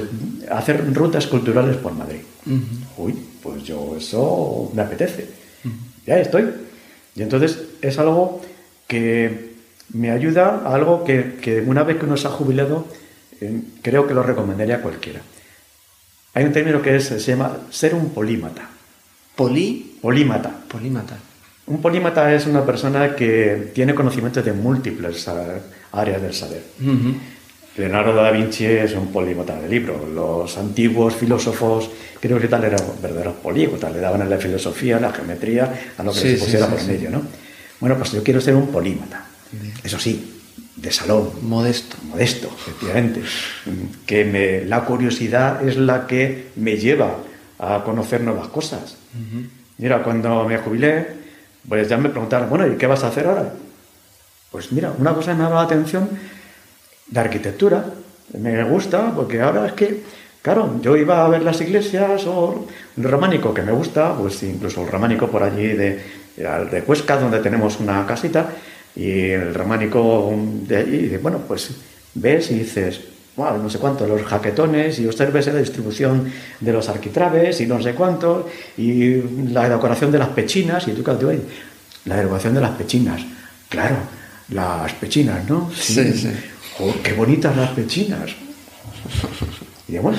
hacer 0.48 0.94
rutas 0.94 1.26
culturales 1.26 1.76
por 1.76 1.92
Madrid. 1.92 2.20
Uy, 2.96 3.14
pues 3.42 3.64
yo 3.64 3.96
eso 3.96 4.70
me 4.74 4.82
apetece. 4.82 5.26
Ya 6.06 6.18
estoy. 6.20 6.50
Y 7.16 7.22
entonces 7.22 7.58
es 7.80 7.98
algo 7.98 8.40
que 8.86 9.52
me 9.92 10.10
ayuda 10.10 10.62
a 10.64 10.74
algo 10.74 11.04
que, 11.04 11.64
una 11.66 11.82
vez 11.82 11.98
que 11.98 12.06
uno 12.06 12.16
se 12.16 12.28
ha 12.28 12.30
jubilado, 12.30 12.86
eh, 13.40 13.60
creo 13.82 14.06
que 14.06 14.14
lo 14.14 14.22
recomendaría 14.22 14.76
a 14.76 14.82
cualquiera. 14.82 15.20
Hay 16.34 16.44
un 16.44 16.52
término 16.52 16.80
que 16.80 16.98
se 17.00 17.18
llama 17.18 17.58
ser 17.70 17.94
un 17.94 18.10
polímata. 18.10 18.68
¿Poli? 19.36 19.98
Polímata. 20.00 20.50
Polímata. 20.68 21.16
Un 21.66 21.80
polímata 21.80 22.34
es 22.34 22.46
una 22.46 22.64
persona 22.64 23.14
que 23.14 23.70
tiene 23.74 23.94
conocimientos 23.94 24.44
de 24.44 24.52
múltiples 24.52 25.28
áreas 25.92 26.22
del 26.22 26.34
saber. 26.34 26.62
Leonardo 27.76 28.14
da 28.14 28.30
Vinci 28.30 28.66
es 28.66 28.92
un 28.94 29.12
polímata 29.12 29.58
de 29.58 29.68
libro. 29.68 30.06
Los 30.12 30.58
antiguos 30.58 31.14
filósofos, 31.14 31.90
creo 32.20 32.38
que 32.40 32.48
tal 32.48 32.64
eran 32.64 32.80
verdaderos 33.00 33.36
polígotas, 33.36 33.92
le 33.92 34.00
daban 34.00 34.22
a 34.22 34.24
la 34.24 34.36
filosofía, 34.38 34.98
la 35.00 35.12
geometría, 35.12 35.92
a 35.96 36.02
lo 36.02 36.12
que 36.12 36.18
se 36.18 36.36
pusiera 36.36 36.66
por 36.66 36.82
medio, 36.84 37.10
¿no? 37.10 37.22
Bueno, 37.80 37.96
pues 37.96 38.12
yo 38.12 38.22
quiero 38.22 38.40
ser 38.40 38.54
un 38.54 38.68
polímata. 38.68 39.24
Eso 39.82 39.98
sí, 39.98 40.31
de 40.76 40.90
salón. 40.90 41.30
Modesto. 41.42 41.96
Modesto, 42.04 42.48
efectivamente. 42.48 43.22
Que 44.06 44.24
me, 44.24 44.64
la 44.64 44.84
curiosidad 44.84 45.66
es 45.66 45.76
la 45.76 46.06
que 46.06 46.48
me 46.56 46.76
lleva 46.76 47.18
a 47.58 47.82
conocer 47.84 48.20
nuevas 48.20 48.48
cosas. 48.48 48.96
Mira, 49.78 50.02
cuando 50.02 50.44
me 50.44 50.58
jubilé, 50.58 51.06
pues 51.68 51.88
ya 51.88 51.96
me 51.96 52.08
preguntaron, 52.08 52.48
bueno, 52.48 52.66
¿y 52.66 52.76
qué 52.76 52.86
vas 52.86 53.04
a 53.04 53.08
hacer 53.08 53.26
ahora? 53.26 53.52
Pues 54.50 54.72
mira, 54.72 54.92
una 54.98 55.14
cosa 55.14 55.34
me 55.34 55.42
ha 55.42 55.48
dado 55.48 55.56
la 55.56 55.62
atención, 55.62 56.08
de 57.06 57.20
arquitectura. 57.20 57.84
Me 58.38 58.64
gusta, 58.64 59.12
porque 59.14 59.40
ahora 59.40 59.66
es 59.66 59.72
que, 59.72 60.02
claro, 60.40 60.78
yo 60.80 60.96
iba 60.96 61.24
a 61.24 61.28
ver 61.28 61.42
las 61.42 61.60
iglesias 61.60 62.24
o 62.26 62.66
el 62.96 63.04
románico, 63.04 63.52
que 63.52 63.62
me 63.62 63.72
gusta, 63.72 64.14
pues 64.16 64.42
incluso 64.42 64.82
el 64.82 64.88
románico 64.88 65.28
por 65.28 65.42
allí 65.42 65.68
de, 65.68 66.02
de 66.36 66.82
Cuesca, 66.84 67.16
donde 67.18 67.40
tenemos 67.40 67.78
una 67.78 68.06
casita, 68.06 68.50
y 68.94 69.30
el 69.30 69.54
románico 69.54 70.32
de 70.66 70.76
allí, 70.76 71.16
bueno, 71.18 71.38
pues 71.46 71.70
ves 72.14 72.50
y 72.50 72.60
dices, 72.60 73.00
wow, 73.36 73.56
no 73.56 73.70
sé 73.70 73.78
cuánto, 73.78 74.06
los 74.06 74.22
jaquetones, 74.22 74.98
y 74.98 75.06
observes 75.06 75.46
la 75.46 75.58
distribución 75.58 76.30
de 76.60 76.72
los 76.72 76.88
arquitraves, 76.88 77.60
y 77.60 77.66
no 77.66 77.80
sé 77.82 77.94
cuánto, 77.94 78.48
y 78.76 79.22
la 79.50 79.68
decoración 79.68 80.12
de 80.12 80.18
las 80.18 80.28
pechinas, 80.28 80.86
y 80.88 80.92
tú, 80.92 81.02
claro, 81.02 81.20
la 82.04 82.16
decoración 82.16 82.54
de 82.54 82.60
las 82.60 82.72
pechinas, 82.72 83.22
claro, 83.68 83.96
las 84.50 84.92
pechinas, 84.94 85.48
¿no? 85.48 85.70
Sí, 85.74 86.12
sí. 86.12 86.30
qué 87.02 87.12
bonitas 87.14 87.56
las 87.56 87.70
pechinas. 87.70 88.30
Y 89.88 89.98
bueno, 89.98 90.18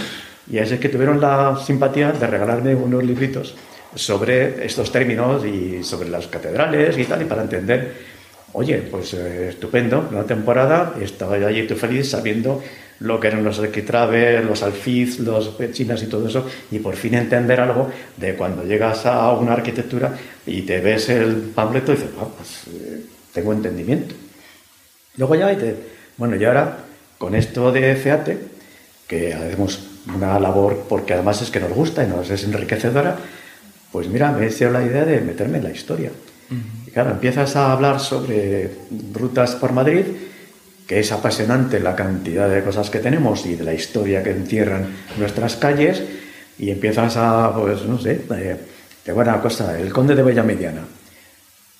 y 0.49 0.57
es 0.57 0.71
que 0.73 0.89
tuvieron 0.89 1.21
la 1.21 1.59
simpatía 1.63 2.11
de 2.11 2.27
regalarme 2.27 2.75
unos 2.75 3.03
libritos 3.03 3.55
sobre 3.95 4.65
estos 4.65 4.91
términos 4.91 5.45
y 5.45 5.83
sobre 5.83 6.09
las 6.09 6.27
catedrales 6.27 6.97
y 6.97 7.05
tal, 7.05 7.21
y 7.21 7.25
para 7.25 7.43
entender 7.43 8.13
Oye, 8.53 8.77
pues 8.89 9.13
eh, 9.15 9.49
estupendo, 9.49 10.07
una 10.11 10.23
temporada, 10.23 10.93
estaba 11.01 11.37
yo 11.37 11.47
allí 11.47 11.67
feliz 11.67 12.09
sabiendo 12.11 12.61
lo 12.99 13.19
que 13.19 13.27
eran 13.27 13.43
los 13.43 13.59
arquitraves, 13.59 14.45
los 14.45 14.61
alfiz, 14.63 15.19
los 15.19 15.49
pechinas 15.49 16.01
y 16.03 16.05
todo 16.05 16.27
eso, 16.27 16.47
y 16.71 16.79
por 16.79 16.95
fin 16.95 17.15
entender 17.15 17.59
algo 17.59 17.89
de 18.15 18.35
cuando 18.35 18.63
llegas 18.63 19.05
a 19.05 19.31
una 19.33 19.53
arquitectura 19.53 20.15
y 20.45 20.61
te 20.61 20.79
ves 20.79 21.09
el 21.09 21.51
panfleto 21.55 21.91
y 21.91 21.95
dices, 21.95 22.11
ah, 22.19 22.27
pues 22.37 22.75
eh, 22.75 23.01
tengo 23.33 23.53
entendimiento. 23.53 24.15
Luego 25.17 25.35
ya, 25.35 25.57
te, 25.57 25.75
bueno, 26.17 26.35
y 26.35 26.45
ahora 26.45 26.77
con 27.17 27.35
esto 27.35 27.71
de 27.71 27.95
FEATE, 27.95 28.37
que 29.07 29.33
hacemos 29.33 29.79
una 30.15 30.39
labor 30.39 30.85
porque 30.87 31.13
además 31.13 31.41
es 31.41 31.49
que 31.49 31.59
nos 31.59 31.71
gusta 31.71 32.03
y 32.03 32.07
nos 32.07 32.29
es 32.29 32.43
enriquecedora, 32.43 33.17
pues 33.91 34.07
mira, 34.07 34.31
me 34.31 34.47
hecho 34.47 34.69
la 34.69 34.83
idea 34.83 35.05
de 35.05 35.21
meterme 35.21 35.57
en 35.57 35.63
la 35.63 35.71
historia. 35.71 36.11
Y 36.82 36.82
claro, 36.93 37.11
empiezas 37.11 37.55
a 37.55 37.71
hablar 37.71 37.99
sobre 37.99 38.69
rutas 39.13 39.55
por 39.55 39.71
Madrid, 39.71 40.05
que 40.87 40.99
es 40.99 41.11
apasionante 41.11 41.79
la 41.79 41.95
cantidad 41.95 42.49
de 42.49 42.63
cosas 42.63 42.89
que 42.89 42.99
tenemos 42.99 43.45
y 43.45 43.55
de 43.55 43.63
la 43.63 43.73
historia 43.73 44.23
que 44.23 44.31
encierran 44.31 44.87
nuestras 45.17 45.55
calles, 45.55 46.03
y 46.57 46.69
empiezas 46.69 47.17
a, 47.17 47.53
pues 47.55 47.83
no 47.83 47.99
sé, 47.99 48.21
eh, 48.35 48.57
de 49.05 49.11
buena 49.11 49.41
cosa, 49.41 49.79
el 49.79 49.91
conde 49.91 50.15
de 50.15 50.23
Bella 50.23 50.43
Mediana. 50.43 50.81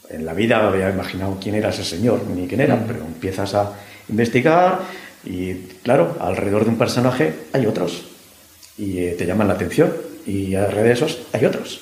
En 0.09 0.25
la 0.25 0.33
vida 0.33 0.67
había 0.67 0.89
imaginado 0.89 1.37
quién 1.41 1.55
era 1.55 1.69
ese 1.69 1.83
señor, 1.83 2.21
ni 2.35 2.47
quién 2.47 2.61
era, 2.61 2.77
pero 2.85 2.99
empiezas 2.99 3.53
a 3.53 3.73
investigar 4.09 4.79
y, 5.23 5.53
claro, 5.83 6.17
alrededor 6.19 6.65
de 6.65 6.71
un 6.71 6.77
personaje 6.77 7.33
hay 7.53 7.65
otros 7.65 8.05
y 8.77 8.99
eh, 8.99 9.15
te 9.17 9.25
llaman 9.25 9.47
la 9.47 9.53
atención 9.53 9.93
y 10.25 10.55
alrededor 10.55 10.85
de 10.85 10.91
esos 10.93 11.19
hay 11.31 11.45
otros. 11.45 11.81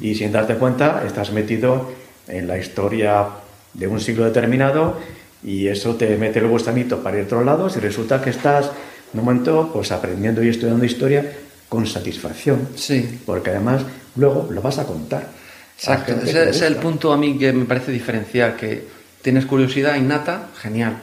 Y 0.00 0.16
sin 0.16 0.32
darte 0.32 0.54
cuenta, 0.54 1.04
estás 1.06 1.30
metido 1.30 1.92
en 2.28 2.46
la 2.46 2.58
historia 2.58 3.26
de 3.74 3.86
un 3.86 4.00
siglo 4.00 4.24
determinado 4.24 4.98
y 5.42 5.68
eso 5.68 5.94
te 5.96 6.16
mete 6.16 6.40
el 6.40 6.48
gustanito 6.48 7.02
para 7.02 7.16
ir 7.16 7.22
a 7.22 7.26
otros 7.26 7.44
lados 7.44 7.76
y 7.76 7.80
resulta 7.80 8.20
que 8.20 8.30
estás 8.30 8.66
en 9.12 9.20
un 9.20 9.24
momento 9.24 9.70
pues 9.72 9.92
aprendiendo 9.92 10.42
y 10.42 10.48
estudiando 10.48 10.84
historia 10.84 11.24
con 11.68 11.86
satisfacción. 11.86 12.68
Sí. 12.74 13.20
Porque 13.24 13.50
además 13.50 13.82
luego 14.16 14.48
lo 14.50 14.62
vas 14.62 14.78
a 14.78 14.84
contar. 14.84 15.28
Exacto. 15.76 16.12
Ese 16.24 16.50
es 16.50 16.62
el 16.62 16.76
punto 16.76 17.12
a 17.12 17.16
mí 17.16 17.38
que 17.38 17.52
me 17.52 17.64
parece 17.64 17.92
diferencial, 17.92 18.56
que 18.56 18.84
tienes 19.22 19.46
curiosidad 19.46 19.94
innata, 19.96 20.48
genial, 20.56 20.98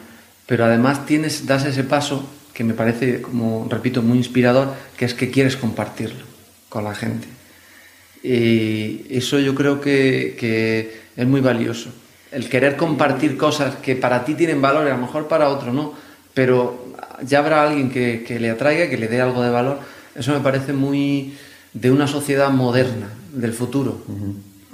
pero 0.46 0.66
además 0.66 1.06
tienes, 1.06 1.46
das 1.46 1.66
ese 1.66 1.84
paso 1.84 2.28
que 2.54 2.64
me 2.64 2.74
parece, 2.74 3.22
como 3.22 3.68
repito, 3.70 4.02
muy 4.02 4.18
inspirador, 4.18 4.74
que 4.98 5.06
es 5.06 5.14
que 5.14 5.32
quieres 5.32 5.58
compartirlo 5.58 6.24
con 6.70 6.84
la 6.84 6.94
gente. 6.94 7.28
Y 8.28 9.06
eso 9.12 9.38
yo 9.38 9.54
creo 9.54 9.80
que, 9.80 10.36
que 10.40 11.02
es 11.16 11.28
muy 11.28 11.42
valioso. 11.42 11.92
El 12.32 12.50
querer 12.50 12.76
compartir 12.76 13.38
cosas 13.38 13.76
que 13.76 13.96
para 13.96 14.26
ti 14.26 14.34
tienen 14.34 14.62
valor 14.64 14.88
y 14.88 14.90
a 14.90 14.96
lo 14.96 15.02
mejor 15.02 15.28
para 15.28 15.50
otro 15.50 15.72
no, 15.72 15.94
pero 16.34 16.96
ya 17.22 17.40
habrá 17.40 17.62
alguien 17.62 17.92
que, 17.92 18.38
le 18.40 18.50
atraiga, 18.50 18.90
que 18.90 18.98
le 18.98 19.08
dé 19.08 19.22
algo 19.22 19.44
de 19.44 19.52
valor. 19.52 19.80
Eso 20.16 20.34
me 20.34 20.40
parece 20.40 20.74
muy 20.74 21.38
de 21.72 21.92
una 21.92 22.08
sociedad 22.08 22.50
moderna, 22.50 23.10
del 23.32 23.54
futuro. 23.54 24.02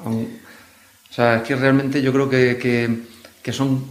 O 0.05 1.13
sea, 1.13 1.37
es 1.37 1.43
que 1.43 1.57
realmente 1.57 2.01
yo 2.01 2.13
creo 2.13 2.29
que, 2.29 3.03
que 3.43 3.51
son 3.51 3.83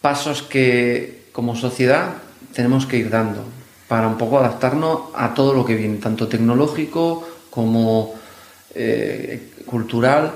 pasos 0.00 0.42
que 0.42 1.26
como 1.30 1.54
sociedad 1.54 2.14
tenemos 2.52 2.86
que 2.86 2.96
ir 2.96 3.10
dando 3.10 3.44
para 3.86 4.08
un 4.08 4.18
poco 4.18 4.40
adaptarnos 4.40 5.02
a 5.14 5.34
todo 5.34 5.54
lo 5.54 5.64
que 5.64 5.76
viene, 5.76 5.98
tanto 5.98 6.26
tecnológico 6.26 7.28
como 7.48 8.20
eh, 8.74 9.52
cultural 9.66 10.32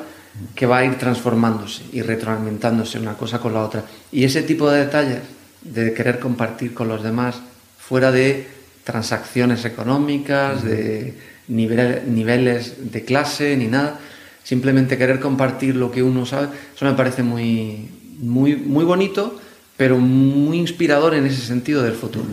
que 0.54 0.66
va 0.66 0.78
a 0.78 0.84
ir 0.84 0.96
transformándose 0.96 1.82
y 1.92 2.02
retroalimentándose 2.02 2.98
una 2.98 3.14
cosa 3.14 3.38
con 3.38 3.54
la 3.54 3.64
otra. 3.64 3.84
Y 4.12 4.24
ese 4.24 4.42
tipo 4.42 4.70
de 4.70 4.84
detalles 4.84 5.20
de 5.62 5.92
querer 5.94 6.18
compartir 6.18 6.74
con 6.74 6.88
los 6.88 7.02
demás, 7.02 7.36
fuera 7.78 8.12
de 8.12 8.46
transacciones 8.84 9.64
económicas, 9.64 10.62
de 10.62 11.14
niveles 11.48 12.92
de 12.92 13.04
clase, 13.04 13.56
ni 13.56 13.66
nada, 13.66 13.98
simplemente 14.42 14.98
querer 14.98 15.20
compartir 15.20 15.76
lo 15.76 15.90
que 15.90 16.02
uno 16.02 16.26
sabe, 16.26 16.48
eso 16.74 16.84
me 16.84 16.92
parece 16.92 17.22
muy, 17.22 17.90
muy, 18.18 18.56
muy 18.56 18.84
bonito, 18.84 19.40
pero 19.76 19.98
muy 19.98 20.58
inspirador 20.58 21.14
en 21.14 21.26
ese 21.26 21.42
sentido 21.42 21.82
del 21.82 21.94
futuro. 21.94 22.26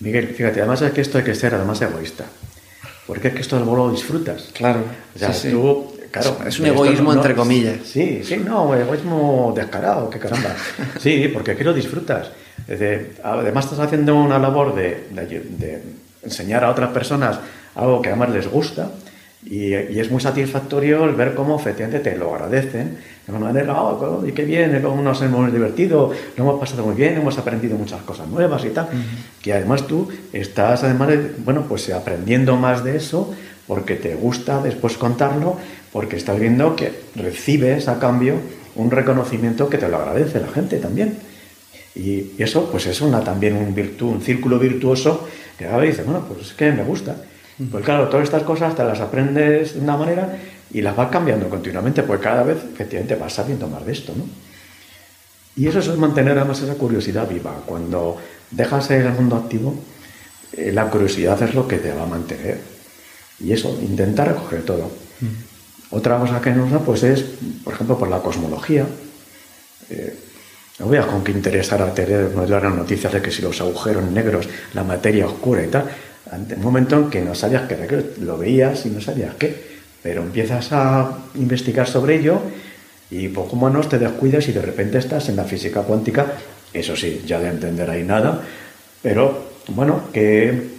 Miguel, 0.00 0.28
fíjate, 0.28 0.60
además 0.60 0.82
es 0.82 0.92
que 0.92 1.00
esto 1.00 1.18
hay 1.18 1.24
que 1.24 1.34
ser 1.34 1.54
además 1.54 1.80
egoísta. 1.80 2.24
Porque 3.12 3.28
es 3.28 3.34
que 3.34 3.40
esto 3.42 3.56
del 3.56 3.66
bolo 3.66 3.88
lo 3.88 3.92
disfrutas. 3.92 4.48
Claro. 4.54 4.80
O 5.14 5.18
sea, 5.18 5.32
tú, 5.50 5.92
claro, 6.10 6.38
es 6.46 6.58
un 6.58 6.64
egoísmo 6.64 7.12
entre 7.12 7.34
comillas. 7.34 7.80
Sí, 7.84 8.22
sí, 8.24 8.38
no, 8.38 8.74
egoísmo 8.74 9.52
descarado, 9.54 10.08
qué 10.08 10.18
caramba. 10.18 10.56
Sí, 10.98 11.28
porque 11.30 11.50
aquí 11.50 11.62
lo 11.62 11.74
disfrutas. 11.74 12.30
además 13.22 13.66
estás 13.66 13.80
haciendo 13.80 14.16
una 14.16 14.38
labor 14.38 14.74
de, 14.74 15.08
de, 15.10 15.82
enseñar 16.22 16.64
a 16.64 16.70
otras 16.70 16.90
personas 16.90 17.38
algo 17.74 18.00
que 18.00 18.08
además 18.08 18.30
les 18.30 18.48
gusta 18.48 18.88
y, 19.44 19.74
es 19.74 20.10
muy 20.10 20.20
satisfactorio 20.20 21.04
el 21.04 21.14
ver 21.14 21.34
cómo 21.34 21.58
efectivamente 21.58 22.10
te 22.10 22.16
lo 22.16 22.34
agradecen 22.34 22.96
de 23.26 23.32
una 23.32 23.46
manera, 23.46 23.80
oh, 23.82 24.26
y 24.26 24.32
qué 24.32 24.44
bien, 24.44 24.80
cómo 24.82 25.02
nos 25.02 25.22
hemos 25.22 25.52
divertido, 25.52 26.12
lo 26.36 26.44
hemos 26.44 26.60
pasado 26.60 26.84
muy 26.86 26.94
bien, 26.94 27.16
hemos 27.16 27.38
aprendido 27.38 27.76
muchas 27.76 28.02
cosas 28.02 28.28
nuevas 28.28 28.64
y 28.64 28.70
tal. 28.70 28.88
Que 29.40 29.52
además 29.52 29.86
tú 29.86 30.08
estás, 30.32 30.84
además, 30.84 31.10
bueno, 31.44 31.64
pues 31.68 31.90
aprendiendo 31.90 32.56
más 32.56 32.82
de 32.82 32.96
eso 32.96 33.32
porque 33.66 33.94
te 33.94 34.14
gusta 34.14 34.60
después 34.60 34.96
contarlo, 34.96 35.56
porque 35.92 36.16
estás 36.16 36.38
viendo 36.38 36.74
que 36.74 36.92
recibes 37.14 37.88
a 37.88 37.98
cambio 37.98 38.34
un 38.74 38.90
reconocimiento 38.90 39.68
que 39.68 39.78
te 39.78 39.88
lo 39.88 39.98
agradece 39.98 40.40
la 40.40 40.48
gente 40.48 40.78
también. 40.78 41.16
Y 41.94 42.32
eso, 42.38 42.70
pues 42.70 42.86
es 42.86 43.00
una, 43.00 43.22
también 43.22 43.56
un, 43.56 43.74
virtu, 43.74 44.08
un 44.08 44.22
círculo 44.22 44.58
virtuoso 44.58 45.28
que 45.58 45.66
ahora 45.66 45.86
dice, 45.86 46.02
bueno, 46.02 46.24
pues 46.26 46.48
es 46.48 46.52
que 46.54 46.72
me 46.72 46.82
gusta. 46.82 47.16
Pues 47.70 47.84
claro, 47.84 48.08
todas 48.08 48.24
estas 48.24 48.42
cosas 48.42 48.74
te 48.74 48.82
las 48.84 49.00
aprendes 49.00 49.74
de 49.74 49.80
una 49.80 49.96
manera 49.96 50.38
y 50.72 50.80
las 50.80 50.96
vas 50.96 51.10
cambiando 51.10 51.48
continuamente, 51.48 52.02
pues 52.02 52.20
cada 52.20 52.42
vez 52.42 52.58
efectivamente 52.72 53.14
vas 53.14 53.34
sabiendo 53.34 53.68
más 53.68 53.84
de 53.84 53.92
esto, 53.92 54.14
¿no? 54.16 54.24
Y 55.54 55.66
eso 55.66 55.80
es 55.80 55.98
mantener 55.98 56.38
además 56.38 56.62
esa 56.62 56.74
curiosidad 56.74 57.28
viva. 57.28 57.62
Cuando 57.66 58.16
dejas 58.50 58.90
el 58.90 59.10
mundo 59.10 59.36
activo, 59.36 59.74
eh, 60.52 60.72
la 60.72 60.88
curiosidad 60.88 61.40
es 61.42 61.54
lo 61.54 61.68
que 61.68 61.76
te 61.76 61.92
va 61.92 62.04
a 62.04 62.06
mantener. 62.06 62.58
Y 63.38 63.52
eso, 63.52 63.78
intentar 63.82 64.28
recoger 64.28 64.62
todo. 64.62 64.90
Otra 65.90 66.18
cosa 66.18 66.40
que 66.40 66.50
nos 66.50 66.70
da, 66.70 66.78
pues 66.78 67.02
es, 67.02 67.22
por 67.64 67.74
ejemplo, 67.74 67.98
por 67.98 68.08
la 68.08 68.20
cosmología. 68.20 68.86
Eh, 69.90 70.16
no 70.78 70.88
veas 70.88 71.06
con 71.06 71.22
qué 71.22 71.32
interesar 71.32 71.82
a 71.82 71.92
tener 71.92 72.34
las 72.34 72.74
noticias 72.74 73.12
de 73.12 73.20
que 73.20 73.30
si 73.30 73.42
los 73.42 73.60
agujeros 73.60 74.04
negros, 74.04 74.48
la 74.72 74.84
materia 74.84 75.26
oscura 75.26 75.62
y 75.62 75.68
tal, 75.68 75.84
ante 76.32 76.54
un 76.54 76.62
momento 76.62 76.96
en 76.96 77.10
que 77.10 77.20
no 77.20 77.34
sabías 77.34 77.68
qué 77.68 77.74
era, 77.74 78.02
lo 78.20 78.38
veías 78.38 78.86
y 78.86 78.90
no 78.90 79.00
sabías 79.00 79.34
qué, 79.34 79.54
pero 80.02 80.22
empiezas 80.22 80.72
a 80.72 81.18
investigar 81.34 81.86
sobre 81.86 82.16
ello 82.16 82.40
y 83.10 83.28
poco 83.28 83.54
menos 83.56 83.88
te 83.88 83.98
descuidas 83.98 84.48
y 84.48 84.52
de 84.52 84.62
repente 84.62 84.98
estás 84.98 85.28
en 85.28 85.36
la 85.36 85.44
física 85.44 85.82
cuántica, 85.82 86.26
eso 86.72 86.96
sí, 86.96 87.22
ya 87.26 87.38
de 87.38 87.48
entender 87.48 87.88
ahí 87.90 88.02
nada, 88.02 88.40
pero 89.02 89.52
bueno, 89.68 90.04
que 90.12 90.72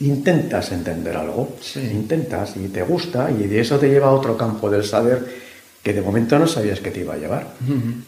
intentas 0.00 0.70
entender 0.72 1.16
algo, 1.16 1.56
intentas 1.76 2.56
y 2.56 2.68
te 2.68 2.82
gusta 2.82 3.30
y 3.30 3.48
de 3.48 3.60
eso 3.60 3.78
te 3.78 3.88
lleva 3.88 4.08
a 4.08 4.12
otro 4.12 4.36
campo 4.36 4.70
del 4.70 4.84
saber 4.84 5.42
que 5.82 5.92
de 5.92 6.00
momento 6.00 6.38
no 6.38 6.46
sabías 6.46 6.78
que 6.78 6.92
te 6.92 7.00
iba 7.00 7.14
a 7.14 7.18
llevar. 7.18 7.54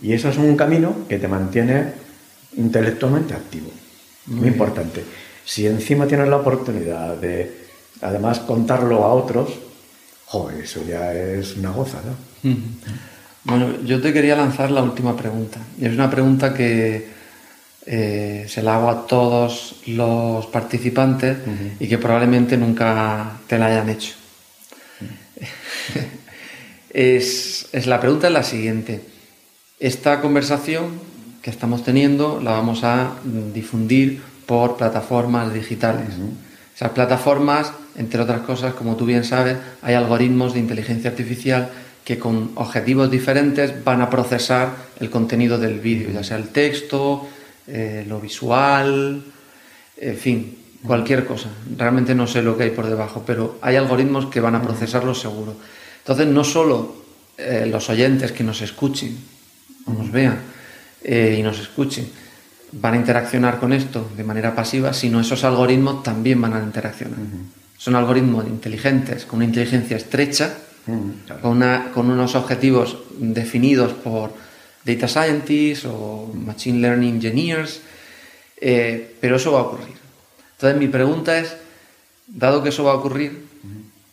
Y 0.01 0.13
eso 0.13 0.29
es 0.29 0.37
un 0.37 0.57
camino 0.57 0.95
que 1.09 1.19
te 1.19 1.27
mantiene 1.27 1.87
intelectualmente 2.57 3.35
activo, 3.35 3.71
muy 4.27 4.49
importante. 4.49 5.03
Si 5.45 5.67
encima 5.67 6.07
tienes 6.07 6.29
la 6.29 6.37
oportunidad 6.37 7.17
de, 7.17 7.67
además, 8.01 8.41
contarlo 8.41 9.05
a 9.05 9.13
otros, 9.15 9.51
joder, 10.27 10.65
eso 10.65 10.83
ya 10.87 11.13
es 11.13 11.57
una 11.57 11.71
goza, 11.71 11.99
¿no? 12.05 12.57
Bueno, 13.45 13.83
yo 13.85 14.01
te 14.01 14.13
quería 14.13 14.37
lanzar 14.37 14.71
la 14.71 14.83
última 14.83 15.17
pregunta. 15.17 15.61
Y 15.79 15.85
es 15.85 15.93
una 15.93 16.11
pregunta 16.11 16.55
que 16.55 17.09
eh, 17.87 18.47
se 18.49 18.63
la 18.63 18.77
hago 18.77 18.89
a 18.89 19.07
todos 19.07 19.83
los 19.87 20.47
participantes 20.47 21.37
y 21.79 21.87
que 21.87 21.99
probablemente 21.99 22.57
nunca 22.57 23.39
te 23.47 23.59
la 23.59 23.67
hayan 23.67 23.91
hecho. 23.91 24.15
es, 26.91 27.69
es, 27.73 27.87
la 27.87 28.01
pregunta 28.01 28.29
es 28.29 28.33
la 28.33 28.43
siguiente. 28.43 29.03
Esta 29.79 30.23
conversación 30.23 30.99
que 31.43 31.51
estamos 31.51 31.85
teniendo 31.85 32.41
la 32.41 32.53
vamos 32.53 32.85
a 32.85 33.17
difundir 33.53 34.23
por 34.47 34.77
plataformas 34.77 35.53
digitales. 35.53 36.09
Esas 36.75 36.91
plataformas, 36.91 37.73
entre 37.97 38.21
otras 38.21 38.41
cosas, 38.41 38.75
como 38.75 38.97
tú 38.97 39.07
bien 39.07 39.25
sabes, 39.25 39.57
hay 39.83 39.95
algoritmos 39.95 40.55
de 40.55 40.61
inteligencia 40.61 41.11
artificial 41.11 41.71
que 42.05 42.19
con 42.19 42.51
objetivos 42.57 43.11
diferentes 43.11 43.83
van 43.83 44.03
a 44.03 44.11
procesar 44.11 44.75
el 45.01 45.09
contenido 45.09 45.59
del 45.59 45.81
vídeo, 45.81 46.11
ya 46.11 46.23
sea 46.23 46.37
el 46.37 46.49
texto, 46.49 47.27
eh, 47.67 48.05
lo 48.07 48.21
visual, 48.21 49.25
en 49.97 50.17
fin, 50.17 50.59
cualquier 50.87 51.25
cosa. 51.25 51.49
Realmente 51.77 52.15
no 52.15 52.27
sé 52.27 52.43
lo 52.43 52.57
que 52.57 52.65
hay 52.65 52.71
por 52.71 52.87
debajo, 52.87 53.23
pero 53.27 53.59
hay 53.63 53.77
algoritmos 53.77 54.27
que 54.27 54.41
van 54.41 54.55
a 54.55 54.63
procesarlo 54.63 55.15
seguro. 55.15 55.57
Entonces, 55.99 56.27
no 56.27 56.45
solo 56.45 56.97
eh, 57.39 57.67
los 57.71 57.89
oyentes 57.89 58.33
que 58.33 58.45
nos 58.45 58.61
escuchen 58.61 59.17
o 59.87 59.93
nos 59.93 60.13
vean 60.13 60.39
eh, 61.03 61.37
y 61.39 61.43
nos 61.43 61.59
escuchen, 61.59 62.07
van 62.81 62.95
a 62.95 62.97
interaccionar 62.97 63.59
con 63.59 63.73
esto 63.73 64.11
de 64.17 64.25
manera 64.25 64.55
pasiva, 64.55 64.93
sino 64.93 65.21
esos 65.21 65.45
algoritmos 65.45 66.03
también 66.03 66.41
van 66.41 66.55
a 66.55 66.63
interaccionar. 66.63 67.19
Son 67.77 67.95
algoritmos 67.95 68.47
inteligentes, 68.47 69.27
con 69.27 69.39
una 69.39 69.47
inteligencia 69.47 69.97
estrecha, 69.97 70.55
con, 71.41 71.63
con, 71.93 72.11
unos 72.11 72.35
objetivos 72.35 72.99
definidos 73.19 73.93
por 73.93 74.33
data 74.85 75.09
scientists 75.09 75.87
o 75.87 76.31
machine 76.35 76.81
learning 76.81 77.15
engineers, 77.15 77.81
eh, 78.61 79.17
pero 79.21 79.37
eso 79.37 79.53
va 79.53 79.61
a 79.61 79.63
ocurrir. 79.63 79.97
Entonces 80.57 80.79
mi 80.79 80.89
pregunta 80.89 81.39
es, 81.39 81.57
dado 82.27 82.63
que 82.63 82.69
eso 82.69 82.85
va 82.85 82.93
a 82.93 82.97
ocurrir, 82.97 83.45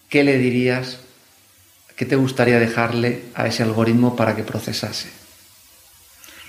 ¿qué 0.09 0.23
le 0.23 0.37
dirías, 0.37 0.99
qué 1.95 2.05
te 2.05 2.15
gustaría 2.15 2.59
dejarle 2.59 3.23
a 3.33 3.47
ese 3.47 3.63
algoritmo 3.63 4.15
para 4.15 4.35
que 4.35 4.43
procesase? 4.43 5.20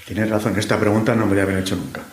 Tienes 0.07 0.29
razón, 0.31 0.59
esta 0.59 0.79
pregunta 0.79 1.15
no 1.15 1.27
me 1.27 1.37
la 1.37 1.43
habían 1.43 1.61
hecho 1.61 1.77
nunca. 1.77 2.01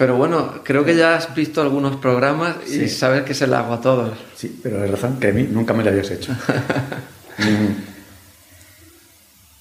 Pero 0.00 0.16
bueno, 0.16 0.62
creo 0.64 0.82
que 0.82 0.96
ya 0.96 1.14
has 1.14 1.34
visto 1.34 1.60
algunos 1.60 1.96
programas 1.96 2.56
y 2.66 2.88
sabes 2.88 3.22
que 3.24 3.34
se 3.34 3.46
la 3.46 3.58
hago 3.58 3.74
a 3.74 3.82
todos. 3.82 4.16
Sí, 4.34 4.58
pero 4.62 4.82
es 4.82 4.90
razón 4.90 5.20
que 5.20 5.28
a 5.28 5.32
mí 5.32 5.42
nunca 5.42 5.74
me 5.74 5.84
la 5.84 5.90
habías 5.90 6.10
hecho. 6.10 6.34
Mm. 7.38 7.72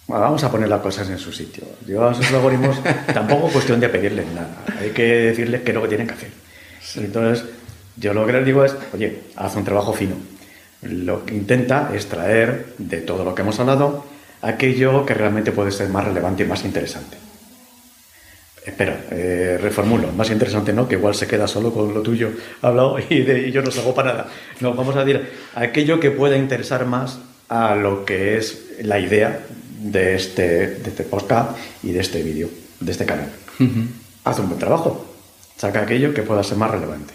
vamos 0.10 0.44
a 0.44 0.52
poner 0.52 0.68
las 0.68 0.82
cosas 0.82 1.10
en 1.10 1.18
su 1.18 1.32
sitio. 1.32 1.64
Yo 1.88 2.06
a 2.06 2.12
esos 2.12 2.30
algoritmos 2.34 2.78
tampoco 3.14 3.48
es 3.48 3.54
cuestión 3.54 3.80
de 3.80 3.88
pedirles 3.88 4.28
nada. 4.34 4.66
Hay 4.82 4.90
que 4.90 5.04
decirles 5.04 5.62
qué 5.62 5.70
es 5.70 5.76
lo 5.76 5.84
que 5.84 5.88
tienen 5.88 6.06
que 6.06 6.14
hacer. 6.14 6.32
Entonces, 6.98 7.46
yo 7.96 8.14
lo 8.14 8.26
que 8.26 8.34
les 8.34 8.46
digo 8.46 8.66
es, 8.66 8.76
oye, 8.94 9.22
haz 9.38 9.56
un 9.56 9.64
trabajo 9.64 9.94
fino. 9.94 10.16
Lo 10.82 11.26
que 11.26 11.36
intenta 11.36 11.92
es 11.94 12.08
traer 12.08 12.74
de 12.78 12.98
todo 12.98 13.24
lo 13.24 13.34
que 13.34 13.44
hemos 13.44 13.58
hablado 13.62 14.04
aquello 14.41 15.06
que 15.06 15.14
realmente 15.14 15.52
puede 15.52 15.72
ser 15.72 15.90
más 15.90 16.06
relevante 16.06 16.44
y 16.44 16.45
más 16.45 16.64
interesante. 16.66 17.18
Espera, 18.66 19.06
eh, 19.11 19.57
reformulo, 19.60 20.11
más 20.11 20.30
interesante 20.30 20.74
no, 20.74 20.88
que 20.88 20.95
igual 20.95 21.16
se 21.16 21.28
queda 21.28 21.48
solo 21.48 21.74
con 21.74 21.94
lo 21.94 22.02
tuyo 22.02 22.32
hablado 22.61 22.98
y, 23.10 23.22
de, 23.22 23.52
yo 23.52 23.61
no 23.61 23.72
salgo 23.72 23.95
para 23.95 24.11
nada. 24.11 24.28
No, 24.60 24.74
vamos 24.74 24.95
a 24.95 25.03
decir 25.03 25.30
aquello 25.56 25.99
que 25.99 26.11
pueda 26.11 26.38
interesar 26.38 26.86
más 26.86 27.20
a 27.48 27.76
lo 27.76 28.06
que 28.06 28.38
es 28.38 28.68
la 28.82 28.99
idea 28.99 29.40
de 29.80 30.16
este, 30.16 30.68
de 30.68 30.90
este 30.90 31.03
podcast 31.03 31.57
y 31.84 31.91
de 31.91 32.02
este 32.02 32.22
vídeo, 32.22 32.49
de 32.80 32.91
este 32.91 33.06
canal. 33.06 33.32
Haz 34.24 34.40
un 34.40 34.48
buen 34.48 34.60
trabajo, 34.60 35.06
saca 35.57 35.82
aquello 35.82 36.14
que 36.14 36.22
pueda 36.22 36.44
ser 36.44 36.57
más 36.57 36.72
relevante. 36.72 37.14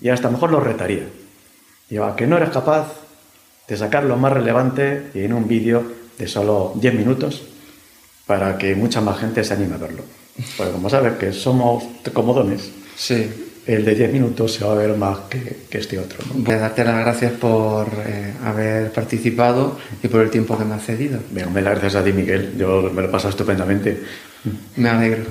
Y 0.00 0.08
hasta 0.08 0.30
mejor 0.30 0.50
lo 0.50 0.60
retaría. 0.60 1.06
Y 1.88 1.98
a 1.98 2.16
que 2.16 2.26
no 2.26 2.36
eres 2.36 2.50
capaz 2.50 2.94
de 3.68 3.76
sacar 3.76 4.04
lo 4.04 4.16
más 4.16 4.32
relevante 4.32 5.10
y 5.14 5.20
en 5.20 5.32
un 5.32 5.46
vídeo 5.46 5.84
de 6.18 6.28
solo 6.28 6.72
10 6.76 6.94
minutos 6.94 7.42
para 8.26 8.56
que 8.56 8.74
mucha 8.74 9.00
más 9.00 9.18
gente 9.18 9.42
se 9.44 9.54
anime 9.54 9.74
a 9.74 9.78
verlo. 9.78 10.02
Porque 10.56 10.72
como 10.72 10.88
sabes 10.88 11.14
que 11.14 11.32
somos 11.32 11.84
comodones, 12.12 12.70
sí. 12.96 13.28
el 13.66 13.84
de 13.84 13.94
10 13.94 14.12
minutos 14.12 14.54
se 14.54 14.64
va 14.64 14.72
a 14.72 14.76
ver 14.76 14.96
más 14.96 15.18
que, 15.28 15.58
este 15.70 15.98
otro. 15.98 16.18
Voy 16.34 16.54
a 16.54 16.58
darte 16.58 16.84
las 16.84 16.98
gracias 17.00 17.32
por 17.32 17.88
eh, 18.06 18.32
haber 18.44 18.92
participado 18.92 19.78
y 20.02 20.08
por 20.08 20.22
el 20.22 20.30
tiempo 20.30 20.56
que 20.56 20.64
me 20.64 20.74
has 20.74 20.84
cedido. 20.84 21.20
me 21.32 21.62
las 21.62 21.78
gracias 21.78 21.96
a 21.96 22.04
ti, 22.04 22.12
Miguel. 22.12 22.54
Yo 22.56 22.90
me 22.94 23.02
lo 23.02 23.08
he 23.08 23.10
pasado 23.10 23.30
estupendamente. 23.30 24.02
Me 24.76 24.88
alegro. 24.88 25.24